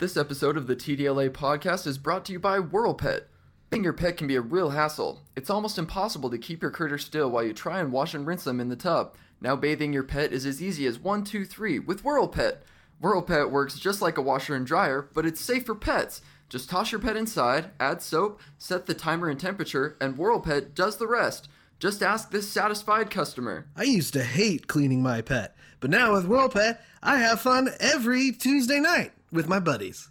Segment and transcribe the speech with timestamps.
[0.00, 3.28] This episode of the TDLA podcast is brought to you by Whirlpet.
[3.68, 5.20] Bathing your pet can be a real hassle.
[5.36, 8.44] It's almost impossible to keep your critter still while you try and wash and rinse
[8.44, 9.14] them in the tub.
[9.42, 12.62] Now bathing your pet is as easy as 1, 2, 3 with Whirlpet.
[12.98, 16.22] Whirlpet works just like a washer and dryer, but it's safe for pets.
[16.48, 20.96] Just toss your pet inside, add soap, set the timer and temperature, and Whirlpet does
[20.96, 21.50] the rest.
[21.78, 23.66] Just ask this satisfied customer.
[23.76, 28.32] I used to hate cleaning my pet, but now with Whirlpet, I have fun every
[28.32, 30.08] Tuesday night with my buddies.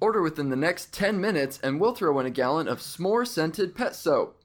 [0.00, 3.74] Order within the next 10 minutes and we'll throw in a gallon of s'more scented
[3.74, 4.42] pet soap.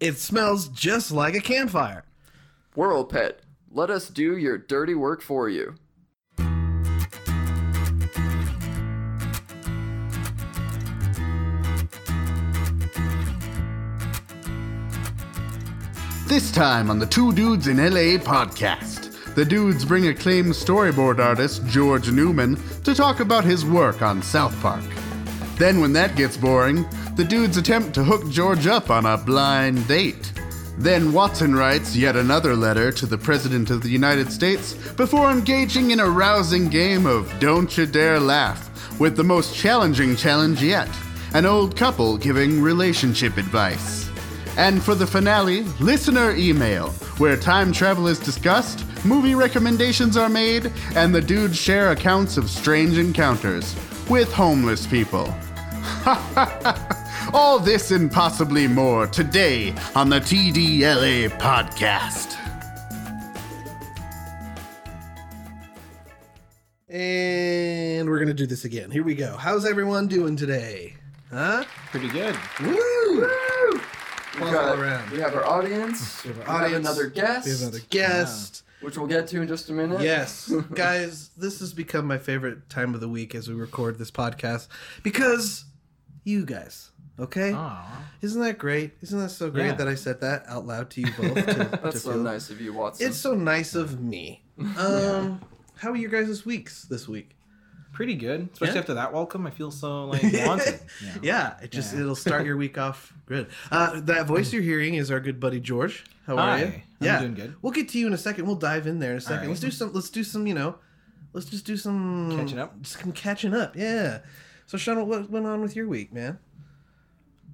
[0.00, 2.04] It smells just like a campfire.
[2.74, 5.74] Whirlpet, let us do your dirty work for you.
[16.32, 21.66] This time on the Two Dudes in LA podcast, the dudes bring acclaimed storyboard artist
[21.66, 24.84] George Newman to talk about his work on South Park.
[25.56, 26.86] Then, when that gets boring,
[27.16, 30.32] the dudes attempt to hook George up on a blind date.
[30.78, 35.90] Then Watson writes yet another letter to the President of the United States before engaging
[35.90, 40.88] in a rousing game of Don't You Dare Laugh with the most challenging challenge yet
[41.34, 44.10] an old couple giving relationship advice.
[44.58, 50.72] And for the finale, listener email, where time travel is discussed, movie recommendations are made,
[50.94, 53.74] and the dudes share accounts of strange encounters
[54.08, 55.32] with homeless people.
[57.34, 62.36] All this and possibly more today on the TDLA podcast.
[66.88, 68.90] And we're gonna do this again.
[68.90, 69.36] Here we go.
[69.36, 70.94] How's everyone doing today?
[71.30, 71.64] Huh?
[71.90, 72.36] Pretty good.
[72.60, 73.28] Woo!
[74.34, 75.10] We got- all around.
[75.10, 76.22] we have our audience.
[76.24, 76.86] We have our We have audience.
[76.86, 78.62] another guest, We have another guest.
[78.82, 80.00] Which we'll get to in just a minute.
[80.00, 84.10] Yes, guys, this has become my favorite time of the week as we record this
[84.10, 84.68] podcast
[85.02, 85.64] because
[86.24, 86.90] you guys.
[87.18, 88.04] Okay, Aw.
[88.22, 88.92] isn't that great?
[89.02, 89.74] Isn't that so great Yeah.
[89.74, 91.34] that I said that out loud to you both?
[91.34, 93.06] To, to That's so feel- nice of you, Watson.
[93.06, 94.42] It's so nice of me.
[94.78, 95.40] Um,
[95.76, 97.36] how are your guys' weeks this week?
[97.92, 98.48] Pretty good.
[98.52, 98.80] Especially Yeah?
[98.80, 100.80] after that welcome, I feel so like wanted.
[101.02, 101.14] Yeah.
[101.22, 102.00] Yeah, it just Yeah.
[102.00, 103.48] it'll start your week off good.
[103.70, 106.04] Uh, that voice you're hearing is our good buddy George.
[106.26, 106.72] How are Hi, you?
[107.02, 107.54] I'm yeah, doing good.
[107.62, 108.46] We'll get to you in a second.
[108.46, 109.40] We'll dive in there in a second.
[109.40, 109.48] right.
[109.48, 109.92] Let's do some.
[109.92, 110.46] Let's do some.
[110.46, 110.76] You know,
[111.32, 112.74] let's just do some Catching up?
[112.86, 113.76] Some catching up.
[113.76, 114.20] Yeah.
[114.66, 116.38] So Sean, what went on with your week, man?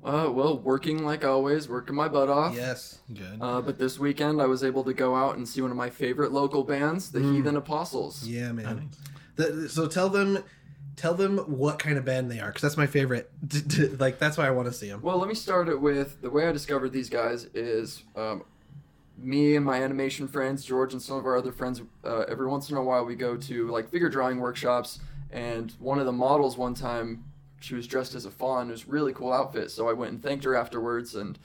[0.04, 2.54] Uh, well, working like always, working my butt off.
[2.54, 3.00] Yes.
[3.12, 3.38] Good.
[3.40, 5.90] Uh, but this weekend, I was able to go out and see one of my
[5.90, 8.22] favorite local bands, the Heathen Apostles.
[8.22, 8.32] Mm.
[8.32, 8.76] Yeah, man.
[8.76, 8.98] Nice.
[9.36, 10.44] The- so tell them,
[10.94, 13.30] tell them what kind of band they are, because that's my favorite.
[13.98, 15.02] like that's why I want to see them.
[15.02, 18.44] Well, let me start it with the way I discovered these guys is um,
[19.18, 21.82] me and my animation friends, George and some of our other friends.
[22.04, 25.98] Uh, every once in a while, we go to like figure drawing workshops, and one
[25.98, 27.24] of the models one time
[27.60, 28.68] she was dressed as a fawn.
[28.68, 31.38] It was a really cool outfit, so I went and thanked her afterwards, and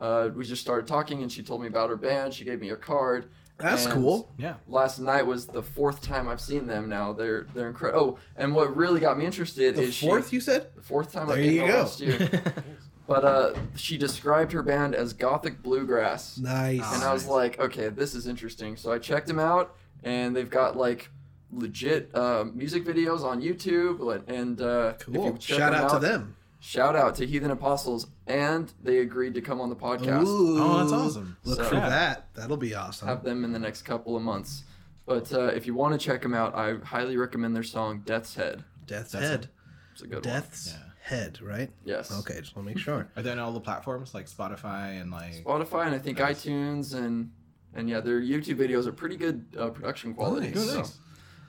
[0.00, 2.34] uh, we just started talking, and she told me about her band.
[2.34, 3.26] She gave me a card.
[3.58, 4.32] That's and cool.
[4.38, 4.54] Yeah.
[4.66, 6.88] Last night was the fourth time I've seen them.
[6.88, 8.18] Now they're they're incredible.
[8.18, 10.68] Oh, and what really got me interested The is she- fourth, you said?
[10.74, 11.78] the fourth time There I came you out go.
[11.80, 12.42] last year.
[13.10, 16.94] But uh, she described her band as gothic bluegrass, Nice.
[16.94, 18.76] and I was like, okay, this is interesting.
[18.76, 21.10] So I checked them out, and they've got like
[21.50, 24.22] legit uh, music videos on YouTube.
[24.28, 25.36] And uh, if you cool.
[25.38, 26.36] check Shout them out to them.
[26.60, 30.28] Shout out to Heathen Apostles, and they agreed to come on the podcast.
[30.28, 30.62] Ooh.
[30.62, 31.36] Oh, that's awesome.
[31.42, 32.32] Look So- for that.
[32.34, 33.08] That'll be awesome.
[33.08, 34.62] Have them in the next couple of months.
[35.04, 38.36] But uh, if you want to check them out, I highly recommend their song "Death's
[38.36, 39.48] Head." Death's That's Head.
[39.94, 40.89] It's a good Death's Yeah.
[41.02, 41.70] Head, right?
[41.84, 42.16] Yes.
[42.20, 43.08] Okay, just want to make sure.
[43.16, 45.44] Are they on all the platforms like Spotify and like?
[45.44, 46.44] Spotify and I think Nice.
[46.44, 47.30] iTunes and
[47.74, 50.48] and yeah, their YouTube videos are pretty good uh, production quality.
[50.48, 50.70] Nice.
[50.70, 50.78] so.
[50.78, 50.98] nice.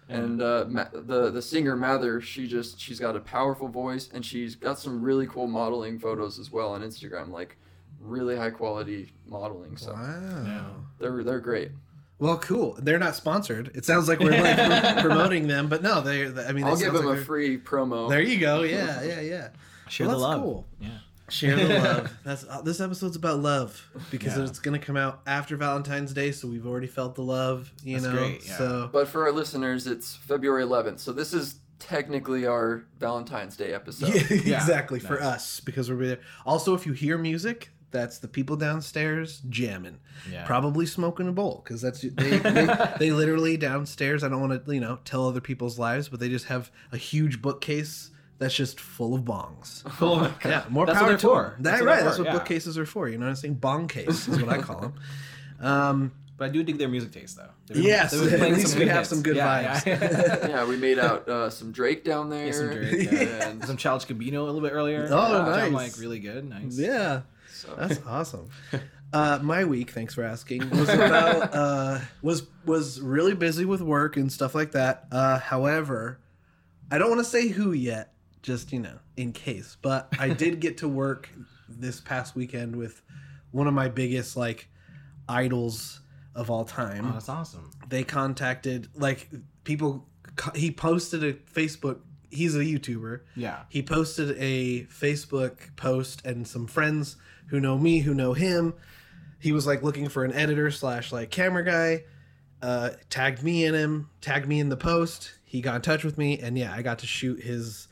[0.10, 4.26] And uh, Ma- the the singer Mather, she just she's got a powerful voice and
[4.26, 7.58] she's got some really cool modeling photos as well on Instagram, like
[8.00, 9.78] really high quality modeling.
[9.78, 10.44] So Wow.
[10.46, 10.64] Yeah.
[11.00, 11.72] they're they're great.
[12.22, 12.78] Well, cool.
[12.80, 13.72] They're not sponsored.
[13.74, 16.28] It sounds like we're like promoting them, but no, they.
[16.28, 18.08] I mean, I'll give them like a free promo.
[18.10, 18.62] There you go.
[18.62, 19.48] Yeah, yeah, yeah.
[19.90, 20.42] Share Well, the that's love.
[20.44, 20.68] cool.
[20.80, 20.90] Yeah.
[21.30, 22.14] Share the love.
[22.24, 24.44] That's uh, this episode's about love because Yeah.
[24.44, 27.72] it's gonna come out after Valentine's Day, so we've already felt the love.
[27.84, 28.58] You That's know, great, yeah.
[28.58, 33.74] so But for our listeners, it's February 11th, so this is technically our Valentine's Day
[33.74, 34.14] episode.
[34.30, 36.20] yeah, exactly for us because we're there.
[36.46, 40.00] Also, if you hear music, that's the people downstairs jamming,
[40.32, 40.46] Yeah.
[40.46, 42.10] probably smoking a bowl because that's they,
[42.40, 42.68] they
[43.00, 44.24] they literally downstairs.
[44.24, 46.98] I don't want to you know tell other people's lives, but they just have a
[46.98, 49.84] huge bookcase that's just full of bongs.
[50.02, 50.36] Oh my God.
[50.46, 51.44] Yeah, more That's power what they're to for.
[51.44, 51.64] them.
[51.64, 51.96] That's That, what right.
[51.98, 52.34] they're That's what yeah.
[52.34, 53.08] bookcases are for.
[53.08, 53.54] You know what I'm saying?
[53.56, 54.94] Bong case is what I call them.
[55.60, 57.50] Um, But I do dig their music taste though.
[57.68, 59.10] They've been- Yes, they've at least we have hits.
[59.10, 59.86] some good Yeah, vibes.
[59.86, 62.48] Yeah, yeah, we made out uh, some Drake down there.
[62.48, 63.20] Yeah, some Drake, yeah.
[63.50, 65.08] And some Childish Gambino a little bit earlier.
[65.12, 65.94] Oh, which I'm nice.
[65.94, 66.50] like really good.
[66.50, 66.80] Nice.
[66.80, 67.22] Yeah,
[67.62, 68.50] so- that's awesome.
[69.14, 74.16] Uh, my week, thanks for asking, was about uh, was was really busy with work
[74.18, 75.06] and stuff like that.
[75.12, 76.20] Uh, however,
[76.90, 79.76] I don't want to say who yet, just you know, in case.
[79.82, 81.30] But I did get to work
[81.68, 83.02] this past weekend with
[83.52, 84.70] one of my biggest like
[85.28, 86.00] idols
[86.36, 87.70] of all time Oh, that's awesome.
[87.90, 89.30] they contacted like
[89.64, 90.08] people
[90.56, 92.00] he posted a facebook
[92.30, 93.60] he's a youtuber Yeah.
[93.70, 98.74] he posted a facebook post and some friends who know me who know him.
[99.40, 102.04] He was like looking for an editor slash like camera guy
[102.62, 105.32] uh tagged me in him tagged me in the post.
[105.44, 107.88] He got in touch with me and yeah i got to shoot his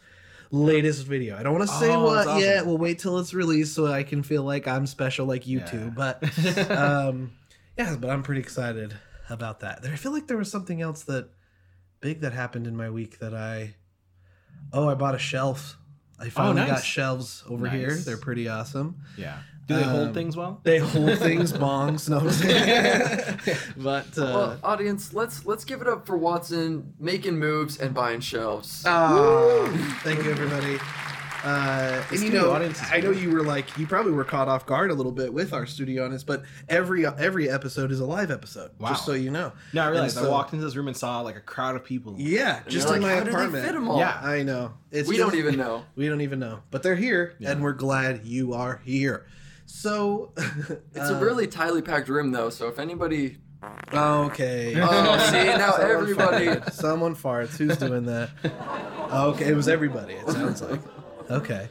[0.51, 1.35] latest video.
[1.37, 2.39] I don't want to say Oh, what awesome.
[2.41, 2.65] yet.
[2.65, 5.91] We'll wait till it's released so i can feel like i'm special like you two
[5.95, 6.23] but
[6.71, 7.31] um
[7.77, 8.93] yeah but i'm pretty excited
[9.29, 9.85] about that.
[9.85, 11.29] I feel like there was something else that
[11.99, 13.73] big that happened in my week that i
[14.71, 15.77] oh i bought a shelf
[16.19, 16.83] i finally got nice.
[16.83, 19.37] shelves over here they're pretty awesome Yeah.
[19.67, 20.59] Do they hold Um, things well?
[20.63, 23.39] they hold things bongs no I'm saying.
[23.77, 28.19] but uh Well, audience, let's let's give it up for Watson making moves and buying
[28.19, 28.83] shelves.
[28.87, 29.67] Oh,
[30.03, 30.79] thank you, everybody.
[31.43, 32.51] Uh, and you know,
[32.91, 35.53] I know you were like, you probably were caught off guard a little bit with
[35.53, 38.71] our studio audience, but every every episode is a live episode.
[38.77, 38.89] Wow.
[38.89, 39.53] Just so you know.
[39.73, 40.17] No, I realized.
[40.17, 42.15] And I walked into this room and saw like a crowd of people.
[42.17, 43.63] Yeah, And just in like, my How did apartment.
[43.63, 43.99] they fit 'em all?
[43.99, 44.19] Yeah.
[44.21, 44.73] I know.
[44.91, 45.83] It's we just- don't even know.
[45.95, 47.51] We don't even know, but they're here, Yeah.
[47.51, 49.25] and we're glad you are here.
[49.65, 52.49] So, It's uh, a really tightly packed room, though.
[52.49, 53.37] So if anybody,
[53.93, 54.73] okay.
[54.81, 56.45] oh, see now Someone everybody.
[56.47, 56.73] farted.
[56.73, 57.55] Someone farts.
[57.57, 58.29] Who's doing that?
[59.13, 60.13] Okay, it was everybody.
[60.15, 60.81] It sounds like.
[61.29, 61.69] Okay.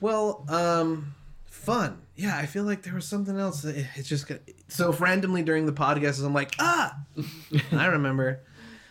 [0.00, 1.14] Well, um,
[1.46, 2.02] fun.
[2.16, 3.62] Yeah, I feel like there was something else.
[3.62, 4.38] that it- It's just got,
[4.68, 6.96] so randomly during the podcast, I'm like, ah,
[7.72, 8.40] I remember.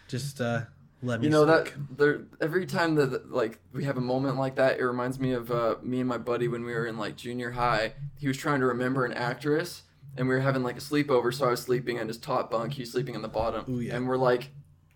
[0.07, 0.61] Just uh,
[1.01, 1.27] let me.
[1.27, 1.73] You know speak.
[1.73, 5.31] that there every time that like we have a moment like that, it reminds me
[5.33, 7.93] of uh, me and my buddy when we were in like junior high.
[8.17, 9.83] He was trying to remember an actress,
[10.17, 11.33] and we were having like a sleepover.
[11.33, 12.73] So I was sleeping on his top bunk.
[12.73, 13.95] He's sleeping on the bottom, Ooh, yeah.
[13.95, 14.51] and we're like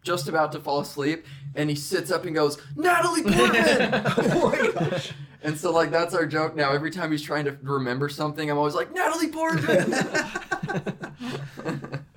[0.07, 4.71] just about to fall asleep, and he sits up and goes, "Natalie Portman!" oh my
[4.71, 5.11] gosh.
[5.43, 6.71] and so like that's our joke now.
[6.71, 9.91] Every time he's trying to remember something, I'm always like, "Natalie Portman."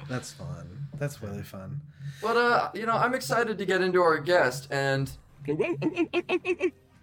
[0.08, 0.86] That's fun.
[0.98, 1.80] That's really fun.
[2.20, 5.10] But uh, you know, I'm excited to get into our guest, and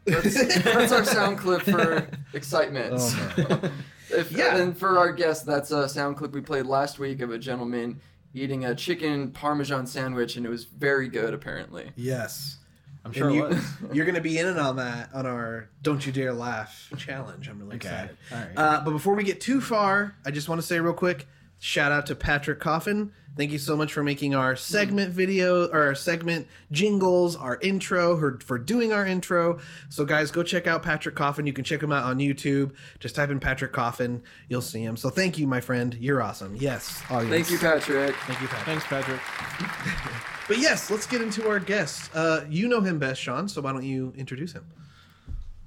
[0.06, 2.94] that's, that's our sound clip for excitement.
[2.94, 3.72] Oh, So,
[4.10, 4.58] if, Yeah.
[4.58, 8.00] And for our guest, that's a sound clip we played last week of a gentleman
[8.42, 11.92] eating a chicken parmesan sandwich, and it was very good, apparently.
[11.96, 12.58] Yes.
[13.06, 13.66] I'm sure and it you, was.
[13.94, 17.48] you're going to be in it on that on our "Don't You Dare Laugh" challenge.
[17.48, 17.88] I'm really Okay.
[17.88, 18.18] excited.
[18.32, 18.58] All right.
[18.58, 21.26] Uh, but before we get too far, I just want to say real quick
[21.60, 23.12] shout out to Patrick Coffin.
[23.36, 28.16] Thank you so much for making our segment video or our segment jingles, our intro,
[28.18, 29.60] her, for doing our intro.
[29.90, 31.46] So, guys, go check out Patrick Coffin.
[31.46, 32.72] You can check him out on YouTube.
[33.00, 34.98] Just type in Patrick Coffin, you'll see him.
[34.98, 35.94] So, thank you, my friend.
[36.00, 36.56] You're awesome.
[36.56, 37.30] Yes, audience.
[37.48, 38.16] Thank you, Patrick.
[38.16, 38.66] Thank you, Patrick.
[38.66, 39.22] Thanks, Patrick.
[40.48, 42.10] But yes, let's get into our guest.
[42.16, 43.50] Uh, you know him best, Sean.
[43.50, 44.66] So why don't you introduce him?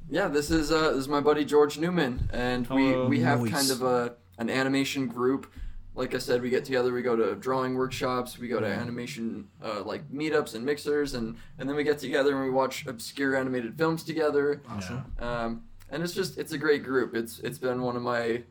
[0.09, 3.07] Yeah, this is uh, this is my buddy George Newman, and we Hello.
[3.07, 3.53] we have Nice.
[3.53, 5.53] kind of a an animation group.
[6.00, 9.47] Like I said, we get together, we go to drawing workshops, we go to animation
[9.62, 13.37] uh, like meetups and mixers, and and then we get together and we watch obscure
[13.37, 14.62] animated films together.
[14.67, 15.05] Awesome.
[15.19, 17.15] Um, and it's just it's a great group.
[17.15, 18.43] It's it's been one of my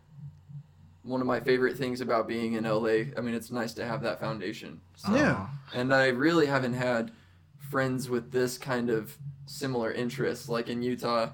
[1.02, 3.10] one of my favorite things about being in LA.
[3.18, 4.80] I mean, it's nice to have that foundation.
[4.96, 5.48] So- Yeah.
[5.74, 7.10] and I really haven't had
[7.58, 10.50] friends with this kind of similar interests.
[10.50, 11.30] Like in Utah,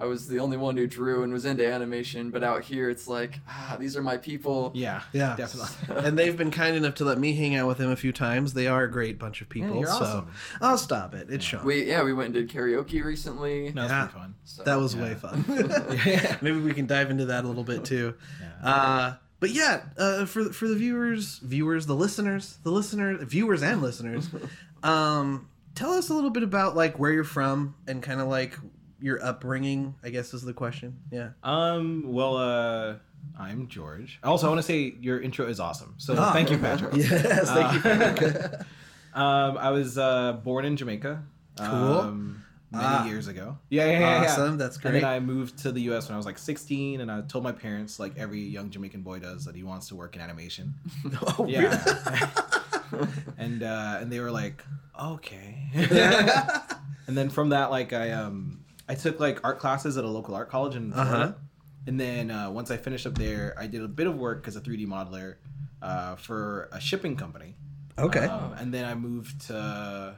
[0.00, 3.08] I was the only one who drew and was into animation, but out here it's
[3.08, 4.70] like, ah, these are my people.
[4.74, 5.02] Yeah.
[5.12, 5.34] Yeah.
[5.36, 6.06] Definitely.
[6.06, 8.54] and they've been kind enough to let me hang out with them a few times.
[8.54, 9.76] They are a great bunch of people.
[9.76, 10.30] you're so awesome.
[10.60, 11.28] I'll stop it.
[11.30, 11.64] It's Sean.
[11.64, 13.72] We yeah, we went and did karaoke recently.
[13.72, 14.04] No, it's Yeah.
[14.06, 14.34] pretty fun.
[14.44, 15.02] So, that was Yeah.
[15.02, 15.44] way fun.
[16.42, 18.14] Maybe we can dive into that a little bit too.
[18.40, 18.68] Yeah.
[18.70, 23.82] Uh, but yeah, uh, for for the viewers, viewers, the listeners, the listeners, viewers and
[23.82, 24.28] listeners,
[24.82, 28.58] um, tell us a little bit about like where you're from and kind of like
[29.00, 29.94] your upbringing.
[30.02, 30.98] I guess is the question.
[31.10, 31.30] Yeah.
[31.42, 32.04] Um.
[32.12, 32.94] Well, uh,
[33.38, 34.18] I'm George.
[34.22, 35.94] Also, I want to say your intro is awesome.
[35.98, 36.32] So Ah.
[36.32, 36.94] thank you, Patrick.
[36.96, 37.48] Yes.
[37.50, 37.90] Thank you.
[37.90, 38.60] Uh, Patrick.
[39.14, 41.24] Um, I was uh, born in Jamaica.
[41.56, 41.66] Cool.
[41.66, 43.06] Um, many Ah.
[43.06, 43.58] years ago.
[43.68, 44.22] Yeah, yeah, yeah.
[44.22, 44.30] yeah.
[44.30, 44.58] awesome.
[44.58, 44.94] That's great.
[44.94, 46.06] And then I moved to the U.S.
[46.08, 49.18] when I was like 16, and I told my parents, like every young Jamaican boy
[49.18, 50.74] does, that he wants to work in animation.
[51.38, 52.30] oh, Yeah.
[53.38, 54.62] and uh, and they were like,
[55.00, 55.68] okay.
[57.08, 60.34] and then from that, like I um I took like art classes at a local
[60.34, 61.14] art college in Florida.
[61.16, 61.32] Uh-huh.
[61.86, 64.56] And then uh, once I finished up there, I did a bit of work as
[64.56, 65.36] a 3D modeler.
[65.82, 67.54] uh, for a shipping company.
[67.98, 68.26] Okay.
[68.26, 70.16] Um, and then I moved to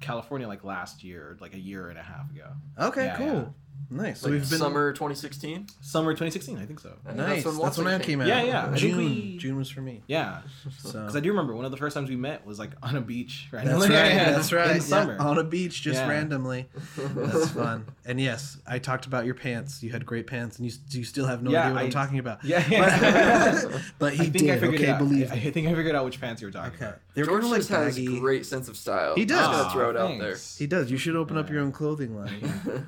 [0.00, 2.48] California like last year, like a year and a half ago.
[2.78, 3.06] okay.
[3.06, 3.54] yeah, cool.
[3.90, 3.96] Yeah.
[4.02, 4.20] Nice.
[4.20, 5.66] So Like we've been summer 2016.
[5.80, 6.94] Summer 2016, I think so.
[7.06, 7.44] Yeah, Nice.
[7.44, 8.26] That's when, Watson I came out.
[8.26, 8.62] Yeah, yeah.
[8.62, 8.96] I think June.
[8.96, 10.02] we- June was for me.
[10.08, 10.40] Yeah,
[10.80, 12.96] So because I do remember one of the first times we met was like on
[12.96, 13.48] a beach.
[13.52, 13.64] Right?
[13.64, 13.90] That's right.
[13.90, 14.70] That's right.
[14.70, 15.16] In yeah, summer.
[15.20, 16.08] on a beach, just Yeah.
[16.08, 16.68] randomly.
[16.96, 17.86] That's fun.
[18.04, 19.82] And yes, I talked about your pants.
[19.82, 21.84] You had great pants, and you you still have no Yeah, idea what I, I-
[21.86, 22.44] am talking about.
[22.44, 24.60] Yeah, But, but he I think I did.
[24.60, 24.98] figured Okay, out.
[24.98, 25.36] believe I.
[25.36, 26.86] I think I figured out which pants you were talking Okay.
[26.86, 27.00] about.
[27.14, 28.18] They're George like has baggy.
[28.18, 29.14] great sense of style.
[29.14, 29.38] He does.
[29.38, 30.36] I'm just gonna Aw, throw it out there.
[30.58, 30.90] He does.
[30.90, 32.40] You should open up your own clothing line.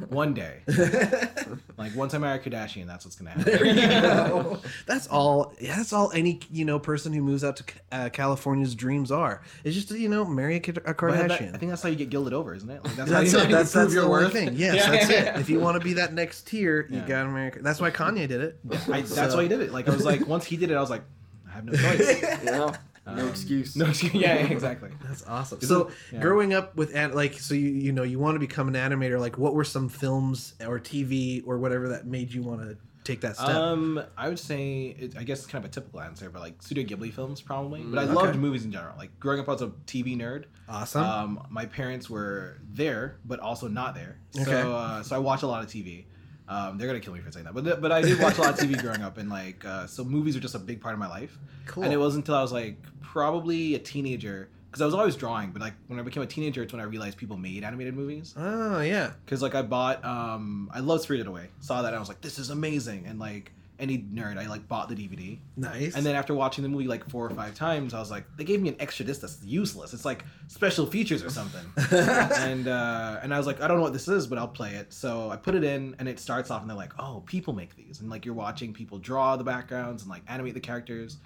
[0.08, 0.62] One day,
[1.76, 4.58] like once I marry a Kardashian, that's what's gonna happen.
[4.86, 5.54] that's all.
[5.60, 6.10] Yeah, that's all.
[6.12, 9.42] Any you know person who moves out to uh, California's dreams are.
[9.64, 10.60] It's just to, you know marry a, a
[10.94, 11.28] Kardashian.
[11.28, 12.84] that- I think that's how you get gilded over, isn't it?
[12.84, 13.24] Like, that's how it.
[13.26, 14.32] you, That's you that's, prove the your only worth.
[14.32, 14.54] thing.
[14.54, 15.24] Yes, Yeah, that's yeah, it.
[15.26, 15.40] yeah.
[15.40, 17.52] If you want to be that next tier, you gotta marry.
[17.60, 18.58] That's why Kanye did it.
[18.70, 19.72] I, that's So- why he did it.
[19.72, 21.02] Like I was like, once he did it, I was like,
[21.48, 22.22] I have no choice.
[22.22, 22.72] Yeah, no
[23.06, 23.76] Um, excuse.
[23.76, 24.90] No, excuse- yeah, yeah, exactly.
[25.04, 25.60] That's awesome.
[25.60, 26.20] So, yeah.
[26.20, 29.20] growing up with an- like, so you you know you want to become an animator.
[29.20, 33.20] Like, what were some films or TV or whatever that made you want to take
[33.20, 33.48] that step?
[33.60, 36.60] Um, I would say it, I guess it's kind of a typical answer, but like
[36.62, 37.82] Studio Ghibli films probably.
[37.82, 38.96] But I Mm, loved movies in general.
[38.98, 40.46] Like growing up, I was a TV nerd.
[40.68, 41.02] awesome.
[41.04, 44.18] Um, my parents were there, but also not there.
[44.36, 44.50] Okay.
[44.50, 46.06] So, uh, so I watch a lot of TV.
[46.48, 48.50] Um, they're gonna kill me for saying that, but but I did watch a lot
[48.50, 50.98] of TV growing up, and like uh, so movies are just a big part of
[50.98, 51.36] my life.
[51.66, 51.82] cool.
[51.82, 55.50] And it wasn't until I was like probably a teenager because I was always drawing,
[55.52, 58.34] but like when I became a teenager, it's when I realized people made animated movies.
[58.36, 59.12] oh yeah.
[59.24, 61.48] Because like I bought, um, I love Spirited Away.
[61.60, 63.06] Saw that and I was like, this is amazing.
[63.06, 65.38] And like any nerd, I like bought the DVD.
[65.56, 65.94] Nice.
[65.94, 68.44] And then after watching the movie like four or five times, I was like, they
[68.44, 69.92] gave me an extra disc that's useless.
[69.94, 71.64] It's like special features or something.
[71.92, 74.74] and uh, and I was like, I don't know what this is, but I'll play
[74.74, 74.92] it.
[74.92, 77.76] So I put it in, and it starts off, and they're like, oh, people make
[77.76, 81.18] these, and like you're watching people draw the backgrounds and like animate the characters,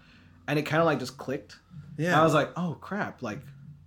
[0.48, 1.58] and it kind of like just clicked.
[1.96, 2.20] yeah.
[2.20, 3.40] I was like, oh crap, like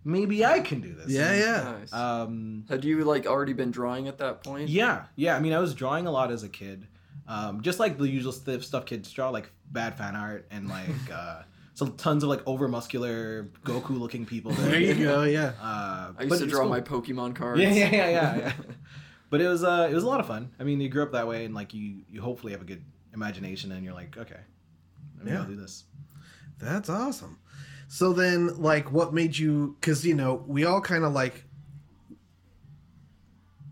[0.06, 1.10] maybe I can do this.
[1.10, 1.76] yeah, And, yeah.
[1.80, 1.94] Nice.
[1.94, 4.70] Um, Had you like already been drawing at that point?
[4.70, 5.36] yeah, yeah.
[5.36, 6.88] I mean, I was drawing a lot as a kid,
[7.28, 10.90] um, just like the usual stuff, stuff kids draw, like bad fan art and like
[11.14, 14.52] uh, so tons of like over muscular Goku looking people.
[14.52, 15.24] There you go.
[15.24, 15.54] Yeah.
[15.62, 16.70] Uh, I used to draw cool.
[16.70, 17.62] my Pokemon cards.
[17.62, 18.54] Yeah, yeah, yeah, yeah, yeah.
[19.30, 20.52] but it was uh, it was a lot of fun.
[20.60, 22.84] I mean, you grew up that way, and like you, you hopefully have a good
[23.14, 24.40] imagination, and you're like, okay,
[25.18, 25.42] maybe Yeah.
[25.42, 25.86] I'll do this.
[26.60, 27.40] That's awesome.
[27.88, 29.76] So then, like, what made you?
[29.80, 31.46] Because you know, we all kind of like.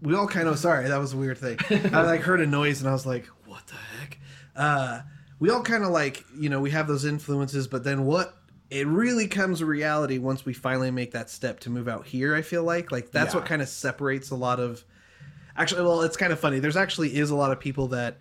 [0.01, 1.59] We all kind of sorry that was a weird thing.
[1.93, 3.27] I like heard a noise and I was like,
[3.63, 4.19] "What the heck?"
[4.55, 5.01] Uh,
[5.39, 8.37] we all kind of like you know we have those influences, but then what?
[8.69, 12.33] It really comes to reality once we finally make that step to move out here.
[12.35, 13.39] I feel like like that's Yeah.
[13.41, 14.83] what kind of separates a lot of.
[15.57, 16.59] Actually, well, it's kind of funny.
[16.59, 18.19] There's actually is a lot of people that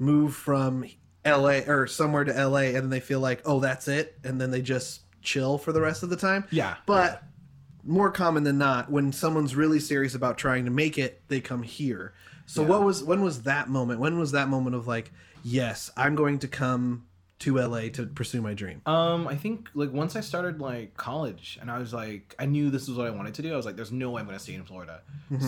[0.00, 0.84] move from
[1.24, 4.50] LA or somewhere to LA and then they feel like, oh, that's it, and then
[4.50, 6.44] they just chill for the rest of the time.
[6.50, 7.22] Yeah, But
[7.84, 11.62] more common than not, when someone's really serious about trying to make it, they come
[11.62, 12.12] here.
[12.46, 12.68] So Yeah.
[12.68, 14.00] what was when was that moment?
[14.00, 15.12] When was that moment of like,
[15.44, 17.06] yes, I'm going to come
[17.40, 18.80] to LA to pursue my dream?
[18.86, 22.70] Um, I think like once I started like college and I was like I knew
[22.70, 23.52] this was what I wanted to do.
[23.52, 25.00] I was like, there's no way I'm gonna stay in Florida.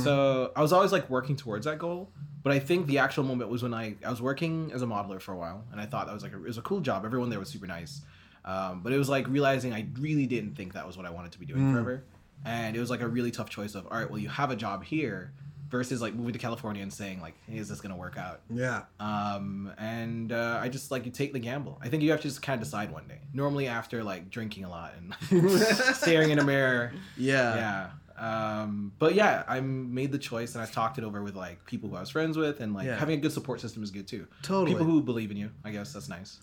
[0.02, 2.10] So I was always like working towards that goal.
[2.42, 5.20] But I think the actual moment was when I I was working as a modeler
[5.20, 7.04] for a while and I thought that was like a, it was a cool job.
[7.04, 8.02] Everyone there was super nice.
[8.44, 11.32] Um, but it was like realizing I really didn't think that was what I wanted
[11.32, 12.02] to be doing forever.
[12.44, 14.56] And it was like a really tough choice of all right, well you have a
[14.56, 15.32] job here
[15.68, 18.40] versus like moving to California and saying like, hey, is this gonna work out?
[18.50, 18.82] Yeah.
[19.00, 22.28] um and uh, i just like you take the gamble i think you have to
[22.28, 25.14] just kind of decide one day normally after like drinking a lot and
[25.96, 27.90] staring in a mirror Yeah.
[28.18, 31.64] yeah um but yeah i made the choice and i talked it over with like
[31.66, 32.96] people who i was friends with and like Yeah.
[32.96, 34.70] having a good support system is good too Totally.
[34.72, 36.38] people who believe in you i guess that's nice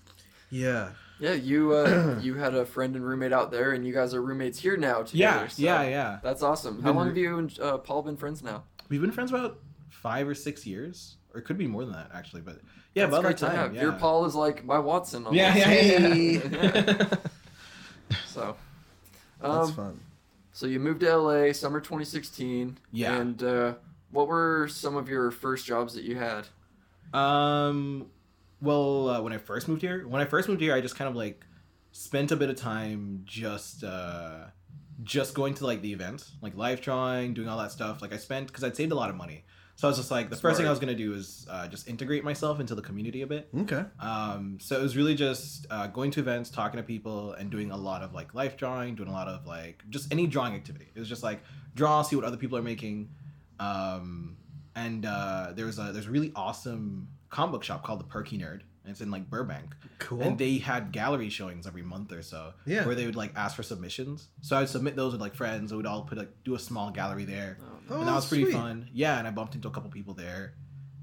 [0.50, 0.90] Yeah.
[1.20, 4.22] Yeah, you uh, you had a friend and roommate out there, and you guys are
[4.24, 5.42] roommates here now together.
[5.44, 6.82] yeah so yeah yeah That's awesome.
[6.82, 8.64] How Been long have you and uh, Paul been friends now?
[8.92, 9.58] We've been friends about
[9.90, 12.60] five or six years or it could be more than that actually but
[12.94, 13.82] yeah That's about great that time yeah.
[13.82, 15.26] Your Paul is like my Watson.
[15.26, 15.36] Almost.
[15.36, 16.00] yeah yeah, yeah,
[16.94, 17.08] Hey.
[18.28, 18.56] So,
[19.42, 20.00] That's um, fun.
[20.54, 22.78] so you moved to LA summer 2016.
[22.92, 23.16] Yeah.
[23.16, 23.74] And uh,
[24.12, 26.48] what were some of your first jobs that you had?
[27.14, 28.08] Um,
[28.62, 31.10] well, uh, when I first moved here, when I first moved here, I just kind
[31.10, 31.46] of like
[31.94, 34.46] spent a bit of time just uh,
[35.04, 38.02] just going to like the events, like live drawing, doing all that stuff.
[38.02, 39.44] Like I spent because I'd saved a lot of money,
[39.76, 41.88] so I was just like the first thing I was gonna do is uh, just
[41.88, 43.50] integrate myself into the community a bit.
[43.62, 43.84] Okay.
[44.00, 47.72] Um, so it was really just uh, going to events, talking to people, and doing
[47.72, 50.88] a lot of like life drawing, doing a lot of like just any drawing activity.
[50.94, 51.42] It was just like
[51.74, 53.10] draw, see what other people are making.
[53.60, 54.38] Um,
[54.76, 58.62] and uh, there's a there's a really awesome comic book shop called the Perky Nerd
[58.84, 59.76] and it's in like Burbank.
[60.00, 60.22] Cool.
[60.22, 62.54] And they had gallery showings every month or so.
[62.66, 62.86] Yeah.
[62.86, 64.28] Where they would like ask for submissions.
[64.42, 65.72] So I'd submit those with like friends.
[65.72, 67.58] and we'd all put like do a small gallery there.
[67.90, 68.54] Oh, and that was pretty sweet.
[68.56, 68.90] fun.
[68.94, 70.54] Yeah, and I bumped into a couple people there.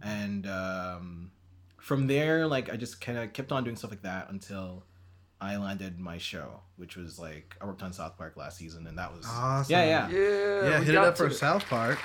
[0.03, 1.31] And um,
[1.81, 4.85] from there, like I just kind of kept on doing stuff like that until
[5.41, 8.99] I landed my show, which was like I worked on South Park last season, and
[8.99, 9.71] that was Awesome.
[9.73, 10.09] yeah, yeah.
[10.11, 11.99] Yeah, Yeah, hit it up for to- South Park.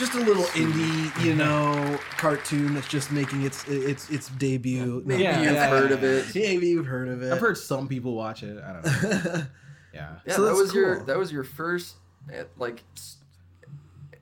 [0.00, 5.02] Just a little indie, you know, cartoon that's just making its its its debut.
[5.04, 6.34] Maybe Yeah, you've yeah, heard of it.
[6.34, 7.30] Maybe you've heard of it.
[7.32, 8.56] I've heard some people watch it.
[8.62, 9.42] I don't know.
[9.92, 10.18] Yeah.
[10.24, 11.96] Yeah, So that that's was your that was your first
[12.32, 12.82] uh, like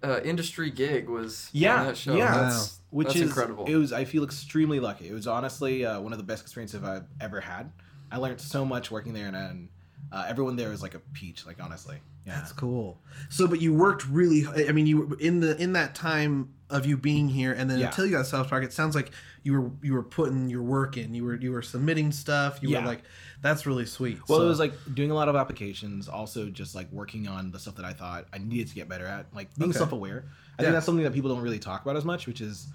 [0.02, 2.16] uh, industry gig was Yeah, on that show.
[2.16, 2.32] yeah.
[2.34, 3.66] That's, Which that's is incredible.
[3.66, 3.92] It was.
[3.92, 5.08] I feel extremely lucky.
[5.08, 7.70] It was honestly uh, one of the best experiences I've ever had.
[8.10, 9.68] I learned so much working there, and, and
[10.10, 11.44] uh, everyone there was like a peach.
[11.46, 12.38] Like honestly, yeah.
[12.38, 13.00] That's cool.
[13.30, 14.46] So, but you worked really.
[14.68, 17.78] I mean, you were in the in that time of you being here, and then
[17.78, 17.86] Yeah.
[17.86, 19.10] until you got South Park, it sounds like
[19.42, 21.14] you were you were putting your work in.
[21.14, 22.58] You were you were submitting stuff.
[22.62, 22.80] You Yeah.
[22.80, 23.02] were like,
[23.40, 24.18] that's really sweet.
[24.28, 27.50] Well, So- it was like doing a lot of applications, also just like working on
[27.50, 29.78] the stuff that I thought I needed to get better at, like being Okay.
[29.78, 30.24] self-aware.
[30.26, 30.66] I Yeah.
[30.66, 32.68] think that's something that people don't really talk about as much, which is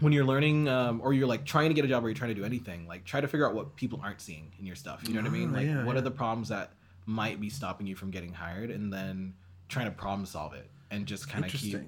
[0.00, 2.34] when you're learning um, or you're like trying to get a job or you're trying
[2.34, 5.00] to do anything, like try to figure out what people aren't seeing in your stuff.
[5.06, 5.50] You know what I mean?
[5.54, 6.72] Ah, Like, what are the problems that
[7.06, 9.34] might be stopping you from getting hired, and then
[9.68, 11.78] trying to problem solve it and just kind of keep.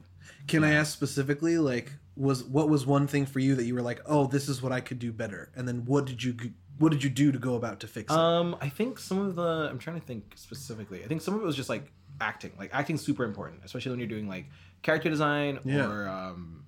[0.49, 3.83] Can I ask specifically, like, was what was one thing for you that you were
[3.83, 6.37] like, oh, this is what I could do better, and then what did you
[6.79, 8.19] what did you do to go about to fix it?
[8.19, 11.05] Um, I think some of the I'm trying to think specifically.
[11.05, 12.53] I think some of it was just like acting.
[12.59, 14.47] Like acting's super important, especially when you're doing like
[14.83, 15.89] character design Yeah.
[15.91, 16.64] or um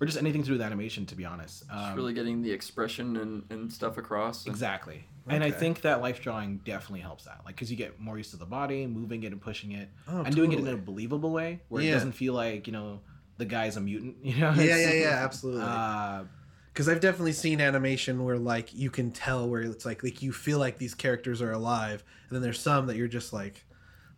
[0.00, 1.06] or just anything to do with animation.
[1.06, 4.44] To be honest, um, Just really getting the expression and, and stuff across.
[4.46, 5.04] and- exactly.
[5.28, 8.30] And I think that life drawing definitely helps that, like because you get more used
[8.30, 11.32] to the body, moving it and pushing it, Oh, and doing it in a believable
[11.32, 11.90] way where Yeah.
[11.90, 13.00] it doesn't feel like you know
[13.36, 14.16] the guy's a mutant.
[14.22, 14.52] You know?
[14.54, 15.62] yeah, yeah, yeah, absolutely.
[15.64, 16.24] Uh,
[16.72, 20.32] Because I've definitely seen animation where like you can tell where it's like like you
[20.32, 23.65] feel like these characters are alive, and then there's some that you're just like,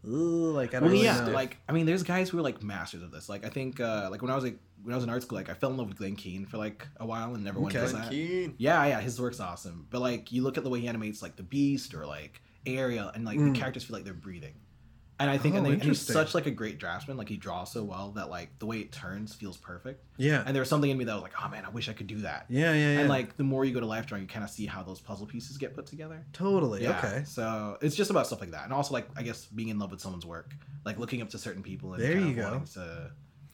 [0.06, 1.32] Ooh, like I don't Well, really yeah, know.
[1.32, 3.28] like I mean, there's guys who are like masters of this.
[3.28, 5.36] Like I think, uh, like when I was like when I was in art school,
[5.36, 7.74] like I fell in love with Glenn Keane for like a while and never went
[7.74, 7.86] Okay.
[7.86, 8.10] to that.
[8.10, 8.54] Keane.
[8.58, 9.86] Yeah, yeah, his work's awesome.
[9.90, 13.08] But like you look at the way he animates like the Beast or like Ariel,
[13.14, 13.52] and like Mm.
[13.52, 14.54] the characters feel like they're breathing.
[15.20, 17.16] And I think, Oh, and, they, and he's such like a great draftsman.
[17.16, 20.04] Like he draws so well that like the way it turns feels perfect.
[20.16, 21.92] yeah, And there was something in me that was like, oh man, I wish I
[21.92, 22.46] could do that.
[22.48, 22.98] yeah, yeah, yeah.
[23.00, 25.00] And like the more you go to life drawing, you kind of see how those
[25.00, 26.24] puzzle pieces get put together.
[26.32, 26.98] totally Yeah.
[26.98, 27.22] okay.
[27.26, 29.90] So it's just about stuff like that, and also like I guess being in love
[29.90, 30.54] with someone's work,
[30.84, 32.62] like looking up to certain people and There you go.
[32.74, 33.10] to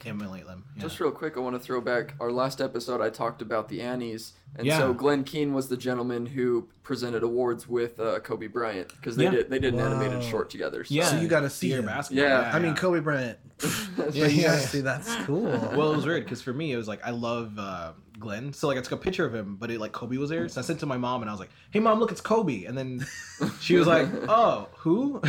[0.07, 0.65] emulate them.
[0.77, 0.83] Yeah.
[0.83, 3.01] Just real quick, I want to throw back our last episode.
[3.01, 4.79] I talked about the Annies, and Yeah.
[4.79, 9.25] so Glenn Keane was the gentleman who presented awards with uh, Kobe Bryant because they
[9.25, 9.31] Yeah.
[9.31, 9.87] did they did an Wow.
[10.01, 10.85] animated short together.
[10.85, 10.95] So.
[10.95, 11.87] yeah, So you gotta see your him.
[11.87, 12.25] basketball.
[12.27, 12.51] Yeah.
[12.53, 13.39] I mean, Kobe Bryant.
[13.97, 14.59] Yeah, but you gotta yeah.
[14.59, 15.43] see that's cool.
[15.45, 18.67] Well, it was weird because for me, it was like I love uh, Glenn, so
[18.69, 20.65] like I took a picture of him, but it like Kobe was there, so I
[20.65, 22.77] sent it to my mom, and I was like, "Hey, mom, look, it's Kobe," and
[22.77, 23.07] then
[23.61, 25.21] she was like, "Oh, who?"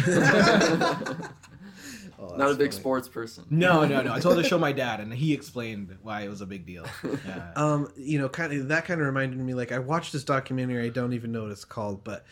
[2.31, 2.79] Oh, Not a big funny.
[2.81, 3.45] sports person.
[3.49, 4.13] no, no, no.
[4.13, 6.85] I told the show my dad, and he explained why it was a big deal.
[7.25, 7.51] Yeah.
[7.55, 10.85] um you know kind of that kind of reminded me like i watched this documentary
[10.85, 12.25] i don't even know what it's called but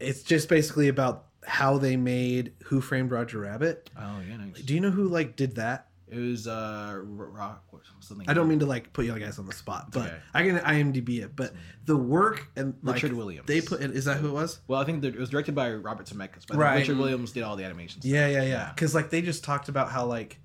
[0.00, 4.60] it's just basically about how they made who framed roger rabbit oh yeah, nice.
[4.62, 8.28] do you know who like did that It was uh, rock or something.
[8.28, 10.16] i don't mean to like put you guys on the spot but okay.
[10.34, 11.52] i can imdb it but
[11.84, 13.46] the work and like, Richard Williams.
[13.46, 16.06] they put is that who it was Well, I think it was directed by Robert
[16.06, 16.76] Zemeckis, but Right.
[16.78, 18.04] Richard Williams did all the animations.
[18.04, 20.38] yeah yeah yeah because like they just talked about how like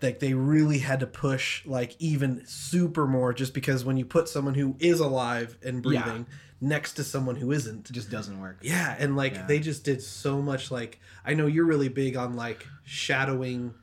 [0.00, 4.28] like they really had to push like even super more just because when you put
[4.28, 6.02] someone who is alive and Yeah.
[6.02, 6.26] breathing
[6.60, 8.58] next to someone who isn't It just doesn't work.
[8.62, 9.46] Yeah, and like Yeah.
[9.46, 13.74] they just did so much like I know you're really big on like shadowing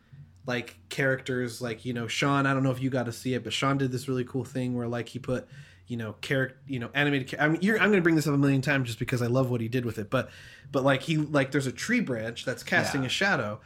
[0.50, 3.44] like characters like you know Sean I don't know if you got to see it
[3.44, 5.48] but Sean did this really cool thing where like he put
[5.88, 8.34] you know character you know animated I mean you're, I'm going to bring this up
[8.34, 10.30] a million times just because I love what he did with it but
[10.72, 13.08] but like he like there's a tree branch that's casting Yeah.
[13.08, 13.60] a shadow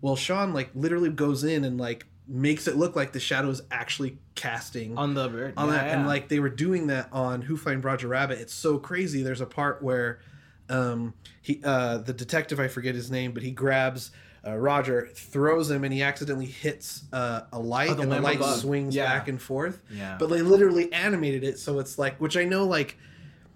[0.00, 3.60] well Sean like literally goes in and like makes it look like the shadow is
[3.70, 5.54] actually casting On the bird.
[5.56, 8.54] on yeah, that and like they were doing that on who framed roger rabbit it's
[8.54, 10.20] so crazy there's a part where
[10.68, 14.10] um he uh the detective i forget his name but he grabs
[14.46, 18.20] uh, roger throws him and he accidentally hits uh, a light Oh, the and the
[18.20, 18.58] light above.
[18.60, 19.04] swings Yeah.
[19.06, 20.16] back and forth Yeah.
[20.18, 22.96] but they literally animated it so it's like which i know like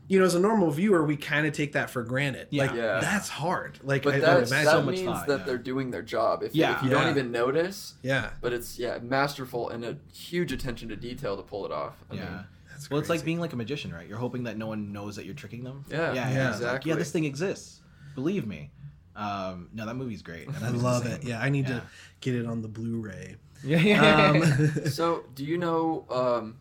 [0.07, 2.63] you know as a normal viewer we kind of take that for granted Yeah.
[2.67, 3.01] like Yeah.
[3.01, 5.45] that's hard like But I, I that's, imagine that so much means thought, that yeah.
[5.47, 6.43] they're doing their job.
[6.43, 6.77] If, Yeah.
[6.77, 7.01] if you Yeah.
[7.01, 11.43] don't even notice, yeah but it's yeah masterful and a huge attention to detail to
[11.43, 12.05] pull it off.
[12.11, 12.21] I yeah.
[12.25, 14.07] mean, that's well, it's like being like a magician, right?
[14.07, 15.87] You're hoping that no one knows that you're tricking them.
[15.89, 16.89] Yeah, yeah, yeah, It's like, exactly.
[16.91, 17.81] yeah, this thing exists.
[18.15, 18.73] Believe me.
[19.17, 20.51] Um, no, that movie's great.
[20.55, 21.21] That i love insane.
[21.21, 21.77] it yeah i need Yeah.
[21.81, 21.83] to
[22.21, 24.27] get it on the blu-ray Yeah, yeah.
[24.31, 24.43] um,
[24.91, 26.57] so do you know um,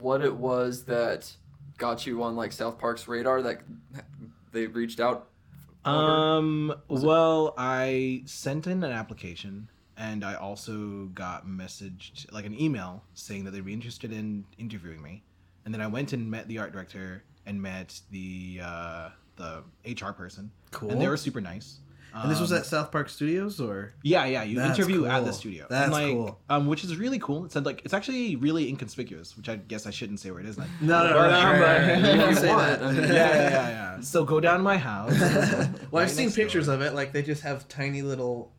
[0.00, 1.30] what it was that
[1.76, 3.62] got you on like South Park's radar that
[4.52, 5.28] they reached out?
[5.84, 6.74] Um.
[6.88, 13.44] Well, I sent in an application, and I also got messaged like an email saying
[13.44, 15.22] that they'd be interested in interviewing me,
[15.64, 20.12] and then I went and met the art director and met the uh, the HR
[20.12, 20.50] person.
[20.72, 20.90] Cool.
[20.90, 21.78] And they were super nice.
[22.14, 24.42] And this was Um, at South Park Studios, or Yeah, yeah.
[24.42, 25.66] You That's interview at the studio.
[25.70, 26.38] That's like, cool.
[26.48, 27.44] Um, which is really cool.
[27.44, 30.46] It said like it's actually really inconspicuous, which I guess I shouldn't say where it
[30.46, 30.58] is.
[30.58, 32.80] Like, no, no, But, no, um, right, You can say that.
[32.80, 34.00] yeah, yeah, yeah, yeah.
[34.00, 35.18] So go down my house.
[35.20, 36.76] well, Right I've seen pictures door.
[36.76, 36.94] of it.
[36.94, 38.52] Like they just have tiny little.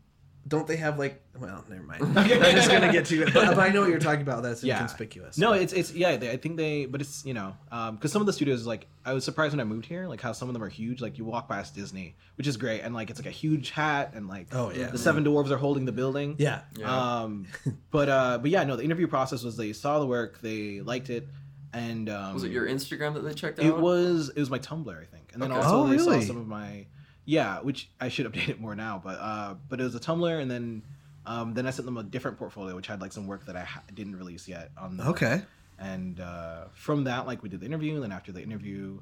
[0.47, 1.21] Don't they have like?
[1.39, 2.01] Well, never mind.
[2.17, 4.41] I'm just gonna get to it, but, but I know what you're talking about.
[4.41, 4.75] That's Yeah.
[4.75, 5.37] inconspicuous.
[5.37, 6.17] No, it's it's yeah.
[6.17, 7.55] They, I think they, but it's you know,
[7.91, 10.31] because some of the studios like I was surprised when I moved here, like how
[10.31, 11.01] some of them are huge.
[11.01, 14.13] Like you walk past Disney, which is great, and like it's like a huge hat,
[14.15, 14.87] and like Oh, yeah.
[14.87, 16.35] the seven dwarves are holding the building.
[16.39, 16.61] Yeah.
[16.77, 17.19] Yeah.
[17.21, 17.45] Um,
[17.91, 18.75] but uh, but yeah, no.
[18.75, 21.27] The interview process was they saw the work, they liked it,
[21.73, 23.65] and um, Was it your Instagram that they checked out?
[23.65, 25.61] It was it was my Tumblr, I think, and then Okay.
[25.61, 26.87] also Oh, they saw some of my
[27.29, 30.41] yeah, which I should update it more now, but uh, but it was a Tumblr,
[30.41, 30.81] and then
[31.25, 33.61] um, then I sent them a different portfolio, which had like some work that I
[33.61, 34.97] ha- didn't release yet on.
[34.97, 35.41] The, Okay.
[35.81, 38.99] And uh, from that, like we did the interview, and then after the interview,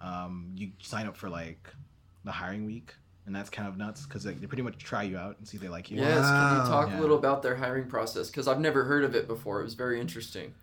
[0.00, 1.68] um, you sign up for like
[2.24, 2.94] the hiring week,
[3.26, 5.56] and that's kind of nuts because like, they pretty much try you out and see
[5.56, 5.98] if they like you.
[5.98, 6.98] Yes, can you talk Yeah.
[6.98, 8.28] a little about their hiring process?
[8.28, 9.60] Because I've never heard of it before.
[9.60, 10.54] It was very interesting.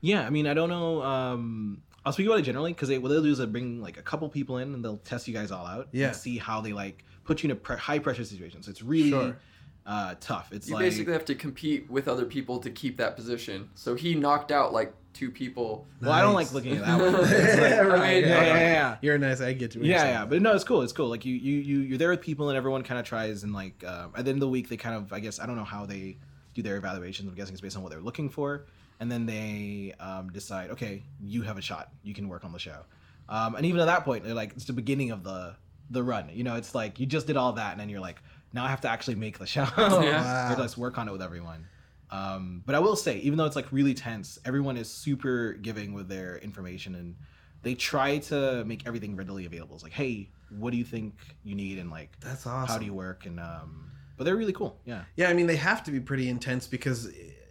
[0.00, 1.02] Yeah, I mean, I don't know.
[1.02, 3.98] Um, I'll speak about it generally because they, what they'll do is they bring like
[3.98, 5.88] a couple people in and they'll test you guys all out.
[5.92, 6.08] Yeah.
[6.08, 8.62] And see how they like put you in a pre- high pressure situation.
[8.62, 9.36] So it's really Sure.
[9.86, 10.50] uh, tough.
[10.52, 13.68] It's You like basically have to compete with other people to keep that position.
[13.74, 15.86] So he knocked out like two people.
[16.00, 17.12] well, I don't like looking at that one.
[17.12, 18.22] Like- Yeah, right.
[18.24, 18.96] yeah, yeah, yeah, yeah.
[19.02, 19.40] You're nice.
[19.40, 19.82] I get you.
[19.82, 20.82] Yeah, yeah, but no, it's cool.
[20.82, 21.08] It's cool.
[21.08, 23.82] Like you, you, you, you're there with people, and everyone kind of tries, and like
[23.84, 25.64] um, at the end of the week, they kind of, I guess, I don't know
[25.64, 26.16] how they
[26.54, 27.28] do their evaluations.
[27.28, 28.66] I'm guessing it's based on what they're looking for,
[29.00, 31.90] and then they um, decide, okay, you have a shot.
[32.02, 32.84] You can work on the show,
[33.28, 35.56] um, and even at that point, they're like, it's the beginning of the
[35.90, 36.28] the run.
[36.32, 38.68] You know, it's like you just did all that, and then you're like, now I
[38.68, 39.66] have to actually make the show.
[39.78, 40.52] Yeah.
[40.52, 41.66] Or let's work on it with everyone.
[42.10, 45.92] Um, but I will say, even though it's like really tense, everyone is super giving
[45.92, 47.14] with their information and
[47.62, 49.74] they try to make everything readily available.
[49.76, 52.72] It's like, hey, what do you think you need and like That's awesome.
[52.72, 53.26] how do you work?
[53.26, 54.80] And um, but they're really cool.
[54.84, 55.04] Yeah.
[55.16, 57.10] Yeah, I mean they have to be pretty intense because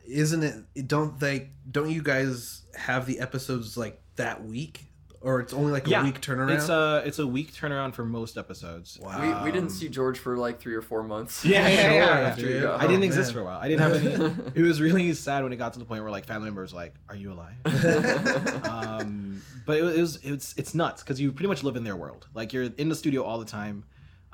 [0.10, 0.88] isn't it?
[0.88, 1.52] Don't they?
[1.70, 4.86] Don't you guys have the episodes like that week,
[5.22, 6.56] or it's only like a Yeah, week turnaround?
[6.56, 8.98] It's a it's a week turnaround for most episodes.
[9.02, 9.44] wow.
[9.44, 11.44] we, we didn't see George for like three or four months.
[11.46, 12.28] Yeah, yeah, Sure, yeah, yeah.
[12.28, 13.34] after you I didn't Oh, exist man.
[13.36, 13.60] for a while.
[13.60, 14.36] I didn't have any.
[14.56, 16.80] it was really sad when it got to the point where like family members were
[16.80, 17.56] like, "Are you alive?"
[18.66, 21.84] um, but it was, it was it's it's nuts because you pretty much live in
[21.84, 22.28] their world.
[22.34, 23.84] Like you're in the studio all the time.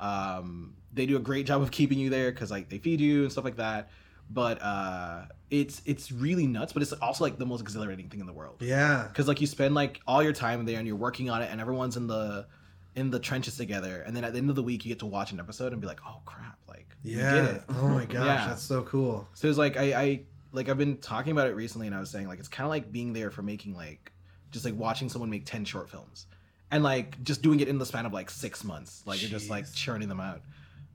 [0.00, 3.22] Um, they do a great job of keeping you there because like they feed you
[3.22, 3.90] and stuff like that.
[4.28, 6.72] But uh, it's it's really nuts.
[6.72, 9.06] But it's also like the most exhilarating thing in the world Yeah.
[9.08, 11.60] because like you spend like all your time there and you're working on it and
[11.60, 12.46] everyone's in the
[12.96, 15.06] in the trenches together and then at the end of the week you get to
[15.06, 17.58] watch an episode and be like oh crap like Yeah.
[17.68, 18.46] Oh my gosh, Yeah.
[18.48, 19.28] that's so cool.
[19.34, 20.20] so it's like I, I
[20.52, 22.70] like I've been talking about it recently, and I was saying like it's kind of
[22.70, 24.10] like being there for making like
[24.50, 26.26] just like watching someone make ten short films,
[26.70, 29.02] and like just doing it in the span of like six months.
[29.06, 30.40] Like you're just like churning them out.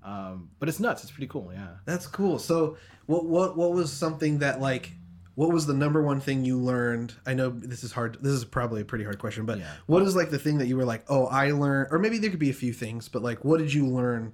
[0.04, 1.04] Um, but it's nuts.
[1.04, 1.52] It's pretty cool.
[1.54, 1.68] Yeah.
[1.86, 2.40] That's cool.
[2.40, 4.92] So, what what what was something that like
[5.36, 7.14] what was the number one thing you learned?
[7.26, 8.18] I know this is hard.
[8.22, 9.72] This is probably a pretty hard question, but Yeah.
[9.86, 12.30] what is like the thing that you were like, "Oh, I learned," or maybe there
[12.30, 14.34] could be a few things, but like what did you learn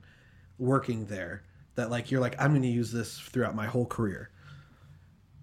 [0.58, 1.44] working there
[1.76, 4.32] that like you're like, "I'm going to use this throughout my whole career."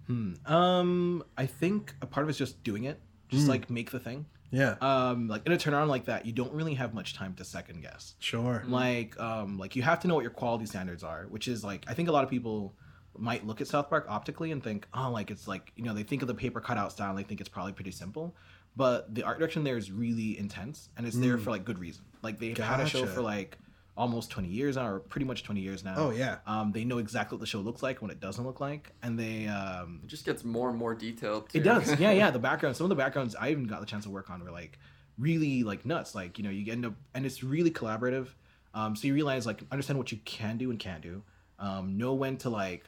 [0.07, 0.33] Hmm.
[0.45, 2.99] Um, I think a part of it's just doing it.
[3.29, 3.49] Just Mm.
[3.49, 4.25] like make the thing.
[4.51, 4.75] Yeah.
[4.81, 7.81] Um, like in a turnaround like that, you don't really have much time to second
[7.81, 8.15] guess.
[8.19, 8.63] Sure.
[8.67, 11.83] like um like you have to know what your quality standards are which is like
[11.87, 12.73] i think a lot of people
[13.17, 16.03] might look at south park optically and think oh like it's like you know they
[16.03, 18.35] think of the paper cutout style and they think it's probably pretty simple
[18.75, 21.41] but the art direction there is really intense and it's there Mm.
[21.43, 23.57] for like good reason like they've had a show for like
[23.97, 26.37] almost 20 years now or pretty much 20 years now Oh yeah.
[26.45, 29.17] um they know exactly what the show looks like when it doesn't look like and
[29.17, 31.47] they um It just gets more and more detailed.
[31.53, 31.97] it does.
[31.99, 32.29] Yeah, yeah.
[32.35, 34.51] The background, some of the backgrounds I even got the chance to work on were
[34.51, 34.77] like
[35.17, 36.13] really like nuts.
[36.13, 38.27] Like, you know, you end up and it's really collaborative.
[38.73, 41.23] Um, so you realize like understand what you can do and can't do.
[41.57, 42.83] Um, know when to like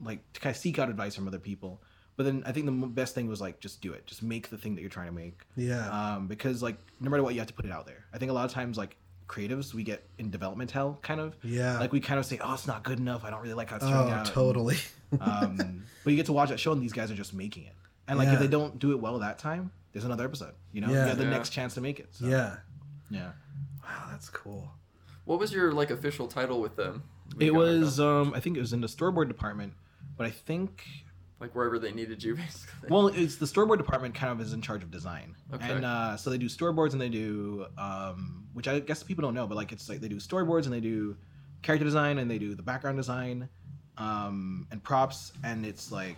[0.00, 1.82] like to kind of seek out advice from other people.
[2.16, 4.06] But then I think the best thing was like just do it.
[4.06, 5.40] Just make the thing that you're trying to make.
[5.56, 5.88] Yeah.
[6.14, 8.04] Um, because like no matter what, you have to put it out there.
[8.14, 8.96] I think a lot of times like
[9.28, 11.78] creatives we get in development hell kind of yeah.
[11.78, 13.76] like we kind of say oh it's not good enough i don't really like how
[13.76, 14.76] it's turning oh, out totally.
[15.20, 17.74] um, but you get to watch that show and these guys are just making it.
[18.08, 20.54] And like if they don't do it well that time, there's another episode.
[20.72, 21.02] You know, Yeah.
[21.02, 21.30] you have the Yeah.
[21.30, 22.08] next chance to make it.
[22.12, 22.56] So, yeah.
[23.10, 23.32] yeah.
[23.84, 24.72] Wow, that's cool.
[25.24, 27.04] What was your like official title with them?
[27.38, 29.74] It was um, I think it was in the storyboard department,
[30.16, 30.84] but I think
[31.42, 32.88] like wherever they needed you, basically.
[32.88, 35.70] Well, it's the storyboard department kind of is in charge of design, Okay.
[35.70, 39.34] and uh, so they do storyboards and they do, um, which I guess people don't
[39.34, 41.16] know, but like it's like they do storyboards and they do
[41.62, 43.48] character design and they do the background design,
[43.98, 46.16] um, and props, and it's like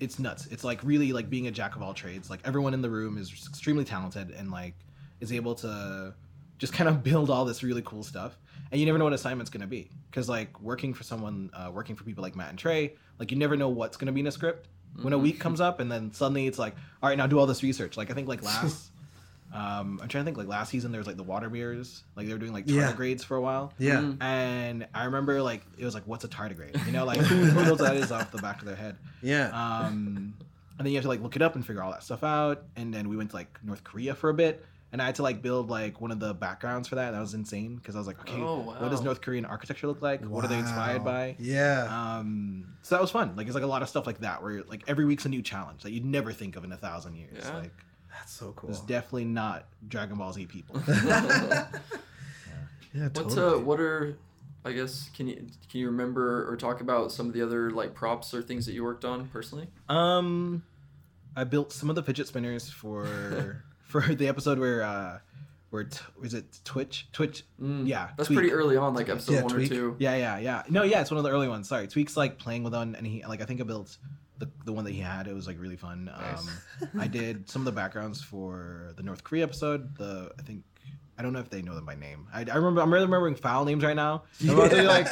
[0.00, 0.46] it's nuts.
[0.50, 2.28] It's like really like being a jack of all trades.
[2.28, 4.74] Like everyone in the room is extremely talented and like
[5.20, 6.14] is able to
[6.58, 8.36] just kind of build all this really cool stuff.
[8.70, 11.70] And you never know what assignment's going to be because like working for someone, uh,
[11.72, 14.20] working for people like Matt and Trey, like you never know what's going to be
[14.20, 14.68] in a script.
[15.02, 17.46] When a week comes up and then suddenly it's like, all right, now do all
[17.46, 17.96] this research.
[17.96, 18.90] Like I think like last.
[19.52, 20.36] Um, I'm trying to think.
[20.36, 22.02] Like last season, there was like the water mirrors.
[22.16, 22.92] Like they were doing like Yeah.
[22.92, 23.72] tardigrades for a while.
[23.78, 23.98] Yeah.
[23.98, 24.22] Mhm.
[24.22, 26.84] And I remember like it was like, what's a tardigrade?
[26.86, 28.96] You know, like who, who knows that is off the back of their head.
[29.22, 29.46] Yeah.
[29.50, 30.34] Um,
[30.76, 32.64] and then you have to like look it up and figure all that stuff out.
[32.74, 35.24] And then we went to like North Korea for a bit, and I had to
[35.24, 37.10] like build like one of the backgrounds for that.
[37.10, 39.02] That was insane because I was like, okay, Oh, what does.
[39.02, 40.24] North Korean architecture look like?
[40.24, 41.34] What are they inspired by?
[41.40, 41.88] Yeah.
[41.90, 43.34] Um, so that was fun.
[43.34, 45.42] Like it's like a lot of stuff like that where like every week's a new
[45.42, 47.42] challenge that you'd never think of in a thousand years.
[47.44, 47.56] Yeah.
[47.56, 47.72] Like
[48.12, 48.70] That's so cool.
[48.70, 50.80] it's definitely not Dragon Ball Z people.
[50.88, 51.66] yeah.
[52.92, 53.54] What's totally.
[53.56, 54.16] uh, what are,
[54.64, 55.34] I guess, can you
[55.70, 58.72] can you remember or talk about some of the other like props or things that
[58.74, 59.66] you worked on personally?
[59.88, 60.62] Um,
[61.34, 63.64] I built some of the fidget spinners for
[64.00, 65.18] for the episode where uh,
[65.70, 67.06] where t- was it Twitch?
[67.12, 67.44] Twitch?
[67.62, 68.38] Mm, Yeah, that's Tweak.
[68.38, 69.70] pretty early on, like episode Yeah, one Tweak.
[69.70, 69.96] or two.
[69.98, 70.62] Yeah, yeah, yeah.
[70.68, 71.68] No, yeah, it's one of the early ones.
[71.68, 73.96] Sorry, Tweak's like playing with one, and he like I think I built
[74.38, 75.26] the the one that he had.
[75.28, 76.06] It was like really fun.
[76.06, 76.40] Nice.
[76.82, 79.96] Um, I did some of the backgrounds for the North Korea episode.
[79.96, 80.64] The I think
[81.18, 82.26] I don't know if they know them by name.
[82.34, 84.24] I, I remember I'm really remembering file names right now.
[84.42, 85.06] I'm about to do, like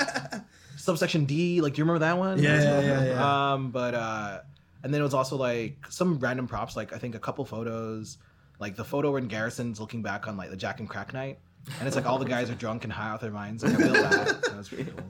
[0.77, 1.61] subsection D.
[1.61, 2.43] Like, do you remember that one?
[2.43, 3.53] Yeah, yeah, yeah, yeah.
[3.53, 4.41] Um, but uh,
[4.83, 6.77] and then it was also like some random props.
[6.77, 8.19] Like I think a couple photos.
[8.59, 11.39] Like the photo when Garrison's looking back on like the Jack and Crack night,
[11.79, 13.65] and it's like all the guys are drunk and high off their minds.
[13.65, 14.43] Like, I built that.
[14.43, 15.01] That was pretty cool.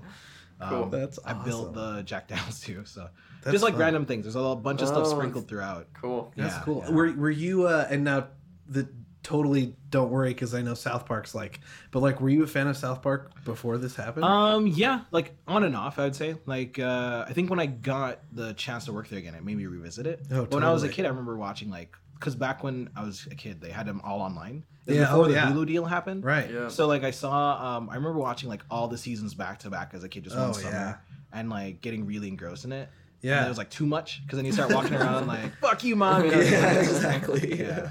[0.68, 0.83] Cool.
[0.85, 2.85] Um, That's I built the Jack Downs too.
[2.85, 3.09] So
[3.42, 3.81] That's just like fun.
[3.81, 4.24] random things.
[4.24, 5.88] There's a little bunch of stuff Oh, sprinkled throughout.
[5.94, 6.33] Cool.
[6.37, 6.85] That's Yeah, cool.
[6.87, 6.92] yeah.
[6.94, 8.28] Were were you uh and now
[8.68, 8.88] the
[9.24, 12.66] totally don't worry because I know South Park's like, but like, were you a fan
[12.68, 14.24] of South Park before this happened?
[14.24, 16.37] Um, yeah, like on and off, I would say.
[16.46, 19.57] Like, uh, I think when I got the chance to work there again, it made
[19.57, 20.22] me revisit it.
[20.33, 23.02] Oh, But When I was a kid, I remember watching like, because back when I
[23.02, 24.62] was a kid, they had them all online.
[24.87, 25.50] It Yeah, before oh, the yeah.
[25.50, 26.24] Hulu deal happened.
[26.24, 26.48] right.
[26.50, 26.68] Yeah.
[26.68, 29.90] So like I saw, um, I remember watching like all the seasons back to back
[29.94, 30.96] as a kid, just one Oh, summer, yeah.
[31.32, 32.88] and like getting really engrossed in it.
[33.22, 33.37] Yeah.
[33.37, 35.94] then it was like too much because then you start walking around like, "Fuck you,
[35.96, 37.61] mom." You know, yeah, like- exactly.
[37.61, 37.90] Yeah.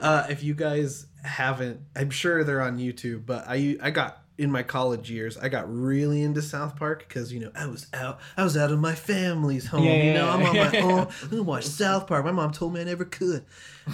[0.00, 4.50] Uh, if you guys haven't, I'm sure they're on YouTube, but I I got in
[4.50, 8.18] my college years, I got really into South Park because you know I was out,
[8.36, 9.84] I was out of my family's home.
[9.84, 11.08] Yeah, you know, yeah, I'm on my own.
[11.22, 12.24] I'm gonna watch South Park.
[12.24, 13.44] My mom told me I never could.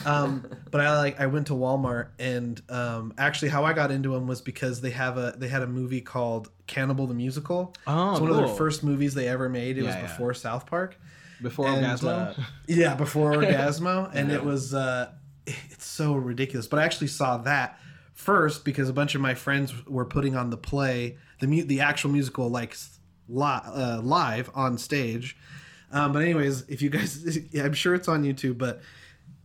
[0.04, 4.12] Um, but I like I went to Walmart and um, actually how I got into
[4.12, 7.74] them was because they have a they had a movie called Cannibal the Musical.
[7.86, 9.78] Oh, it's one of their first movies they ever made.
[9.78, 10.06] It was Yeah, yeah.
[10.06, 10.96] before South Park.
[11.42, 12.38] Before And, Orgazmo.
[12.38, 14.36] uh, yeah, before Orgazmo, and Yeah.
[14.36, 15.10] it was uh,
[15.46, 16.66] it's so ridiculous.
[16.68, 17.78] But I actually saw that
[18.16, 21.80] first because a bunch of my friends were putting on the play, the mu- the
[21.80, 22.74] actual musical, like
[23.28, 25.36] li- uh, live on stage.
[25.92, 28.80] Um, but anyways, if you guys, I'm sure it's on YouTube, but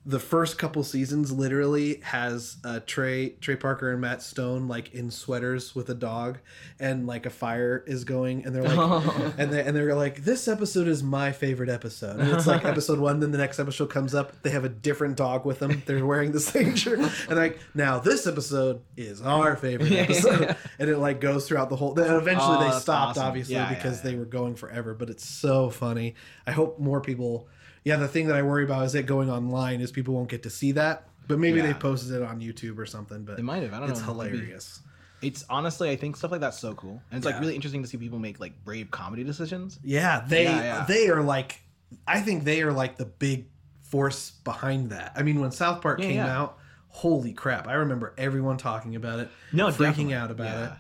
[0.03, 5.11] the first couple seasons literally has uh, Trey Trey Parker and Matt Stone like in
[5.11, 6.39] sweaters with a dog,
[6.79, 10.47] and like a fire is going, and they're like, and they and they're like, this
[10.47, 12.19] episode is my favorite episode.
[12.19, 15.17] And it's like episode one, then the next episode comes up, they have a different
[15.17, 15.83] dog with them.
[15.85, 16.97] They're wearing the same shirt,
[17.29, 21.75] and like now this episode is our favorite episode, and it like goes throughout the
[21.75, 21.93] whole.
[21.93, 23.23] Then eventually Oh, they stopped, awesome.
[23.27, 24.09] obviously, Yeah, yeah, because yeah.
[24.11, 24.95] they were going forever.
[24.95, 26.15] But it's so funny.
[26.47, 27.47] I hope more people.
[27.84, 30.44] Yeah, the thing that I worry about is it going online is people won't get
[30.44, 31.08] to see that.
[31.28, 31.67] But maybe Yeah.
[31.67, 33.24] they posted it on YouTube or something.
[33.24, 33.74] But They might have.
[33.74, 34.13] I don't it's know.
[34.13, 34.38] Maybe.
[34.38, 34.82] hilarious.
[35.22, 37.88] It's honestly, I think stuff like that's so cool, and it's like really interesting to
[37.88, 39.80] see people make like brave comedy decisions.
[39.84, 40.86] Yeah, they Yeah, yeah.
[40.88, 41.62] they are like,
[42.08, 43.46] I think they are like the big
[43.84, 45.12] force behind that.
[45.15, 46.39] I mean, when South Park Yeah, came yeah.
[46.41, 47.67] out, holy crap!
[47.67, 50.13] I remember everyone talking about it, No, freaking definitely.
[50.15, 50.65] out about Yeah.
[50.65, 50.72] it.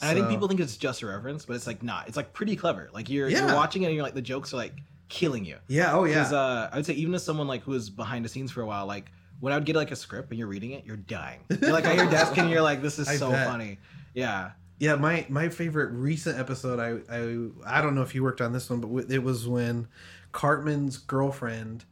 [0.00, 2.06] And I think people think it's just a reference, but it's like not.
[2.06, 2.88] It's like pretty clever.
[2.92, 3.46] Like you're Yeah.
[3.46, 4.74] you're watching it and you're like the jokes are like
[5.12, 5.58] killing you.
[5.68, 8.30] Yeah, oh yeah, uh, I would say even as someone like who was behind the
[8.30, 10.70] scenes for a while, like when I would get like a script and you're reading
[10.70, 11.40] it, you're dying.
[11.60, 13.46] You're like at your desk and you're like, this is I so bet.
[13.46, 13.78] funny.
[14.14, 14.52] Yeah.
[14.78, 16.80] Yeah, my my favorite recent episode.
[16.80, 19.46] I I I don't know if you worked on this one, but w- it was
[19.46, 19.86] when
[20.32, 21.84] Cartman's girlfriend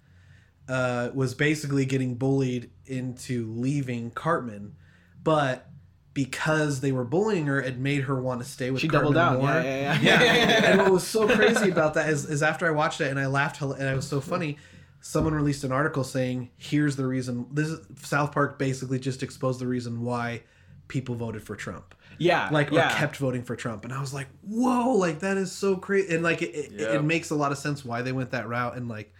[0.68, 4.74] uh, was basically getting bullied into leaving Cartman,
[5.22, 5.69] but
[6.14, 9.40] because they were bullying her, it made her want to stay with She Cartman doubled
[9.42, 9.54] down.
[9.54, 9.62] more.
[9.62, 10.64] Yeah, yeah, yeah.
[10.70, 13.26] and what was so crazy about that is, is after I watched it and I
[13.26, 14.58] laughed and it was so funny.
[15.02, 19.58] Someone released an article saying, "Here's the reason." This is, South Park basically just exposed
[19.58, 20.42] the reason why
[20.88, 21.94] people voted for Trump.
[22.18, 22.94] Yeah, like yeah.
[22.98, 26.22] kept voting for Trump, and I was like, whoa, like that is so crazy, and
[26.22, 26.96] like it, it, Yeah.
[26.96, 29.14] it makes a lot of sense why they went that route, and like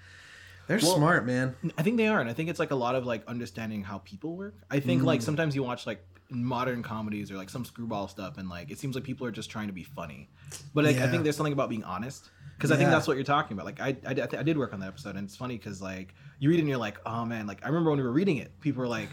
[0.67, 1.55] they're Well, smart, man.
[1.79, 3.99] I think they are, and I think it's like a lot of like understanding how
[3.99, 4.57] people work.
[4.71, 5.07] I think Mm.
[5.07, 8.79] like sometimes you watch like modern comedies or like some screwball stuff, and like it
[8.79, 10.29] seems like people are just trying to be funny.
[10.75, 13.25] But like, I think there's something about being honest because I think that's what you're
[13.25, 13.67] talking about.
[13.67, 16.15] Like I I, did- I did work on that episode, and it's funny because like
[16.39, 18.37] you read it and you're like, oh man, like I remember when we were reading
[18.39, 19.09] it, people were like.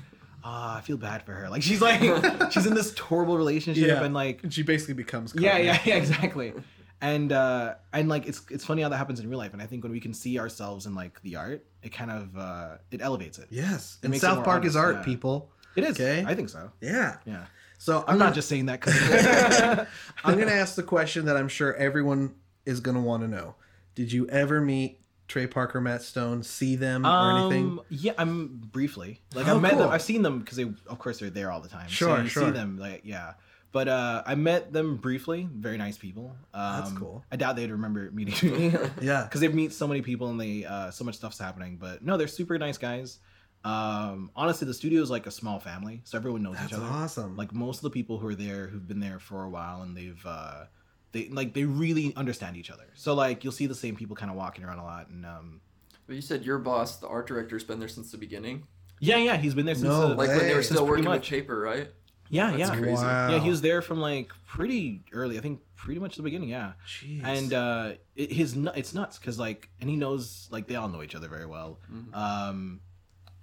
[0.49, 1.49] Ah, I feel bad for her.
[1.49, 1.99] Like she's like
[2.51, 6.53] she's in this horrible relationship and like she basically becomes yeah, yeah, yeah, exactly.
[7.01, 9.51] And uh and like it's it's funny how that happens in real life.
[9.53, 12.37] And I think when we can see ourselves in like the art, it kind of
[12.37, 13.47] uh it elevates it.
[13.49, 15.03] yes, It and South Park is art, yeah.
[15.03, 15.51] people.
[15.77, 15.91] It is.
[15.99, 16.23] Okay.
[16.27, 16.71] I think so.
[16.81, 17.17] Yeah.
[17.25, 17.45] Yeah.
[17.77, 18.95] So I'm not just saying that because
[20.23, 22.33] I'm gonna ask the question that I'm sure everyone
[22.65, 23.55] is gonna want to know.
[23.95, 27.65] Did you ever meet Trey Parker, Matt Stone, see them or anything?
[27.65, 29.89] Um, yeah, I'm briefly like Oh, I've met them.
[29.89, 31.87] I've seen them because they, of course, they're there all the time.
[31.87, 32.45] Sure, so you sure.
[32.45, 33.33] See them, like yeah.
[33.71, 35.47] But uh, I met them briefly.
[35.53, 36.35] Very nice people.
[36.53, 37.23] Um, That's cool.
[37.31, 38.73] I doubt they'd remember meeting me.
[39.01, 39.23] Yeah.
[39.23, 41.77] because they meet so many people and they uh, so much stuff's happening.
[41.77, 43.19] But no, they're super nice guys.
[43.63, 46.85] Um, honestly, the studio is like a small family, so everyone knows That's each other.
[46.85, 47.35] awesome.
[47.35, 49.95] Like most of the people who are there, who've been there for a while, and
[49.97, 50.65] they've uh,
[51.11, 52.85] they like they really understand each other.
[52.93, 55.61] So like you'll see the same people kind of walking around a lot, and um,
[56.05, 58.63] But you said your boss, the art director's been there since the beginning.
[58.99, 61.05] yeah, yeah, he's been there since No, the, Like when they were still pretty working
[61.05, 61.29] with much.
[61.29, 61.89] paper, right?
[62.29, 62.93] yeah, That's yeah, crazy.
[63.03, 63.29] Wow.
[63.31, 63.39] yeah.
[63.39, 65.37] He was there from like pretty early.
[65.37, 66.49] I think pretty much the beginning.
[66.49, 66.73] Yeah.
[66.87, 67.23] Jeez.
[67.23, 71.03] and uh it, his it's nuts because like and he knows like they all know
[71.03, 72.13] each other very well Mhm.
[72.15, 72.79] um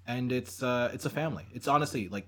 [0.07, 2.27] and it's uh it's a family it's honestly like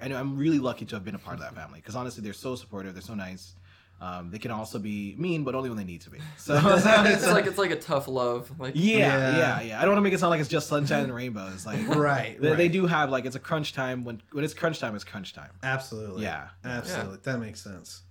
[0.00, 2.32] and i'm really lucky to have been a part of that family because honestly they're
[2.32, 3.54] so supportive they're so nice
[4.00, 7.26] um they can also be mean but only when they need to be so it's
[7.26, 8.50] like it's like a tough love.
[8.58, 9.36] Like yeah, Yeah.
[9.38, 11.64] yeah yeah i don't want to make it sound like it's just sunshine and rainbows
[11.64, 12.56] like right, they, right.
[12.56, 15.32] they do have like it's a crunch time when when it's crunch time it's crunch
[15.34, 16.24] time Absolutely.
[16.24, 16.48] Yeah.
[16.64, 17.18] Absolutely.
[17.22, 18.02] That makes sense.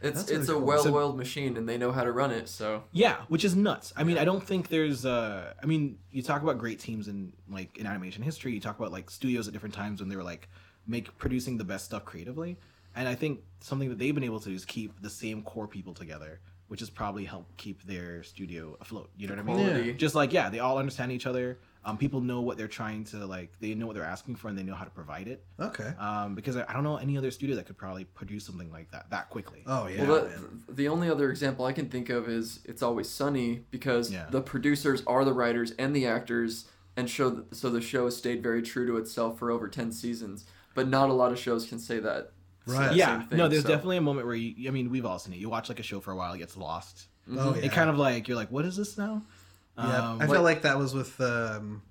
[0.00, 0.66] It's That's it's really a cool.
[0.92, 2.48] well-oiled machine, and they know how to run it.
[2.48, 3.92] So Yeah, which is nuts.
[3.96, 7.32] I mean, I don't think there's uh I mean, you talk about great teams in
[7.48, 10.22] like in animation history, you talk about like studios at different times when they were
[10.22, 10.48] like
[10.86, 12.56] make producing the best stuff creatively.
[12.96, 15.68] And I think something that they've been able to do is keep the same core
[15.68, 19.10] people together, which has probably helped keep their studio afloat.
[19.16, 19.66] You know what I mean?
[19.68, 19.92] quality.
[19.94, 21.58] Just like yeah, they all understand each other.
[21.84, 23.52] Um, people know what they're trying to like.
[23.60, 25.44] They know what they're asking for, and they know how to provide it.
[25.58, 25.92] Okay.
[25.98, 28.90] Um, because I, I don't know any other studio that could probably produce something like
[28.90, 29.62] that that quickly.
[29.66, 30.04] Oh yeah.
[30.06, 30.28] well,
[30.66, 34.26] the, the only other example I can think of is It's Always Sunny because Yeah.
[34.30, 38.42] the producers are the writers and the actors, and show so the show has stayed
[38.42, 40.44] very true to itself for over ten seasons.
[40.74, 42.32] But not a lot of shows can say that.
[42.66, 42.94] Right.
[42.94, 44.68] yeah, thing, no, there's so- definitely a moment where you.
[44.68, 45.38] I mean, we've all seen it.
[45.38, 47.06] You watch like a show for a while, it gets lost.
[47.30, 47.62] Oh yeah.
[47.66, 49.22] It kind of like you're like, what is this now?
[49.78, 51.82] Yeah, Um, I felt like that was with um,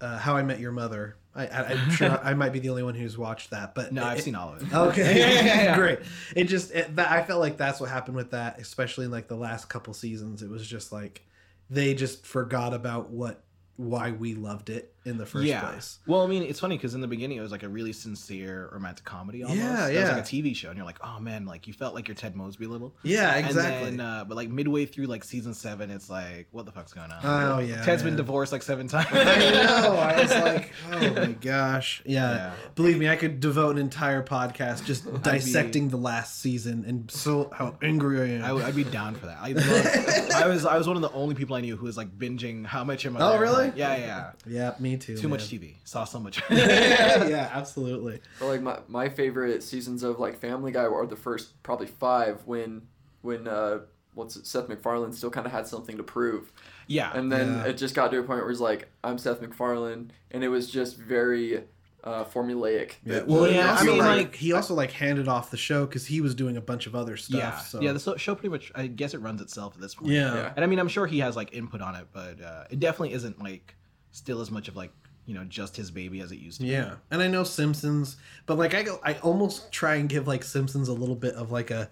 [0.00, 1.16] uh, How I Met Your Mother.
[1.34, 4.02] I, I, I'm sure I might be the only one who's watched that, but no,
[4.02, 4.72] it- I've seen all of it.
[4.74, 5.76] Okay, Yeah, yeah, yeah.
[5.76, 5.98] great.
[6.36, 9.28] It just it, that I felt like that's what happened with that, especially in like
[9.28, 10.42] the last couple seasons.
[10.42, 11.26] It was just like
[11.70, 13.42] they just forgot about what
[13.76, 15.60] why we loved it in the first yeah.
[15.60, 15.98] place.
[16.06, 18.68] Well, I mean, it's funny because in the beginning it was like a really sincere
[18.72, 19.42] romantic comedy.
[19.42, 19.60] Almost.
[19.60, 21.94] Yeah, It was like a TV show, and you're like, oh man, like you felt
[21.94, 22.94] like you're Ted Mosby little.
[23.02, 23.88] Yeah, exactly.
[23.88, 26.92] And then, uh, but like midway through like season seven, it's like, what the fuck's
[26.92, 27.20] going on?
[27.24, 29.08] Oh, yeah, Ted's been divorced like seven times.
[29.10, 29.96] I know.
[29.96, 32.02] I was like, oh my gosh.
[32.04, 32.32] Yeah.
[32.32, 32.52] Yeah.
[32.74, 37.50] Believe me, I could devote an entire podcast just dissecting the last season and so
[37.52, 38.44] how angry I am.
[38.44, 39.38] I would, I'd be down for that.
[39.40, 42.16] I, I was I was one of the only people I knew who was like
[42.16, 43.36] binging How Much Am Mother.
[43.36, 43.72] Oh, really?
[43.74, 44.30] Yeah, yeah.
[44.46, 45.16] yeah, me too.
[45.16, 45.48] Too much.
[45.48, 45.76] TV.
[45.84, 46.42] Saw so much.
[46.50, 48.20] yeah, absolutely.
[48.38, 52.42] But like my, my favorite seasons of like Family Guy are the first probably five
[52.46, 52.82] when
[53.22, 53.80] when uh
[54.14, 56.52] what's it, Seth MacFarlane still kind of had something to prove,
[56.86, 57.12] yeah.
[57.14, 57.64] and then Yeah.
[57.64, 60.70] it just got to a point where he's like I'm Seth MacFarlane, and it was
[60.70, 61.64] just very
[62.04, 62.94] uh, formulaic.
[63.04, 63.22] Yeah.
[63.22, 65.86] Well, Yeah, he I also, mean, like, like- he also like handed off the show
[65.86, 67.38] because he was doing a bunch of other stuff.
[67.38, 67.58] yeah.
[67.58, 67.80] So.
[67.80, 70.10] Yeah, the show pretty much I guess it runs itself at this point.
[70.10, 70.34] yeah.
[70.34, 70.52] Yeah.
[70.56, 73.12] And I mean I'm sure he has like input on it, but uh, it definitely
[73.14, 73.76] isn't like
[74.12, 74.92] still as much of like,
[75.26, 76.64] you know, just his baby as it used to.
[76.66, 76.70] be.
[76.70, 80.44] Yeah, and I know Simpsons, but like I go, I almost try and give like
[80.44, 81.88] Simpsons a little bit of like a,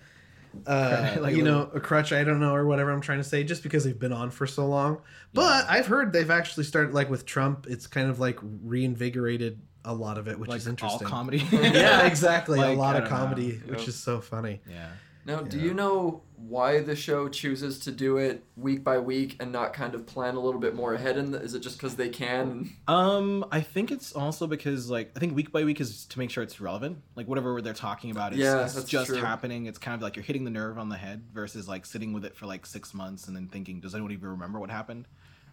[0.66, 2.12] uh, Like you little- know, a crutch.
[2.12, 4.46] I don't know or whatever I'm trying to say, just because they've been on for
[4.46, 5.00] so long.
[5.32, 7.66] But I've heard they've actually started like with Trump.
[7.68, 11.06] It's kind of like reinvigorated a lot of it, which Like is all interesting.
[11.08, 11.38] comedy.
[11.52, 12.58] yeah, exactly.
[12.60, 13.16] a lot of don't know.
[13.16, 14.60] comedy, which is so funny.
[14.68, 14.88] Yeah.
[15.26, 15.64] Now, do Yeah.
[15.64, 19.94] you know why the show chooses to do it week by week and not kind
[19.94, 21.18] of plan a little bit more ahead?
[21.18, 22.70] And is it just because they can?
[22.88, 26.30] Um, I think it's also because like I think week by week is to make
[26.30, 27.02] sure it's relevant.
[27.16, 29.18] Like whatever they're talking about, it's, Yeah, it's just true.
[29.18, 29.66] happening.
[29.66, 32.24] It's kind of like you're hitting the nerve on the head versus like sitting with
[32.24, 35.06] it for like six months and then thinking, does anyone even remember what happened?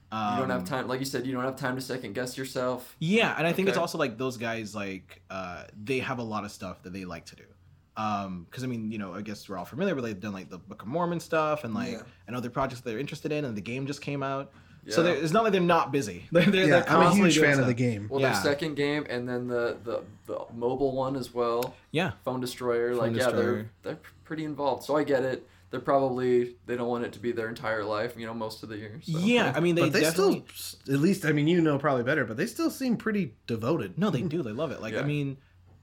[0.10, 2.38] Um, You don't have time, like you said, you don't have time to second guess
[2.38, 2.96] yourself.
[3.00, 6.46] Yeah, and I think it's also like those guys like uh they have a lot
[6.46, 7.44] of stuff that they like to do.
[7.98, 10.50] Um, because I mean, you know, I guess we're all familiar with they've done like
[10.50, 12.02] the Book of Mormon stuff and like Yeah.
[12.28, 14.52] and other projects that they're interested in, and the game just came out.
[14.90, 15.12] So Yeah.
[15.14, 16.28] they're- it's not like they're not busy.
[16.32, 18.08] They're, they're, Yeah, they're I'm a huge doing fan of the game.
[18.10, 18.32] Well, Yeah.
[18.34, 22.92] their second game, and then the, the the mobile one as well, Yeah, Phone Destroyer.
[22.92, 24.84] Phone like, yeah, they're they're pretty involved.
[24.84, 25.46] So I get it.
[25.72, 28.70] They're probably they don't want it to be their entire life, you know, most of
[28.70, 29.00] the year.
[29.04, 29.18] So.
[29.18, 29.52] yeah.
[29.54, 30.46] I mean, they, but they definitely.
[30.54, 33.98] still, at least, I mean, you know probably better, but they still seem pretty devoted.
[33.98, 34.42] No, they do.
[34.44, 34.82] They love it.
[34.82, 35.36] Like, I mean,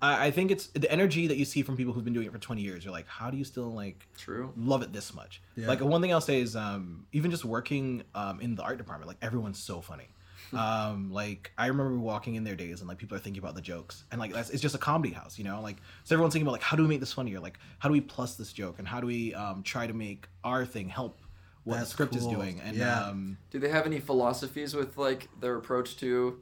[0.05, 2.33] I, I think it's the energy that you see from people who've been doing it
[2.33, 2.85] for 20 years.
[2.85, 4.53] You're like, how do you still like True.
[4.57, 5.41] love it this much?
[5.57, 5.69] Yeah.
[5.69, 9.09] Like, one thing I'll say is, um, even just working um, in the art department,
[9.09, 10.09] like everyone's so funny.
[10.53, 13.63] um, like I remember walking in their days and like people are thinking about the
[13.63, 15.61] jokes and like that's it's just a comedy house, you know.
[15.63, 17.41] Like so everyone's thinking about like how do we make this funnier?
[17.41, 20.29] Like how do we plus this joke and how do we um, try to make
[20.45, 21.21] our thing help
[21.65, 22.61] what That's the script is doing?
[22.65, 23.07] And Yeah.
[23.07, 26.41] um, Do they have any philosophies with like their approach to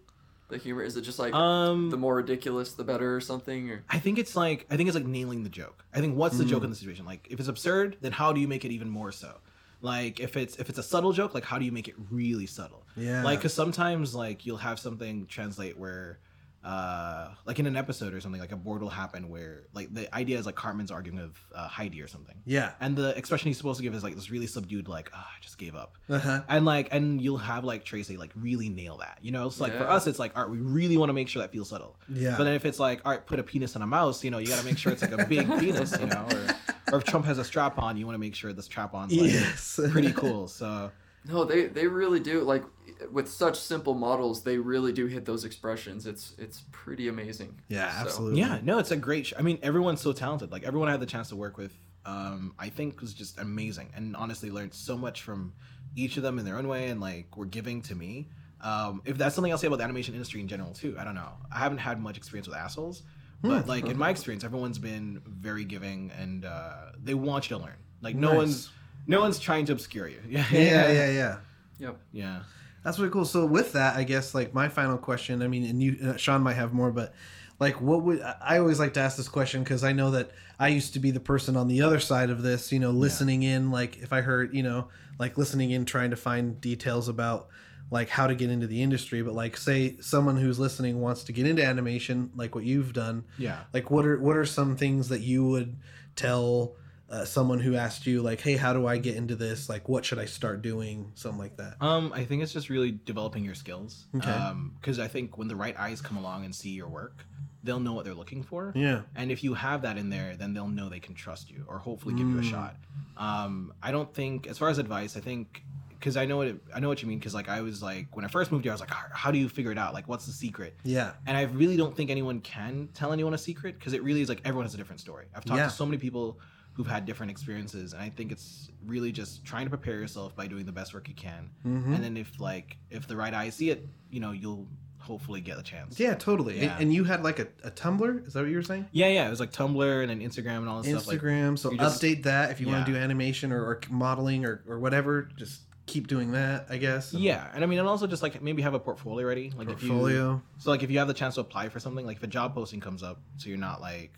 [0.53, 0.82] the humor?
[0.82, 3.70] Is it just like um, the more ridiculous, the better, or something?
[3.70, 5.84] Or I think it's like I think it's like nailing the joke.
[5.92, 7.05] I think what's the joke in the situation?
[7.05, 9.38] Like if it's absurd, then how do you make it even more so?
[9.80, 12.46] Like if it's if it's a subtle joke, like how do you make it really
[12.46, 12.84] subtle?
[12.96, 13.24] Yeah.
[13.24, 16.20] Like because sometimes like you'll have something translate where,
[16.64, 20.12] uh, like in an episode or something, like a board will happen where like the
[20.14, 22.72] idea is like Cartman's arguing with uh, Heidi or something, Yeah.
[22.80, 25.40] and the expression he's supposed to give is like this really subdued, like oh, I
[25.40, 25.96] just gave up.
[26.08, 26.42] Uh-huh.
[26.48, 29.46] And like, and you'll have like Tracy like really nail that, you know.
[29.46, 31.50] It's like for us, it's like, all right, we really want to make sure that
[31.52, 31.96] feels subtle.
[32.08, 32.36] Yeah.
[32.38, 34.38] But then if it's like, all right, put a penis on a mouse, you know,
[34.38, 36.26] you got to make sure it's like a big penis, you know.
[36.30, 38.94] Or, or if Trump has a strap on, you want to make sure the strap
[38.94, 39.80] on's like Yes.
[39.90, 40.46] pretty cool.
[40.48, 40.90] So
[41.24, 42.40] no, they they really do.
[42.42, 42.64] Like
[43.10, 46.06] with such simple models, they really do hit those expressions.
[46.06, 47.60] It's it's pretty amazing.
[47.68, 48.40] Yeah, So- absolutely.
[48.40, 49.26] yeah, no, it's a great.
[49.26, 50.50] Sh- I mean, everyone's so talented.
[50.52, 51.72] Like everyone I had the chance to work with,
[52.04, 55.52] um, I think was just amazing, and honestly learned so much from
[55.94, 58.28] each of them in their own way, and like were giving to me.
[58.60, 61.16] Um, if that's something I'll say about the animation industry in general too, I don't
[61.16, 61.32] know.
[61.50, 63.02] I haven't had much experience with assholes,
[63.42, 67.62] but like in my experience, everyone's been very giving, and uh, they want you to
[67.64, 67.74] learn.
[68.00, 68.36] Like no Nice.
[68.36, 68.70] one's
[69.07, 70.20] no one's trying to obscure you.
[70.28, 71.36] Yeah, Yeah, yeah, yeah.
[71.78, 71.98] Yep.
[72.12, 72.42] yeah.
[72.84, 73.24] That's really cool.
[73.24, 75.42] So with that, I guess like my final question.
[75.42, 77.14] I mean, and you, uh, Sean might have more, but
[77.59, 80.32] like, what would I I always like to ask this question because I know that
[80.59, 82.72] I used to be the person on the other side of this.
[82.72, 83.70] You know, listening in.
[83.70, 84.88] Like, if I heard, you know,
[85.18, 87.48] like listening in, trying to find details about
[87.90, 89.22] like how to get into the industry.
[89.22, 93.24] But like, say someone who's listening wants to get into animation, like what you've done.
[93.38, 93.61] Yeah.
[93.72, 95.76] Like, what are what are some things that you would
[96.16, 96.74] tell?
[97.12, 100.02] Uh, someone who asked you like hey how do i get into this like what
[100.02, 103.54] should i start doing something like that Um, I think it's just really developing your
[103.54, 104.06] skills.
[104.16, 104.30] Okay.
[104.30, 107.26] Um, because I think when the right eyes come along and see your work,
[107.64, 108.72] they'll know what they're looking for.
[108.74, 111.66] yeah And if you have that in there, then they'll know they can trust you
[111.68, 112.50] or hopefully give you a Mm.
[112.54, 112.76] shot.
[113.18, 116.56] Um, I don't think, as far as advice, I think because I know what it,
[116.74, 117.18] I know what you mean.
[117.18, 119.30] Because like I was like when I first moved here, I was like, how, how
[119.30, 119.92] do you figure it out?
[119.92, 120.72] Like, what's the secret?
[120.82, 124.22] yeah And I really don't think anyone can tell anyone a secret because it really
[124.22, 125.26] is like everyone has a different story.
[125.36, 125.68] I've talked Yeah.
[125.68, 126.40] to so many people
[126.74, 130.46] who've had different experiences, and I think it's really just trying to prepare yourself by
[130.46, 131.50] doing the best work you can.
[131.66, 131.94] Mhm.
[131.94, 134.66] And then if like if the right eyes see it, you know, you'll
[134.98, 135.98] hopefully get a chance.
[135.98, 136.54] Yeah, totally.
[136.54, 136.78] And- Yeah.
[136.78, 138.24] And, you had like a, a Tumblr?
[138.24, 138.86] Is that what you were saying?
[138.92, 139.26] Yeah, yeah.
[139.26, 141.08] It was like Tumblr and then Instagram and all this stuff.
[141.08, 141.58] Like, Instagram.
[141.58, 144.62] so you just- update that if you want to do animation or, or modeling or,
[144.68, 145.28] or whatever.
[145.36, 147.12] Just keep doing that, I guess.
[147.12, 149.50] and yeah, and I mean, and also just like maybe have a portfolio ready.
[149.56, 150.40] Like if you Portfolio.
[150.58, 152.54] So like if you have the chance to apply for something, like if a job
[152.54, 154.12] posting comes up, so you're not like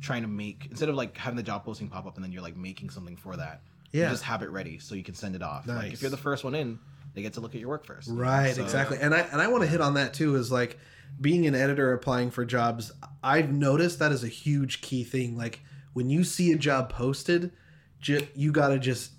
[0.00, 2.42] trying to make instead of like having the job posting pop up and then you're
[2.42, 3.62] like making something for that.
[3.92, 4.04] Yeah.
[4.04, 5.66] You just have it ready so you can send it off.
[5.66, 5.92] Like Nice.
[5.94, 6.78] if you're the first one in,
[7.14, 8.10] they get to look at your work first.
[8.10, 8.98] Right, So- exactly.
[9.00, 10.78] And I and I want to hit on that too is like
[11.20, 12.92] being an editor applying for jobs,
[13.22, 15.36] I've noticed that is a huge key thing.
[15.36, 15.60] Like
[15.94, 17.52] when you see a job posted,
[18.00, 19.12] ju- you got to just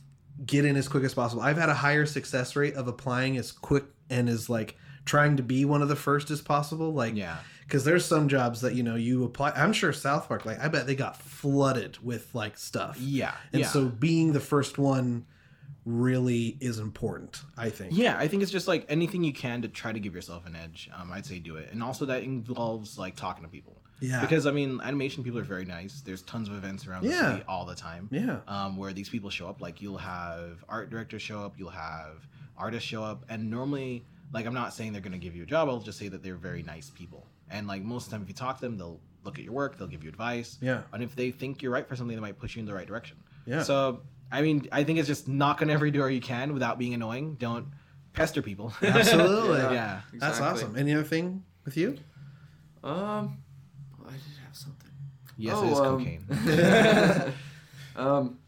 [0.45, 1.41] get in as quick as possible.
[1.41, 5.43] I've had a higher success rate of applying as quick and as like trying to
[5.43, 6.93] be one of the first as possible.
[6.93, 7.37] Like Yeah.
[7.67, 9.51] Because there's some jobs that you know you apply.
[9.51, 12.97] I'm sure South Park, like I bet they got flooded with like stuff.
[12.99, 13.33] Yeah.
[13.51, 13.67] And yeah.
[13.67, 15.25] so being the first one
[15.85, 17.41] really is important.
[17.57, 17.91] I think.
[17.93, 20.55] Yeah, I think it's just like anything you can to try to give yourself an
[20.55, 20.89] edge.
[20.95, 23.81] Um, I'd say do it, and also that involves like talking to people.
[23.99, 24.21] Yeah.
[24.21, 26.01] Because I mean, animation people are very nice.
[26.01, 27.31] There's tons of events around the Yeah.
[27.31, 28.07] city all the time.
[28.11, 28.39] Yeah.
[28.47, 29.59] Um, where these people show up.
[29.59, 34.45] Like you'll have art directors show up, you'll have artists show up, and normally, like
[34.45, 35.67] I'm not saying they're gonna give you a job.
[35.67, 37.25] I'll just say that they're very nice people.
[37.49, 39.53] And like most of the time, if you talk to them, they'll look at your
[39.53, 40.57] work, they'll give you advice.
[40.61, 40.81] Yeah.
[40.93, 42.87] And if they think you're right for something, they might push you in the right
[42.87, 43.17] direction.
[43.45, 43.63] Yeah.
[43.63, 46.93] So I mean, I think it's just knock on every door you can without being
[46.93, 47.35] annoying.
[47.35, 47.67] Don't
[48.13, 48.73] pester people.
[48.81, 49.59] Absolutely.
[49.59, 49.71] Yeah.
[49.71, 50.01] yeah.
[50.13, 50.75] That's awesome.
[50.77, 51.97] Any other thing with you?
[52.83, 53.37] Um,
[54.05, 54.91] I did have something.
[55.37, 57.33] Yes, Oh, it is um, cocaine.
[57.95, 58.39] um,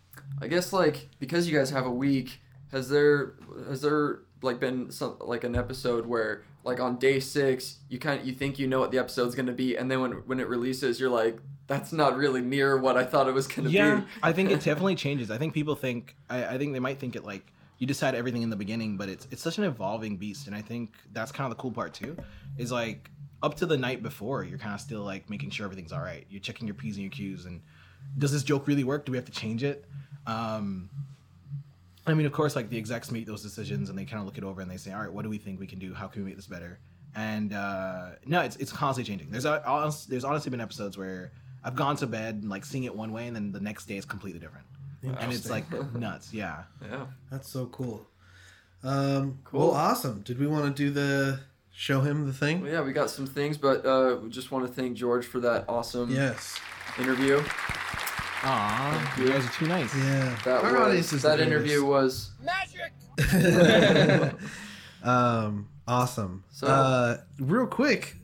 [0.42, 2.40] I guess like because you guys have a week,
[2.72, 3.34] has there
[3.68, 8.20] has there like been some like an episode where like on day six, you kind
[8.20, 10.48] of you think you know what the episode's gonna be, and then when when it
[10.48, 14.06] releases, you're like, that's not really near what I thought it was gonna yeah be.
[14.24, 15.32] i think it definitely changes.
[15.32, 17.46] I think people think I, I think they might think it like
[17.78, 20.62] you decide everything in the beginning but it's it's such an evolving beast and i
[20.62, 22.18] think that's kind of the cool part too
[22.58, 23.10] is like
[23.42, 26.26] up to the night before you're kind of still like making sure everything's all right.
[26.30, 27.62] You're checking your p's and your q's and
[28.18, 29.06] does this joke really work?
[29.06, 29.86] Do we have to change it?
[30.28, 30.90] Um
[32.08, 34.38] i mean of course like the execs make those decisions and they kind of look
[34.38, 36.08] it over and they say all right what do we think we can do how
[36.08, 36.80] can we make this better
[37.16, 41.32] and uh no it's it's constantly changing there's a, there's honestly been episodes where
[41.64, 44.06] i've gone to bed like seeing it one way and then the next day it's
[44.06, 44.66] completely different
[45.04, 47.06] and it's like nuts yeah Yeah.
[47.32, 48.06] That's so cool.
[48.84, 49.60] Um, Cool.
[49.60, 50.22] Well, awesome.
[50.22, 51.40] Did we want to do the
[51.72, 52.62] show him the thing?
[52.62, 55.40] Well, yeah, we got some things, but uh, we just want to thank George for
[55.42, 56.58] that awesome Yes.
[56.98, 57.42] interview.
[58.42, 60.38] Aw, you guys are too nice Yeah.
[60.46, 62.32] That Our was, audience is that the interview was
[65.04, 66.44] um, awesome.
[66.52, 68.16] So- uh, real quick,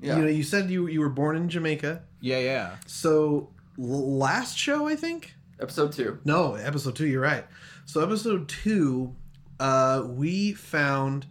[0.00, 0.16] yeah.
[0.16, 2.02] you know, you said you you were born in Jamaica.
[2.20, 5.34] yeah yeah So l- last show, I think.
[5.60, 6.18] episode two.
[6.24, 7.06] No, episode two.
[7.06, 7.44] You're right.
[7.84, 9.14] So episode two,
[9.60, 11.26] uh, we found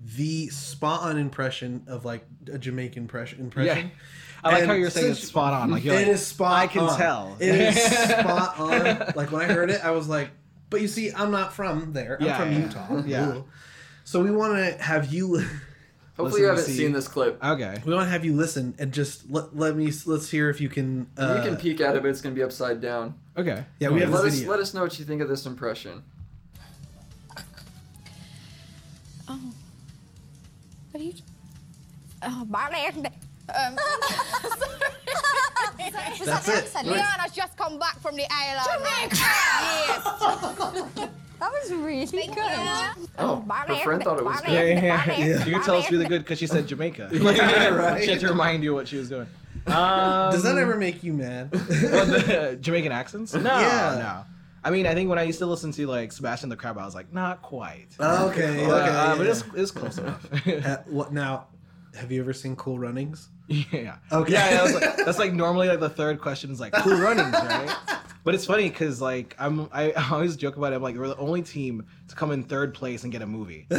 [0.00, 3.40] the spot on impression of like a Jamaican impression.
[3.40, 3.90] impression.
[4.44, 6.52] I like And how you're saying it's spot on like you're It like, is spot.
[6.62, 6.98] I can on.
[6.98, 7.36] tell.
[7.40, 9.12] It is spot on.
[9.16, 10.28] Like when I heard it, I was like,
[10.70, 12.18] "But you see, I'm not from there.
[12.20, 12.58] I'm Yeah, from yeah.
[12.58, 13.32] Utah." Yeah.
[13.36, 13.44] Ooh.
[14.04, 15.42] So we want to have you.
[16.18, 17.42] Hopefully, you haven't see- seen this clip.
[17.42, 20.60] okay We want to have you listen and just let, let me let's hear if
[20.60, 21.06] you can.
[21.18, 23.14] Uh, you can peek at it, but it's gonna be upside down.
[23.36, 24.50] okay Yeah, we have let this us video.
[24.52, 26.02] let us know what you think of this impression.
[29.26, 29.40] Oh.
[30.90, 31.14] What are you?
[32.22, 33.08] Oh, my Barney.
[33.48, 33.76] Um,
[36.24, 36.64] That's it.
[36.86, 38.84] Leanna's just come back from the island.
[38.84, 39.18] Yes.
[41.38, 43.08] that was really good.
[43.18, 44.76] Oh, her friend thought it was Barney, good.
[44.76, 45.44] Yeah, yeah, Barney, yeah.
[45.44, 47.10] You can tell it's really good because she said Jamaica.
[47.12, 48.02] Yeah, right.
[48.02, 49.26] She had to remind you what she was doing.
[49.66, 51.52] Um, Does that ever make you mad?
[51.52, 53.34] what, the Jamaican accents?
[53.34, 53.96] No, Yeah.
[53.98, 54.24] no.
[54.66, 56.86] I mean, I think when I used to listen to like Sebastian the Crab, I
[56.86, 57.88] was like, not quite.
[58.00, 58.66] okay, okay.
[58.66, 59.30] Uh, uh, but yeah.
[59.30, 60.26] it's, it's close enough.
[60.48, 61.48] Uh, what now?
[61.96, 63.28] Have you ever seen Cool Runnings?
[63.48, 63.96] yeah.
[64.10, 64.32] Okay.
[64.32, 67.32] Yeah, yeah that's, like, that's like normally like the third question is like cool runnings,
[67.32, 67.76] right?
[68.24, 70.76] But it's funny because like I'm I, I always joke about it.
[70.76, 73.66] I'm like we're the only team to come in third place and get a movie.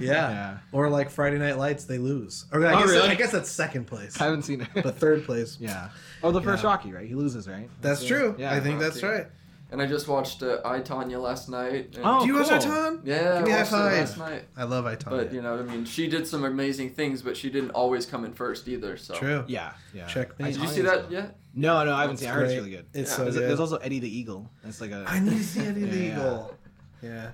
[0.00, 0.30] Yeah.
[0.30, 0.58] Yeah.
[0.72, 2.46] Or like Friday Night Lights, they lose.
[2.50, 3.08] Or I, Oh, guess, really?
[3.10, 4.68] I guess that's second place, I haven't seen it.
[4.74, 5.58] but third place.
[5.60, 5.90] yeah.
[6.22, 6.70] Oh, the first Yeah.
[6.70, 7.06] Rocky, right?
[7.06, 7.68] He loses, right?
[7.82, 8.06] That's it.
[8.08, 8.34] true.
[8.38, 8.54] Yeah.
[8.54, 9.26] I think that's right.
[9.72, 11.96] And I just watched uh, I, Tonya last night.
[11.96, 12.56] and- Oh, Do you watch cool.
[12.56, 13.00] Iton?
[13.04, 14.44] yeah, Give me I a watched it high last night.
[14.56, 15.08] I love Iton.
[15.10, 18.24] But you know, I mean, she did some amazing things, but she didn't always come
[18.26, 18.98] in first either.
[18.98, 19.44] So True.
[19.48, 19.72] Yeah.
[19.94, 20.06] Yeah.
[20.06, 20.48] Checkmate.
[20.48, 21.36] I Did you see that yet?
[21.54, 22.28] No, no, I haven't That's seen.
[22.28, 22.32] it.
[22.32, 22.58] I heard it's great.
[22.58, 22.86] really good.
[22.92, 23.16] It's Yeah.
[23.16, 23.48] so There's, good.
[23.48, 24.50] there's also Eddie the Eagle.
[24.64, 25.04] It's like a.
[25.08, 26.12] I need to see Eddie the Yeah.
[26.12, 26.54] Eagle.
[27.02, 27.30] Yeah.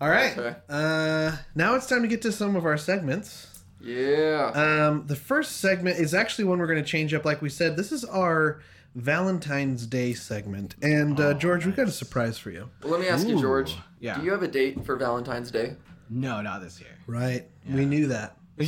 [0.00, 0.36] All right.
[0.38, 0.56] Okay.
[0.68, 3.48] Uh, now it's time to get to some of our segments.
[3.82, 4.50] Yeah.
[4.54, 7.24] Um, the first segment is actually one we're going to change up.
[7.26, 8.60] Like we said, this is our
[8.94, 10.74] Valentine's Day segment.
[10.82, 12.68] And uh, Oh, George, we've got a surprise for you.
[12.82, 13.76] well, let me ask you, Ooh, George.
[14.00, 14.18] yeah.
[14.18, 15.76] Do you have a date for Valentine's Day?
[16.08, 16.90] No, not this year.
[17.06, 17.46] Right.
[17.68, 18.36] We knew that.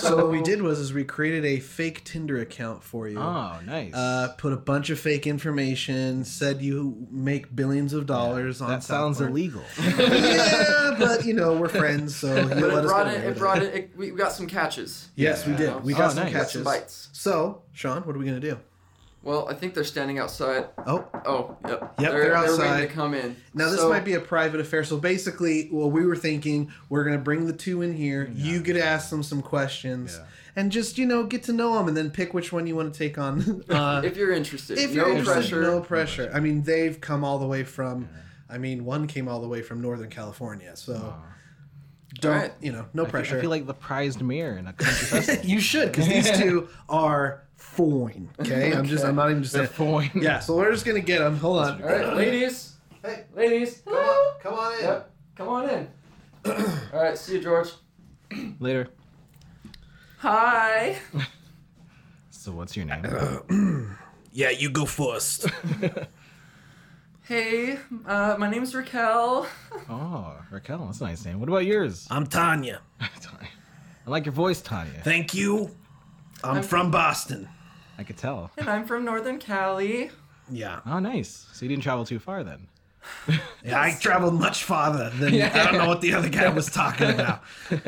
[0.00, 3.16] So what we did was is we created a fake Tinder account for you.
[3.20, 3.94] Oh, nice.
[3.94, 6.24] Uh, put a bunch of fake information.
[6.24, 8.70] Said you make billions of dollars on.
[8.70, 9.30] that sounds Park.
[9.30, 9.62] illegal.
[9.80, 13.24] yeah, but you know we're friends, so you But let it us brought get it.
[13.24, 13.74] It brought it.
[13.74, 15.10] it we we got some catches.
[15.14, 15.58] Yes, we Yeah.
[15.58, 15.84] did.
[15.84, 16.32] We got Oh, some nice.
[16.32, 16.52] Got catches.
[16.54, 17.08] some bites.
[17.12, 18.58] So, Sean, what are we gonna do?
[19.22, 20.68] Well, I think they're standing outside.
[20.86, 21.80] Oh, Oh, yep.
[21.80, 22.80] Yep, they're, they're ready outside.
[22.80, 23.36] to come in.
[23.52, 24.82] now this So- might be a private affair.
[24.82, 28.30] So basically, what we were thinking, we're gonna bring the two in here.
[28.34, 30.24] You get to ask them some questions, Yeah.
[30.56, 32.94] and just you know get to know them, and then pick which one you want
[32.94, 33.62] to take on.
[33.70, 35.62] Uh, If you're interested, if no you're interested, pressure.
[35.62, 36.30] no pressure.
[36.32, 38.08] I mean, they've come all the way from.
[38.48, 41.14] I mean, one came all the way from Northern California, so
[42.20, 42.52] don't Alright.
[42.60, 42.86] you know?
[42.94, 43.38] No I feel- pressure.
[43.38, 45.44] I feel like the prized mirror in a country festival.
[45.48, 48.28] you should, because these two are fine.
[48.40, 49.04] Okay, I'm just.
[49.04, 50.10] I'm not even just They're saying.
[50.10, 50.22] fine.
[50.22, 51.36] Yeah, so we're just gonna get them.
[51.36, 51.82] Hold on.
[51.82, 52.74] All right, ladies.
[53.02, 54.40] Hey, Ladies, come on.
[54.42, 54.80] come on in.
[54.84, 55.88] Yep, come on in.
[56.92, 57.68] All right, see you, George.
[58.58, 58.88] Later.
[60.18, 60.98] Hi.
[62.32, 63.96] So what's your name?
[64.32, 65.46] Yeah, you go first.
[67.24, 69.46] Hey, uh, my name's Raquel.
[69.88, 70.84] oh, Raquel.
[70.86, 71.38] That's a nice name.
[71.38, 72.08] What about yours?
[72.10, 72.80] I'm Tanya.
[73.00, 73.08] I
[74.10, 75.00] like your voice, Tanya.
[75.04, 75.70] Thank you.
[76.44, 77.48] I'm, I'm- from Boston.
[77.98, 78.50] I could tell.
[78.56, 80.10] And I'm from Northern Cali.
[80.50, 80.80] Yeah.
[80.86, 81.46] Oh, nice.
[81.52, 82.66] So you didn't travel too far then.
[83.62, 87.10] yeah I traveled much farther than I don't know what the other guy was talking
[87.10, 87.42] about.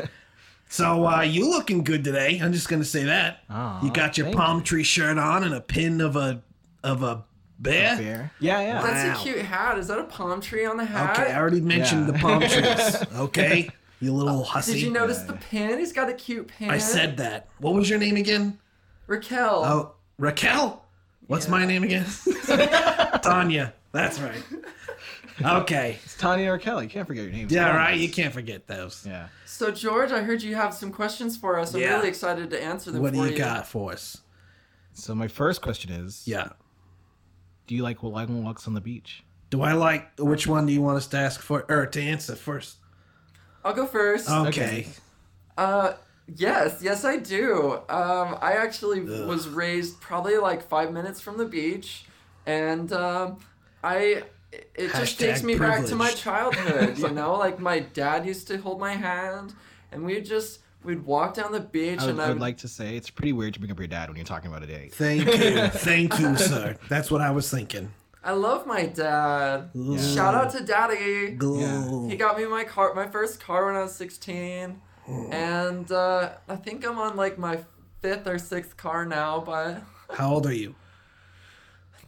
[0.69, 2.39] So uh, you looking good today.
[2.41, 3.43] I'm just gonna say that.
[3.51, 6.41] Aw, you got your thank palm tree shirt on and a pin of a
[6.83, 7.23] of a
[7.59, 7.95] bear.
[7.95, 8.31] Fair.
[8.39, 8.81] Yeah, yeah.
[8.81, 9.77] That's a cute hat.
[9.77, 11.11] Is that a palm tree on the hat?
[11.19, 12.13] Okay, I already mentioned Yeah.
[12.13, 13.03] the palm trees.
[13.19, 13.69] Okay,
[14.03, 14.73] You little oh, hussy.
[14.73, 15.79] Did you notice the pin?
[15.79, 16.69] He's got a cute pin.
[16.69, 17.47] I said that.
[17.59, 18.59] What was your name again?
[19.07, 19.63] Raquel.
[19.63, 20.83] Oh, Raquel.
[21.27, 22.05] What's my name again?
[23.23, 23.73] Tanya.
[23.93, 24.43] That's right.
[25.41, 25.99] Okay.
[26.03, 26.83] It's Tanya or Kelly.
[26.83, 27.49] You can't forget your names.
[27.49, 27.97] Yeah, Come right.
[27.97, 29.05] You can't forget those.
[29.07, 29.29] Yeah.
[29.45, 31.73] So George, I heard you have some questions for us.
[31.73, 31.95] I'm Yeah.
[31.95, 34.17] really excited to answer them What for do you got for us?
[34.91, 36.49] So my first question is, Yeah.
[37.67, 39.23] do you like long walks on the beach?
[39.49, 42.35] Do I like which one do you want us to ask for or to answer
[42.35, 42.79] first?
[43.63, 44.29] I'll go first.
[44.29, 44.87] Okay.
[45.57, 45.93] Uh,
[46.35, 47.73] yes, yes, I do.
[47.89, 52.05] Um, I actually was raised probably like five minutes from the beach,
[52.45, 53.39] and um,
[53.83, 54.23] I.
[54.75, 57.35] It just takes me back to my childhood, you know.
[57.35, 59.53] Like my dad used to hold my hand,
[59.91, 62.57] and we just we'd walk down the beach, I would, and I I would like
[62.59, 64.67] to say it's pretty weird to bring up your dad when you're talking about a
[64.67, 64.93] date.
[64.93, 65.67] Thank you.
[65.69, 66.77] Thank you, sir.
[66.87, 67.91] That's what I was thinking.
[68.23, 69.69] I love my dad.
[70.15, 71.31] Shout out to Daddy.
[71.31, 72.07] Glue.
[72.09, 74.81] He got me my car, my first car when I was 16,
[75.31, 77.59] and uh, I think I'm on like my
[78.01, 80.75] fifth or sixth car now, but How old are you?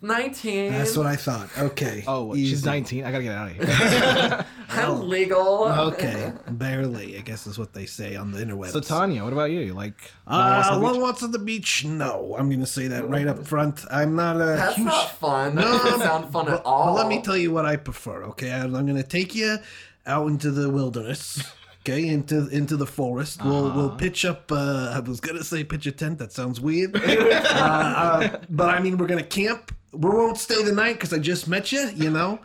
[0.02, 0.72] 19.
[0.72, 1.50] That's what I thought.
[1.58, 2.04] Okay.
[2.08, 2.50] Oh, Easy.
[2.52, 3.04] she's 19.
[3.06, 4.46] I gotta get out of here.
[4.70, 5.66] I'm legal.
[5.66, 6.32] Okay.
[6.50, 8.72] Barely, I guess is what they say on the interwebs.
[8.72, 9.60] so Tanya, what about you?
[9.62, 9.96] You like
[10.28, 11.02] long walks Uh, on the long beach?
[11.02, 11.86] walks on the beach?
[11.86, 13.84] No, I'm gonna say that right up front.
[13.92, 14.86] I'm not a That's huge.
[14.88, 15.56] not fun.
[15.56, 16.88] That No, doesn't sound fun but, at all.
[16.88, 18.24] but let me tell you what I prefer.
[18.26, 19.58] Okay, I'm, I'm gonna take you
[20.06, 21.42] out into the wilderness.
[21.82, 23.44] Okay, into into the forest.
[23.46, 24.52] We'll we'll pitch up.
[24.52, 26.18] Uh, I was gonna say pitch a tent.
[26.18, 26.96] That sounds weird.
[26.98, 29.72] uh, uh, but I mean, we're gonna camp.
[29.98, 31.90] We won't stay the night because I just met you.
[31.96, 32.40] You know.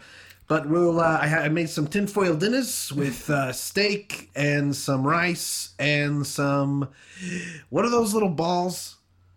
[0.48, 0.98] But we'll.
[1.01, 6.88] Uh, I, I made some tinfoil dinners with uh, steak and some rice and some.
[7.68, 8.96] What are those little balls?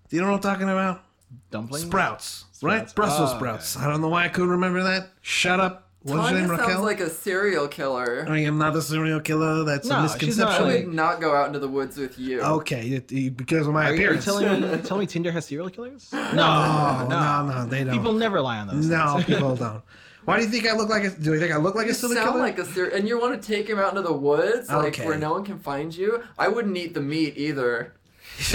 [0.09, 1.03] Do you know what I'm talking about?
[1.51, 1.85] Dumplings?
[1.85, 2.93] Sprouts, right?
[2.95, 3.39] Brussels Oh, okay.
[3.39, 3.77] sprouts.
[3.77, 5.09] I don't know why I couldn't remember that.
[5.21, 5.82] Shut up.
[6.03, 8.25] What's your Tanya name, sounds like a serial killer.
[8.27, 9.63] I am not a serial killer.
[9.63, 10.49] That's No, a she's not.
[10.49, 10.87] I misconception.
[10.89, 12.41] would not go out into the woods with you.
[12.41, 14.25] Okay, it- it- because of my Are you, are you appearance.
[14.25, 16.09] telling me, telling me Tinder has serial killers?
[16.11, 17.93] No, no, no, no, they don't.
[17.93, 18.85] People never lie on those.
[18.87, 19.25] no, things.
[19.39, 19.81] people don't.
[20.25, 21.09] Why do you think I look like a?
[21.09, 22.39] Do you think I look like You a serial sound killer?
[22.43, 25.05] like a serial, and you want to take him out into the woods, like Okay.
[25.05, 26.21] where no one can find you.
[26.37, 27.93] I wouldn't eat the meat either.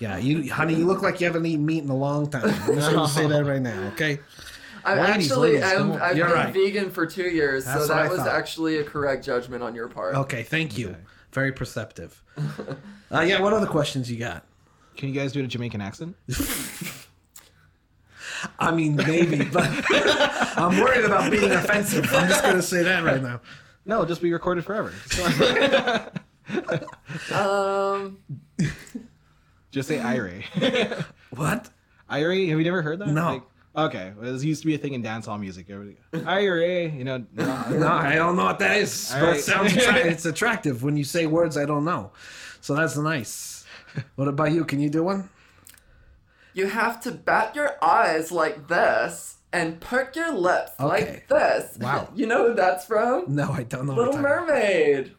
[0.00, 2.44] yeah, you, honey, you look like you haven't eaten meat in a long time.
[2.44, 3.88] I'm just gonna say that right now.
[3.94, 4.20] Okay.
[4.84, 6.52] I'm Ladies, actually, ladies, I'm, don't- I've You're been right.
[6.54, 8.28] vegan for two years, That's so what I that was thought.
[8.28, 10.14] actually a correct judgment on your part.
[10.16, 10.42] Okay.
[10.42, 10.96] Thank you.
[11.32, 12.22] Very perceptive.
[13.10, 13.40] uh, yeah.
[13.40, 14.44] What other questions you got?
[14.96, 16.16] Can you guys do a Jamaican accent?
[18.58, 19.68] I mean, maybe, but
[20.58, 22.12] I'm worried about being offensive.
[22.12, 23.40] I'm just gonna say that right now.
[23.86, 24.92] No, it'll just be recorded forever.
[27.32, 28.18] Um,
[29.70, 31.04] just say Irie.
[31.30, 31.70] What?
[32.10, 33.08] Irie, have you never heard that?
[33.08, 33.26] No.
[33.34, 33.42] Like,
[33.76, 35.68] okay, well, this used to be a thing in dancehall music.
[35.68, 37.18] Irie, you know.
[37.34, 37.68] no.
[37.70, 39.10] No, I don't know what that is.
[39.12, 39.36] But right.
[39.36, 42.12] it sounds attra- it's attractive when you say words I don't know.
[42.60, 43.64] So that's nice.
[44.16, 44.64] What about you?
[44.64, 45.28] Can you do one?
[46.54, 50.86] you have to bat your eyes like this and perk your lips Okay.
[50.88, 51.78] like this.
[51.80, 52.08] Wow.
[52.14, 53.24] You know who that's from?
[53.34, 53.94] No, I don't know.
[53.94, 55.14] Little what you're Mermaid.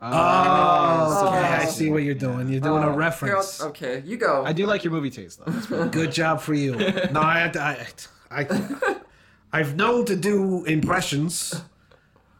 [0.00, 1.38] Oh, okay.
[1.38, 1.70] I Oh.
[1.70, 2.48] see what you're doing.
[2.48, 3.60] You're doing Uh, a reference.
[3.60, 4.44] I'll- okay, you go.
[4.44, 5.50] I do like your movie taste, though.
[5.50, 6.74] That's pretty- Good job for you.
[7.10, 7.86] No, I, I,
[8.30, 8.96] I,
[9.52, 11.62] I've known to do impressions,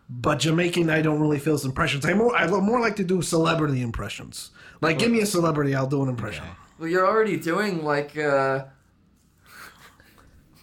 [0.09, 2.05] but Jamaican, I don't really feel as impressions.
[2.07, 4.51] I more, I more like to do celebrity impressions.
[4.81, 6.45] Like, give me a celebrity, I'll do an impression.
[6.79, 8.67] well, you're already doing like uh,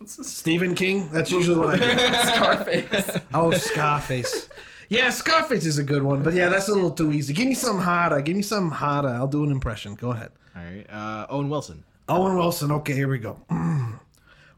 [0.06, 1.10] Stephen King.
[1.12, 1.98] That's usually what I do.
[2.36, 3.18] Scarface.
[3.34, 4.48] Oh, Scarface.
[4.90, 7.34] Yeah, Scarface is a good one, but yeah, that's a little too easy.
[7.34, 8.22] Give me some harder.
[8.22, 9.10] Give me some harder.
[9.10, 9.96] I'll do an impression.
[9.96, 10.32] Go ahead.
[10.56, 11.84] All right, uh, Owen Wilson.
[12.08, 12.72] Owen Wilson.
[12.72, 13.40] Okay, here we go.
[13.50, 14.00] Mm.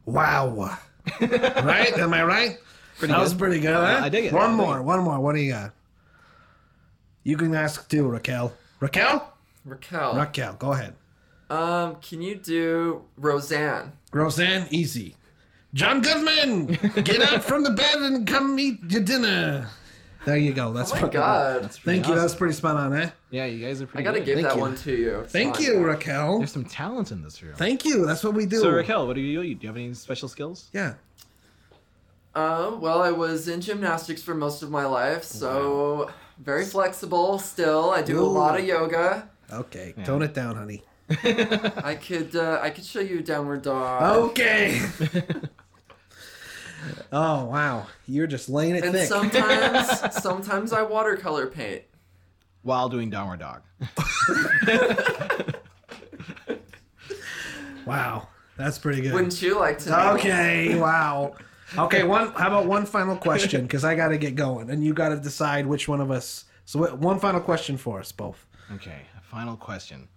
[0.04, 0.78] Wow.
[1.20, 1.96] right?
[1.98, 2.58] Am I right?
[2.98, 3.22] Pretty that good.
[3.24, 3.74] was pretty good.
[3.74, 4.00] Huh?
[4.02, 4.32] I dig it.
[4.32, 4.78] One dig more.
[4.78, 4.82] it.
[4.82, 5.18] One more.
[5.20, 5.72] What do you got?
[7.24, 8.52] You can ask too, Raquel.
[8.80, 9.32] Raquel?
[9.64, 10.14] Raquel.
[10.16, 10.94] Raquel, go ahead.
[11.50, 13.92] Um, can you do Roseanne?
[14.12, 15.14] Roseanne, easy.
[15.74, 16.66] John Goodman,
[17.04, 19.68] get out from the bed and come eat your dinner.
[20.24, 20.72] There you go.
[20.72, 21.62] That's Oh my pretty god.
[21.62, 22.20] That's pretty Thank you.
[22.20, 23.10] That's pretty spot on, eh?
[23.30, 24.02] Yeah, you guys are pretty.
[24.06, 24.26] I gotta good.
[24.26, 24.60] give Thank that you.
[24.60, 25.18] one to you.
[25.20, 25.64] It's Thank fine.
[25.64, 26.38] you, Raquel.
[26.38, 27.54] There's some talent in this room.
[27.56, 28.04] Thank you.
[28.04, 28.60] That's what we do.
[28.60, 29.54] So Raquel, what do you do?
[29.54, 30.68] Do you have any special skills?
[30.72, 30.94] Yeah.
[32.34, 37.90] Uh, well, I was in gymnastics for most of my life, so very flexible still.
[37.90, 39.28] I do a lot of yoga.
[39.52, 39.94] Okay.
[39.96, 40.04] Yeah.
[40.04, 40.82] Tone it down, honey.
[41.10, 44.02] I could uh, I could show you a downward dog.
[44.30, 44.80] Okay.
[47.12, 49.08] oh wow, you're just laying it And thick.
[49.08, 51.82] sometimes sometimes I watercolor paint.
[52.62, 53.62] While doing downward dog.
[57.86, 59.12] wow, that's pretty good.
[59.12, 60.12] Wouldn't you like to know?
[60.14, 60.78] Okay.
[60.78, 61.34] Wow.
[61.76, 62.02] Okay.
[62.04, 62.32] One.
[62.32, 63.62] How about one final question?
[63.62, 66.44] Because I got to get going, and you got to decide which one of us
[66.64, 68.44] So, one final question for us both.
[68.74, 70.08] Okay, final question.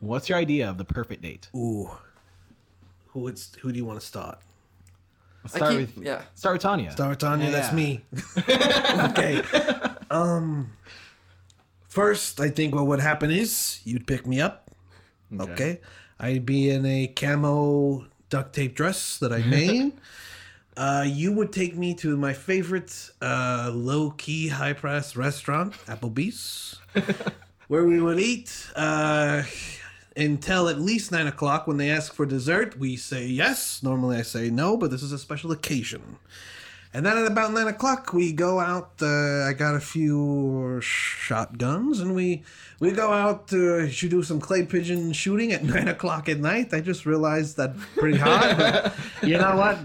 [0.00, 1.48] What's your idea of the perfect date?
[1.56, 1.90] Ooh,
[3.08, 4.38] who would who do you want to start?
[5.42, 6.22] Let's start keep- with yeah.
[6.34, 6.90] Start with Tanya.
[6.90, 7.46] Start with Tanya.
[7.46, 7.50] Yeah.
[7.52, 8.04] That's me.
[9.10, 9.42] okay.
[10.10, 10.70] Um.
[11.88, 14.70] First, I think what would happen is you'd pick me up.
[15.38, 15.80] Okay.
[16.20, 19.92] I'd be in a camo duct tape dress that I made.
[20.76, 26.78] uh, you would take me to my favorite uh, low key, high price restaurant, Applebee's,
[27.68, 29.42] where we would eat uh,
[30.20, 31.66] until at least nine o'clock.
[31.66, 33.82] When they ask for dessert, we say yes.
[33.82, 36.18] Normally I say no, but this is a special occasion.
[36.92, 38.94] And then at about nine o'clock, we go out.
[39.00, 42.42] Uh, I got a few shotguns, and we
[42.80, 46.74] we go out to should do some clay pigeon shooting at nine o'clock at night.
[46.74, 49.78] I just realized that pretty hard, but you know what?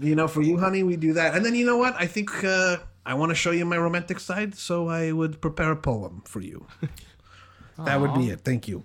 [0.00, 1.34] You know, for you, honey, we do that.
[1.34, 1.96] And then you know what?
[1.98, 5.72] I think uh, I want to show you my romantic side, so I would prepare
[5.72, 6.66] a poem for you.
[7.78, 8.40] that would be it.
[8.42, 8.84] Thank you.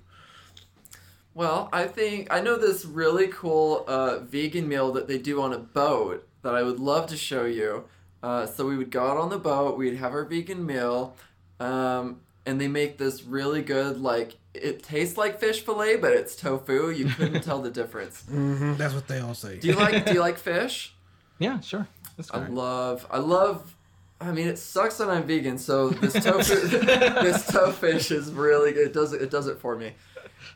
[1.34, 5.54] Well, I think I know this really cool uh, vegan meal that they do on
[5.54, 7.86] a boat that I would love to show you.
[8.22, 11.16] Uh, so we would go out on the boat, we'd have our vegan meal,
[11.60, 16.36] um, and they make this really good like it tastes like fish fillet, but it's
[16.36, 16.90] tofu.
[16.90, 18.24] You couldn't tell the difference.
[18.24, 19.58] hmm that's what they all say.
[19.58, 20.94] Do you like Do you like fish?
[21.40, 21.88] Yeah, sure.
[22.32, 22.52] I great.
[22.52, 23.76] love I love
[24.20, 28.88] I mean it sucks that I'm vegan, so this tofu this tofish is really good.
[28.88, 29.94] It does it, it does it for me.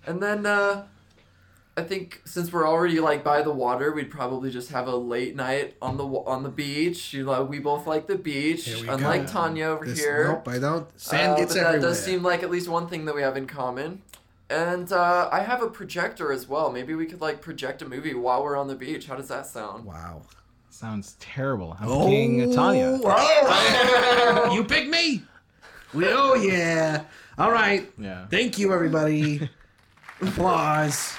[0.07, 0.85] And then uh
[1.77, 5.35] I think since we're already like by the water, we'd probably just have a late
[5.35, 7.13] night on the on the beach.
[7.13, 9.31] You know, we both like the beach, Here we unlike go.
[9.33, 10.29] Tanya over This- here.
[10.29, 10.87] Nope, I don't.
[10.99, 11.81] Sand Uh, gets but everywhere.
[11.81, 14.01] that does seem like at least one thing that we have in common.
[14.49, 16.71] And uh, I have a projector as well.
[16.71, 19.07] Maybe we could like project a movie while we're on the beach.
[19.07, 19.83] How does that sound?
[19.85, 20.21] wow.
[20.69, 21.75] Sounds terrible.
[21.79, 22.99] I'm Oh, picking Tanya.
[23.03, 25.23] oh, you pick me.
[25.93, 27.05] We, oh yeah.
[27.37, 27.89] All right.
[27.97, 28.27] Yeah.
[28.27, 29.49] Thank you, everybody.
[30.21, 31.13] Applause.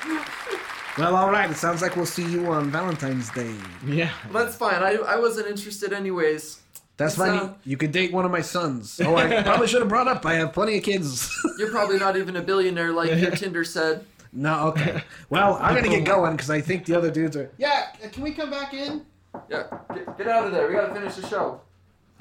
[0.99, 1.51] Well, all right.
[1.51, 3.55] It sounds like we'll see you on Valentine's Day.
[3.87, 4.11] Yeah.
[4.33, 4.83] That's fine.
[4.83, 6.61] I, I wasn't interested anyways.
[6.97, 7.39] That's It's, fine.
[7.39, 8.99] uh, You, you could date one of my sons.
[9.05, 10.25] Oh, I probably should have brought up.
[10.25, 11.31] I have plenty of kids.
[11.59, 14.07] You're probably not even a billionaire like your Tinder said.
[14.33, 15.03] no, okay.
[15.29, 17.51] Well, I'm gonna get going because I think the other dudes are.
[17.59, 17.89] Yeah.
[18.13, 19.05] Can we come back in?
[19.51, 20.67] Yeah, get, get out of there.
[20.69, 21.61] We gotta finish the show.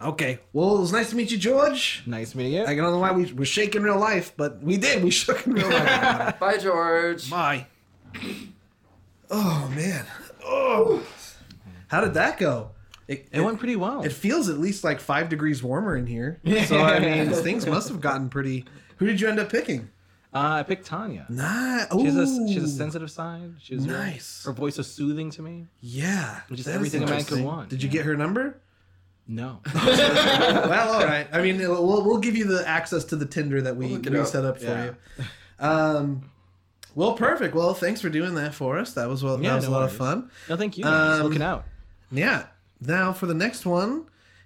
[0.01, 0.39] Okay.
[0.53, 2.03] Well, it was nice to meet you, George.
[2.05, 2.63] Nice meeting you.
[2.65, 5.03] I don't know why we were shaking real life, but we did.
[5.03, 6.39] We shook in real life.
[6.39, 7.29] Bye, George.
[7.29, 7.67] Bye.
[9.31, 10.05] Oh man.
[10.43, 11.01] Oh.
[11.87, 12.71] How did that go?
[13.07, 14.03] It, it went pretty well.
[14.03, 16.39] It feels at least like five degrees warmer in here.
[16.65, 18.65] So I mean, things must have gotten pretty.
[18.97, 19.89] Who did you end up picking?
[20.33, 21.25] Uh, I picked Tanya.
[21.29, 21.85] Nah.
[21.97, 23.53] She has a she has a sensitive side.
[23.61, 24.43] She's very- Nice.
[24.45, 25.67] her voice is soothing to me.
[25.79, 26.41] Yeah.
[26.49, 27.93] Which is everything a man could want, Did you yeah.
[27.93, 28.59] get her number?
[29.28, 29.59] No.
[29.73, 31.28] well, all right.
[31.32, 34.19] I mean, we'll, we'll give you the access to the Tinder that we, We'll we
[34.19, 34.28] up.
[34.28, 34.86] set up for Yeah.
[34.86, 35.26] you.
[35.59, 36.30] Um,
[36.93, 37.55] well, perfect.
[37.55, 38.93] Well, thanks for doing that for us.
[38.93, 39.91] That was well, Yeah, that was no a lot worries.
[39.93, 40.32] of fun.
[40.49, 40.86] No, thank you.
[40.86, 41.65] Um, looking out.
[42.11, 42.45] Yeah.
[42.80, 44.05] Now for the next one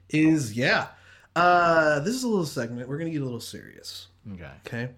[0.10, 0.88] is yeah.
[1.36, 2.88] Uh, this is a little segment.
[2.90, 4.08] We're gonna get a little serious.
[4.34, 4.50] Okay.
[4.66, 4.90] Okay.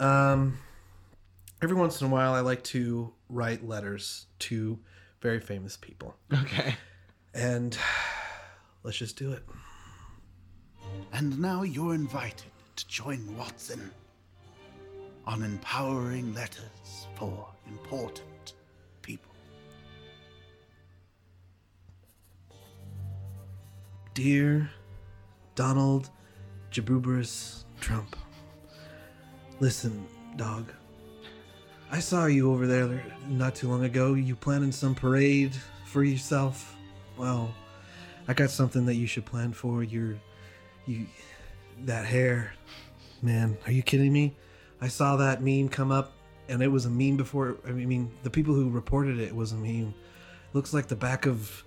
[0.00, 0.58] Um,
[1.62, 4.78] every once in a while, I like to write letters to
[5.20, 6.74] very famous people, Okay.
[7.32, 7.76] and
[8.84, 9.42] let's just do it.
[11.12, 13.90] And now you're invited to join Watson
[15.26, 18.52] on empowering letters for important
[19.02, 19.34] people.
[24.12, 24.70] Dear
[25.54, 26.10] Donald
[26.70, 28.16] Jabruberus Trump,
[29.60, 30.06] listen,
[30.36, 30.70] dog.
[31.90, 34.14] I saw you over there not too long ago.
[34.14, 35.52] You planning some parade
[35.86, 36.76] for yourself?
[37.16, 37.54] Well,
[38.26, 39.82] I got something that you should plan for.
[39.82, 40.16] Your,
[40.86, 41.06] you,
[41.84, 42.54] that hair,
[43.22, 43.56] man.
[43.66, 44.34] Are you kidding me?
[44.80, 46.12] I saw that meme come up,
[46.48, 47.56] and it was a meme before.
[47.66, 49.94] I mean, the people who reported it was a meme.
[50.52, 51.64] Looks like the back of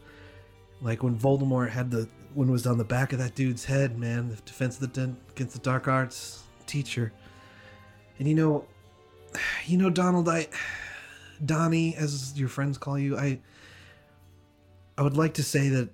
[0.81, 3.97] like when Voldemort had the when it was on the back of that dude's head,
[3.97, 7.11] man, the defense of the against the dark arts teacher.
[8.19, 8.65] And you know,
[9.65, 10.47] you know, Donald, I,
[11.43, 13.39] Donnie, as your friends call you, I,
[14.97, 15.89] I would like to say that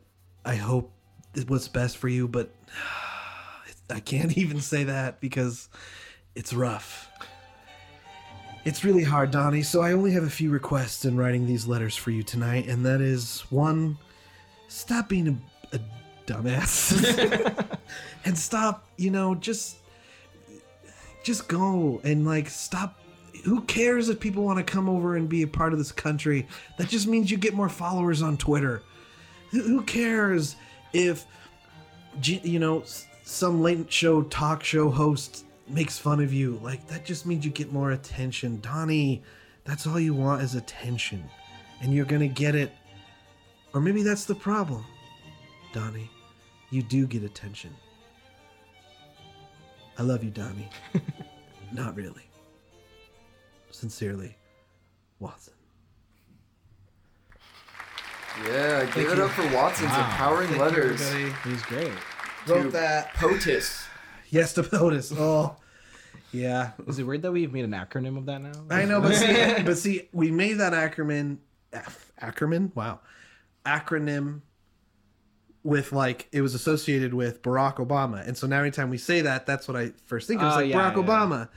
[0.45, 0.91] I hope
[1.35, 2.51] it what's best for you, but
[3.89, 5.69] I can't even say that because
[6.35, 7.09] it's rough.
[8.65, 9.61] It's really hard, Donnie.
[9.61, 12.85] So I only have a few requests in writing these letters for you tonight, and
[12.85, 13.97] that is one,
[14.69, 15.79] stop being a, a
[16.25, 17.77] dumbass,
[18.25, 19.77] and stop, you know, just,
[21.23, 22.99] just go and like stop.
[23.43, 26.47] Who cares if people want to come over and be a part of this country?
[26.77, 28.81] That just means you get more followers on Twitter.
[29.54, 30.56] Who- cares
[30.93, 31.26] if,
[32.22, 32.84] you know,
[33.24, 37.51] some late show talk show host makes fun of you, like that just means you
[37.51, 38.60] get more attention.
[38.62, 39.24] Donnie,
[39.64, 41.24] that's all you want is attention.
[41.82, 42.72] And you're gonna get it.
[43.74, 44.84] Or maybe that's the problem.
[45.74, 46.10] Donnie,
[46.70, 47.76] you do get attention.
[49.97, 50.70] I love you, Donnie.
[51.74, 52.30] Not really.
[53.72, 54.36] Sincerely,
[55.20, 55.54] Watson.
[58.45, 61.11] Yeah, give it up for Watson's empowering letters.
[61.13, 61.91] He was great.
[62.47, 63.13] Wrote that.
[63.13, 63.88] POTUS.
[64.29, 65.13] Yes, to POTUS.
[65.15, 65.57] Oh,
[66.31, 66.71] yeah.
[66.88, 68.51] Is it weird that we've made an acronym of that now?
[68.71, 71.38] I know, but see, but see, we made that acronym,
[71.71, 72.99] F, acronym, wow,
[73.63, 74.41] acronym
[75.63, 79.21] with like it was associated with Barack Obama, and so now every time we say
[79.21, 80.47] that, that's what I first think of.
[80.47, 81.03] It's Oh, like yeah, Barack yeah.
[81.03, 81.49] Obama.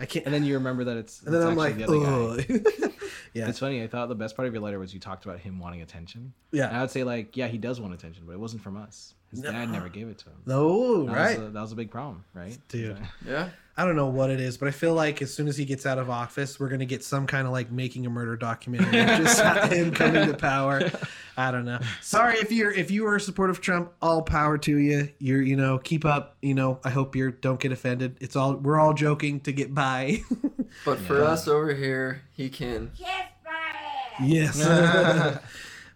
[0.00, 1.22] I can't, And then you remember that it's.
[1.22, 2.90] and then it's I'm like, the other guy.
[3.34, 3.82] yeah, It's funny.
[3.82, 6.32] I thought the best part of your letter was you talked about him wanting attention.
[6.52, 6.68] Yeah.
[6.68, 9.14] And I would say like, yeah, he does want attention, but it wasn't from us.
[9.30, 10.36] His dad never gave it to him.
[10.46, 12.56] no, oh, That right, Was a, that was a big problem, right?
[12.68, 12.98] dude.
[13.26, 13.50] Yeah.
[13.76, 15.86] I don't know what it is, but I feel like as soon as he gets
[15.86, 19.40] out of office, we're gonna get some kind of like making a murder documentary, just
[19.72, 20.90] him coming to power.
[21.38, 21.78] I don't know.
[22.02, 25.08] Sorry if you're if you are a supporter of Trump, all power to you.
[25.18, 26.36] You're you know keep up.
[26.42, 28.18] You know I hope you don't get offended.
[28.20, 30.18] It's all we're all joking to get by.
[30.84, 32.90] But for us over here, he can.
[32.96, 35.38] Yes, yes.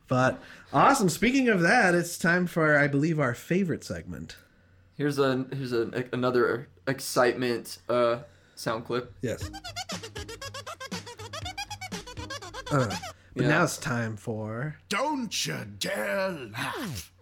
[0.09, 0.43] but
[0.75, 1.09] awesome.
[1.09, 4.37] Speaking of that, it's time for I believe our favorite segment.
[4.97, 8.18] Here's a here's a, another excitement uh,
[8.55, 9.12] sound clip.
[9.22, 9.51] Yes.
[12.72, 12.89] Uh,
[13.37, 13.49] but Yeah.
[13.51, 17.12] now it's time for Don't you dare laugh.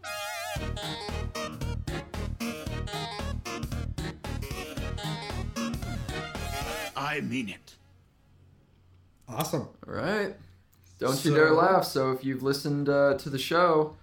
[6.97, 7.75] I mean it.
[9.29, 9.69] awesome.
[9.87, 10.35] All right.
[11.03, 11.85] Don't So- you dare laugh.
[11.85, 13.97] So if you've listened uh, to the show,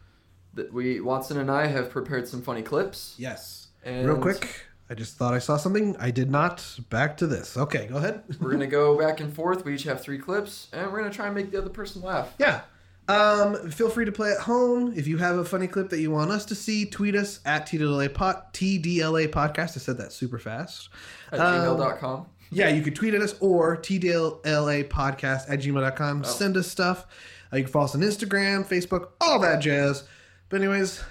[0.54, 3.16] that we Watson and I have prepared some funny clips.
[3.18, 3.68] Yes.
[3.86, 5.96] And Real quick, I just thought I saw something.
[6.00, 6.78] I did not.
[6.90, 7.56] Back to this.
[7.56, 8.24] Okay, go ahead.
[8.42, 9.64] We're gonna go back and forth.
[9.64, 12.34] We each have three clips, and we're gonna try and make the other person laugh.
[12.40, 12.62] yeah.
[13.08, 14.94] Um, feel free to play at home.
[14.96, 17.66] If you have a funny clip that you want us to see, tweet us at
[17.66, 19.76] TDLA, pod, TDLA Podcast.
[19.76, 20.90] I said that super fast.
[21.32, 22.28] At Um, gmail.com.
[22.52, 26.24] Yeah, you could tweet at us or TDLA Podcast at gmail.com.
[26.24, 27.06] Send us stuff.
[27.54, 30.04] Uh, you can follow us on Instagram, Facebook, all that jazz.
[30.50, 31.04] But, anyways,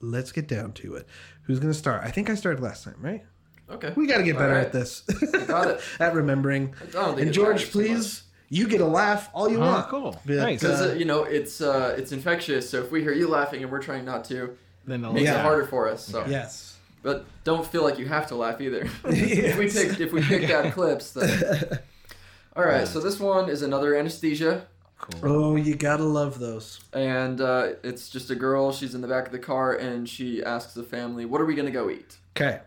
[0.00, 1.06] let's get down to it.
[1.44, 2.02] Who's going to start?
[2.04, 3.24] I think I started last time, right?
[3.70, 3.92] Okay.
[3.96, 4.66] We got to get better right.
[4.66, 5.00] at this.
[5.46, 5.80] Got it.
[6.00, 6.74] at remembering.
[6.94, 9.88] And George, please, you get a laugh all you Oh, want.
[9.88, 10.20] cool.
[10.24, 10.60] But, Nice.
[10.60, 12.68] Because uh, uh, you know it's uh, it's infectious.
[12.70, 14.56] So if we hear you laughing and we're trying not to,
[14.86, 15.40] Then they'll makes Yeah.
[15.40, 16.06] it harder for us.
[16.06, 16.24] So.
[16.26, 16.77] yes.
[17.08, 18.86] But don't feel like you have to laugh either.
[19.06, 21.78] if we pick if we pick out clips, then.
[22.54, 22.86] All right.
[22.86, 24.66] So this one is another anesthesia,
[24.98, 25.20] Cool.
[25.22, 26.80] Oh, you gotta love those.
[26.92, 28.72] and uh, it's just a girl.
[28.72, 31.54] She's in the back of the car, and she asks the family, "What are we
[31.54, 32.60] gonna go eat?" Okay.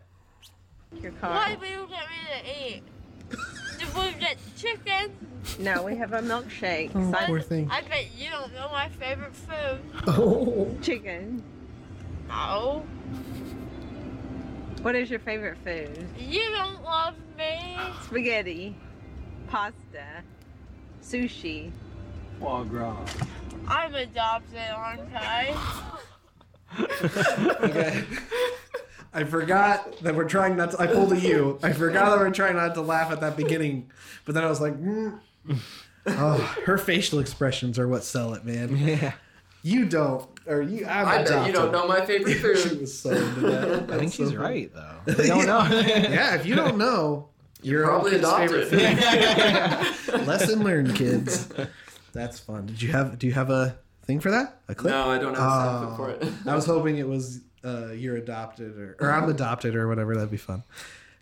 [1.00, 1.30] Your car.
[1.36, 2.84] Why do you get me to eat?
[3.78, 5.12] Did we get chicken?
[5.60, 6.89] No, we have a milkshake.
[6.96, 7.70] Oh, Side- poor thing.
[7.70, 9.82] I bet you don't know my favorite food.
[10.08, 10.76] Oh.
[10.82, 11.44] chicken.
[12.28, 12.84] No.
[14.82, 16.07] What is your favorite food?
[16.17, 17.77] You don't love me.
[18.03, 18.75] Spaghetti,
[19.47, 20.23] pasta,
[21.03, 21.71] sushi.
[23.67, 25.55] I'm adopted, aren't I?
[26.79, 28.05] Okay.
[29.13, 30.82] I forgot that we're trying not to.
[30.82, 31.59] I pulled a U.
[31.61, 33.91] I forgot that we're trying not to laugh at that beginning,
[34.23, 35.19] but then I was like, mm.
[36.05, 38.77] oh, her facial expressions are what sell it, man.
[38.77, 39.13] Yeah.
[39.63, 40.86] You don't, or you.
[40.86, 42.82] I'm I bet you don't know my favorite she food.
[42.82, 43.92] was so into that.
[43.92, 44.38] I think so she's funny.
[44.38, 44.96] right though.
[45.08, 45.80] I don't know.
[45.88, 47.30] Yeah, if you don't know,
[47.62, 49.96] you're Probably Elfie's favorite adopted.
[49.96, 50.22] food.
[50.28, 51.48] Lesson learned, kids.
[52.14, 52.66] That's fun.
[52.66, 53.18] Did you have?
[53.20, 54.60] Do you have a thing for that?
[54.68, 54.92] A clip?
[54.94, 56.34] no, I don't have a sound clip for it.
[56.48, 60.16] I was hoping it was uh, you're adopted or, or I'm adopted or whatever.
[60.16, 60.64] That'd be fun.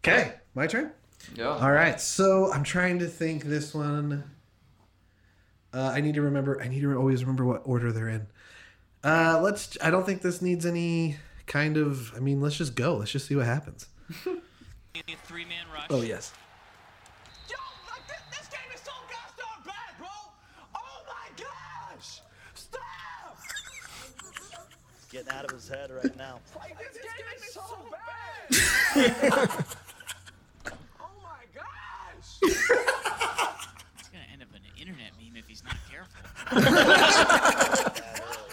[0.04, 0.92] Okay, my turn.
[1.36, 1.48] yeah.
[1.50, 4.24] All right, so I'm trying to think this one.
[5.74, 6.60] Uh, I need to remember.
[6.62, 8.26] I need to always remember what order they're in.
[9.04, 9.78] Uh, let's.
[9.82, 12.14] I don't think this needs any kind of.
[12.16, 12.97] I mean, let's just go.
[12.97, 13.88] Let's just see what happens.
[15.24, 15.88] Three man rush.
[15.89, 16.34] Oh yes.
[17.50, 17.56] Yo,
[17.89, 19.32] like this, this game is so gosh
[19.66, 20.08] bad, bro.
[20.76, 22.22] Oh my gosh!
[22.56, 23.38] Stop!
[25.12, 26.39] Getting out of his head right now.
[26.56, 28.50] Like this, game, is so bad.
[31.00, 32.39] oh my gosh!
[32.41, 37.56] It's gonna end up in an internet meme if he's not careful.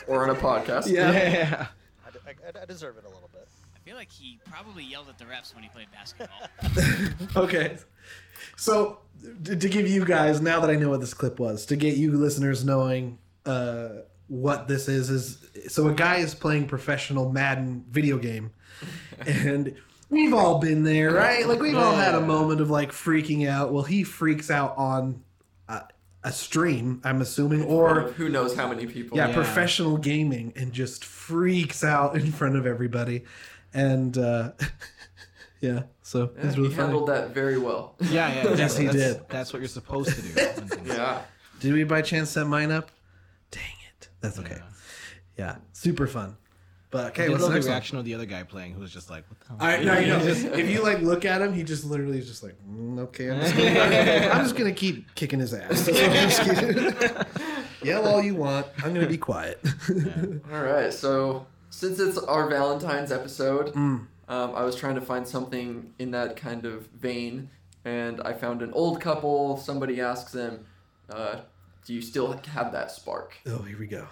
[0.07, 0.89] Or on a podcast.
[0.91, 1.67] Yeah.
[2.05, 3.47] I, I- I deserve it a little bit.
[3.75, 6.49] I feel like he probably yelled at the refs when he played basketball.
[7.45, 7.77] Okay.
[8.57, 8.99] So
[9.45, 11.97] to, to give you guys now that I know what this clip was, to get
[11.97, 13.89] you listeners knowing uh,
[14.29, 15.39] what this is is
[15.69, 18.51] so a guy is playing professional Madden video game,
[19.27, 19.75] and
[20.11, 21.47] we've all been there, right?
[21.47, 23.73] Like we've all had a moment of like freaking out.
[23.73, 25.23] Well, he freaks out on
[26.27, 29.17] a, a stream, I'm assuming, or who knows how many people.
[29.17, 29.35] yeah, Yeah.
[29.35, 33.25] professional gaming, and just freaks out in front of everybody,
[33.73, 34.53] and uh,
[35.61, 36.89] yeah, so Yeah, it's really he funny.
[36.89, 37.95] handled that very well.
[38.01, 38.55] Yeah, yeah.
[38.55, 39.29] Yes, he that's, did.
[39.29, 40.77] That's what you're supposed to do.
[40.87, 41.23] Yeah.
[41.61, 42.91] Did we by chance set mine up?
[43.51, 43.63] Dang
[43.99, 44.59] it, that's okay.
[45.39, 46.37] Yeah, super fun.
[46.97, 47.73] But okay, I did what's love the the next one?
[47.75, 50.05] reaction of the other guy playing, who was just like, "What the hell?" I, I
[50.07, 50.19] know.
[50.59, 53.41] if you like look at him, he just literally is just like, "Mm, okay, I'm
[53.41, 55.85] just, gonna, I'm just gonna keep kicking his ass.
[55.87, 57.27] That's I'm just.
[57.83, 58.67] Yell all you want.
[58.83, 59.61] I'm gonna be quiet.
[60.53, 60.93] All right.
[60.93, 64.07] So since it's our Valentine's episode, Mm.
[64.29, 67.51] um, I was trying to find something in that kind of vein,
[67.85, 69.59] and I found an old couple.
[69.59, 70.65] Somebody asks them,
[71.11, 71.41] uh,
[71.85, 74.07] "Do you still have that spark?" oh, here we go.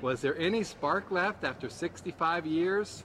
[0.00, 3.04] Was there any spark left after 65 years?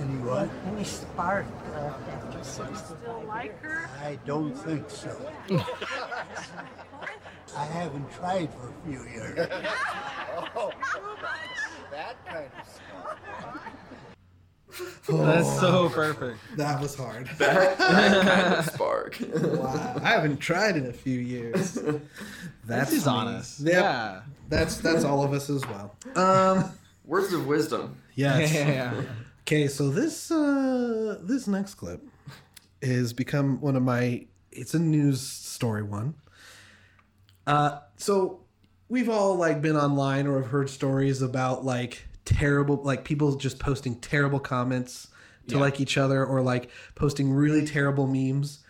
[0.00, 0.48] Any what?
[0.66, 3.88] Any spark left after 65 Still like her?
[4.02, 5.16] I don't think so.
[7.56, 9.48] I haven't tried for a few years.
[10.56, 10.72] oh,
[11.92, 13.63] that kind of
[15.08, 16.38] That's so perfect.
[16.56, 17.28] That was hard.
[17.38, 19.18] That, that kind of spark.
[19.20, 21.78] Wow, I haven't tried in a few years.
[22.64, 23.12] That's He's me.
[23.12, 23.60] honest.
[23.60, 23.72] Yep.
[23.74, 24.22] Yeah.
[24.48, 25.94] That's that's all of us as well.
[26.16, 26.70] Um,
[27.04, 27.96] Words of wisdom.
[28.14, 28.52] yes.
[28.54, 29.02] Yeah.
[29.42, 32.02] Okay, so this uh this next clip
[32.80, 36.14] is become one of my it's a news story one.
[37.46, 38.40] Uh so
[38.88, 43.58] we've all like been online or have heard stories about like terrible like people just
[43.58, 45.08] posting terrible comments
[45.48, 45.60] to Yeah.
[45.60, 48.60] like each other or like posting really terrible memes.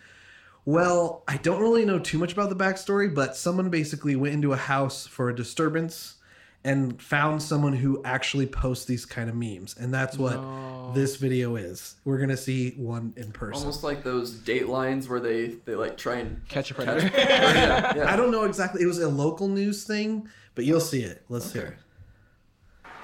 [0.65, 4.51] Well, I don't really know too much about the backstory, but someone basically went into
[4.51, 6.15] a house for a disturbance
[6.63, 9.75] and found someone who actually posts these kind of memes.
[9.79, 11.95] And that's what this video is.
[12.03, 13.61] We're going to see one in person.
[13.61, 17.11] Almost like those datelines where they they like try and Catch a predator.
[17.15, 18.11] yeah, yeah.
[18.11, 18.81] I don't know exactly.
[18.81, 21.23] It was a local news thing, but you'll see it.
[21.29, 21.77] Let's hear it.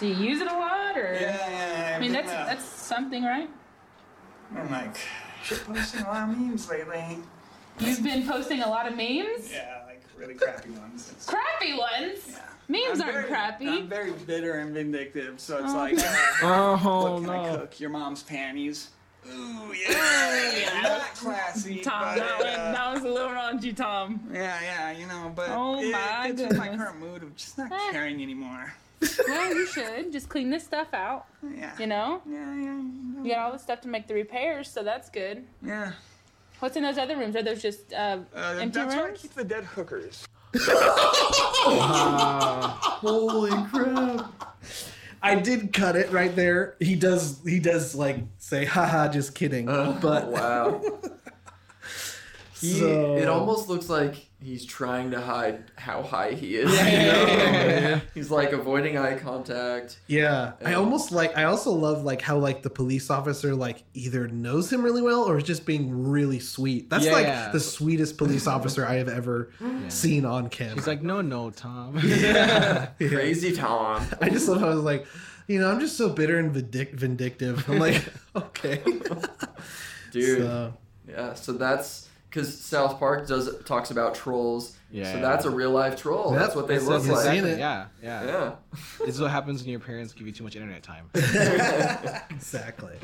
[0.01, 1.13] Do you use it a lot, or?
[1.13, 2.21] Yeah, yeah, I mean, yeah.
[2.23, 3.47] that's that's something, right?
[4.57, 4.97] I'm like,
[5.43, 7.19] shit posting a lot of memes lately.
[7.79, 9.51] You've been posting a lot of memes.
[9.51, 11.11] Yeah, like really crappy ones.
[11.11, 12.35] It's, Crappy ones.
[12.67, 13.67] Memes I'm aren't very- crappy.
[13.67, 16.07] I'm very bitter and vindictive, so it's Oh, like, okay.
[16.41, 17.79] uh, Oh, what can I cook?
[17.79, 18.89] Your mom's panties.
[19.31, 21.81] Ooh, yeah, not classy.
[21.81, 24.19] Tom, but, that, went, uh, that was a little raunchy, Tom.
[24.33, 27.55] yeah, yeah, you know, but Oh it, my it's just my current mood of just
[27.59, 27.91] not Eh.
[27.91, 28.73] caring anymore.
[29.27, 31.25] Well, you should just clean this stuff out.
[31.55, 31.77] Yeah.
[31.79, 32.21] You know.
[32.29, 32.81] Yeah, yeah.
[33.23, 35.45] You got all the stuff to make the repairs, so that's good.
[35.63, 35.93] Yeah.
[36.59, 37.35] What's in those other rooms?
[37.35, 40.27] Are those just uh, Uh, empty that's where I keep the dead hookers.
[43.01, 44.31] Holy crap.
[45.23, 46.75] I did cut it right there.
[46.79, 49.65] He does he does like say haha just kidding.
[49.67, 50.81] but wow.
[52.59, 56.73] He, So- It almost looks like he's trying to hide how high he is.
[56.73, 57.33] Yeah, you know?
[57.33, 57.99] yeah, yeah.
[58.13, 59.99] He's like avoiding eye contact.
[60.07, 61.37] Yeah, I almost like.
[61.37, 65.23] I also love like how like the police officer like either knows him really well
[65.23, 66.89] or is just being really sweet.
[66.89, 67.13] That's Yeah.
[67.13, 69.51] like the sweetest police officer I have ever
[69.89, 70.75] seen on camera.
[70.75, 71.99] He's like, no, no, Tom.
[72.03, 72.87] Yeah.
[72.97, 74.05] Crazy Tom.
[74.21, 75.05] I just love how I was like,
[75.47, 77.67] you know, I'm just so bitter and vindic- vindictive.
[77.69, 78.01] I'm like,
[78.35, 78.81] okay,
[80.11, 80.39] Dude.
[80.39, 80.73] So-
[81.07, 84.75] Yeah, so that's because South Park does talks about trolls.
[84.89, 85.21] Yeah, So yeah.
[85.21, 86.31] that's a real life troll.
[86.31, 86.39] Yep.
[86.41, 87.19] That's what they It's- look it's like.
[87.37, 88.25] exactly- Yeah, yeah.
[88.25, 88.51] Yeah.
[89.05, 91.09] this is what happens when your parents give you too much internet time.
[92.29, 92.95] exactly.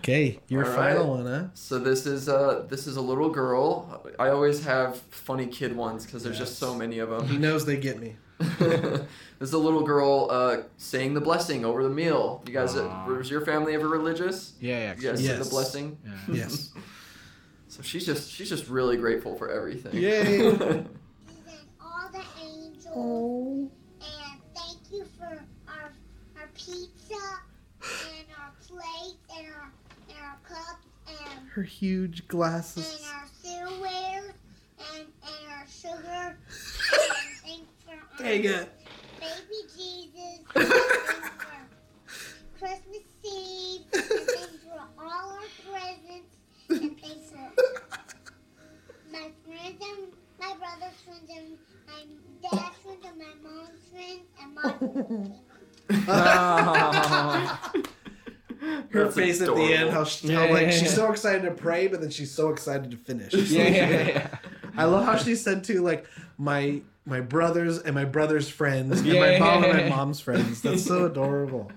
[0.00, 1.24] Okay, your All final right.
[1.24, 1.44] one, huh?
[1.54, 4.02] So this is uh this is a little girl.
[4.18, 7.26] I always have funny kid ones because there's just so many of them.
[7.26, 8.16] He knows they get me.
[9.40, 12.40] There's a little girl uh, saying the blessing over the meal.
[12.46, 14.52] You guys, uh, was your family ever religious?
[14.60, 14.94] Yeah, yeah.
[14.96, 15.44] You guys Yes.
[15.44, 15.98] the blessing.
[16.04, 16.34] Yeah.
[16.36, 16.70] Yes.
[17.68, 19.94] So she's just she's just really grateful for everything.
[19.94, 20.40] Yay.
[21.80, 23.70] all the angels.
[24.00, 25.26] And thank you for
[25.68, 25.92] our
[26.38, 27.14] our pizza
[27.82, 29.72] and our plates and our
[30.08, 33.00] and our cups and Her huge glasses.
[33.00, 34.34] and our silverware
[34.94, 35.98] and and our sugar.
[36.38, 38.68] and thanks for our Dang it.
[39.20, 39.60] baby
[40.56, 41.04] Jesus.
[50.78, 52.02] my brother's friends and my
[52.50, 54.72] dad's friends and my mom's friends and my
[58.90, 60.88] Her That's face at the end, how, she, how Yeah, like yeah, she's yeah.
[60.88, 63.32] so excited to pray, but then she's so excited to finish.
[63.32, 64.38] Yeah, yeah, yeah.
[64.76, 66.06] I love how she said too, like
[66.38, 69.88] my my brothers and my brother's friends, and Yeah, my yeah, mom and yeah.
[69.88, 70.60] my mom's friends.
[70.62, 71.70] That's so adorable.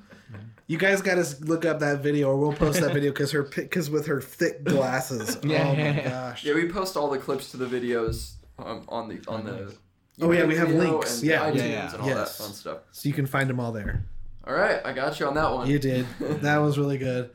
[0.68, 3.44] You guys got to look up that video, or we'll post that video because her
[3.44, 5.38] because with her thick glasses.
[5.44, 5.68] Yeah.
[5.68, 6.44] Oh my gosh.
[6.44, 8.34] Yeah, we post all the clips to the videos
[8.66, 9.74] um, on the on the.
[10.22, 11.20] Oh yeah, we have links.
[11.20, 11.94] and Yeah, iTunes Yeah, yeah.
[11.94, 12.38] and all Yes.
[12.38, 12.78] that fun stuff.
[12.92, 14.04] So you can find them all there.
[14.46, 15.70] All right, I got you on that one.
[15.70, 16.06] You did.
[16.42, 17.32] That was really good.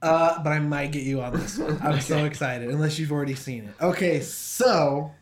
[0.00, 1.78] Uh, but I might get you on this one.
[1.82, 3.74] I'm so excited, unless you've already seen it.
[3.80, 5.12] Okay, so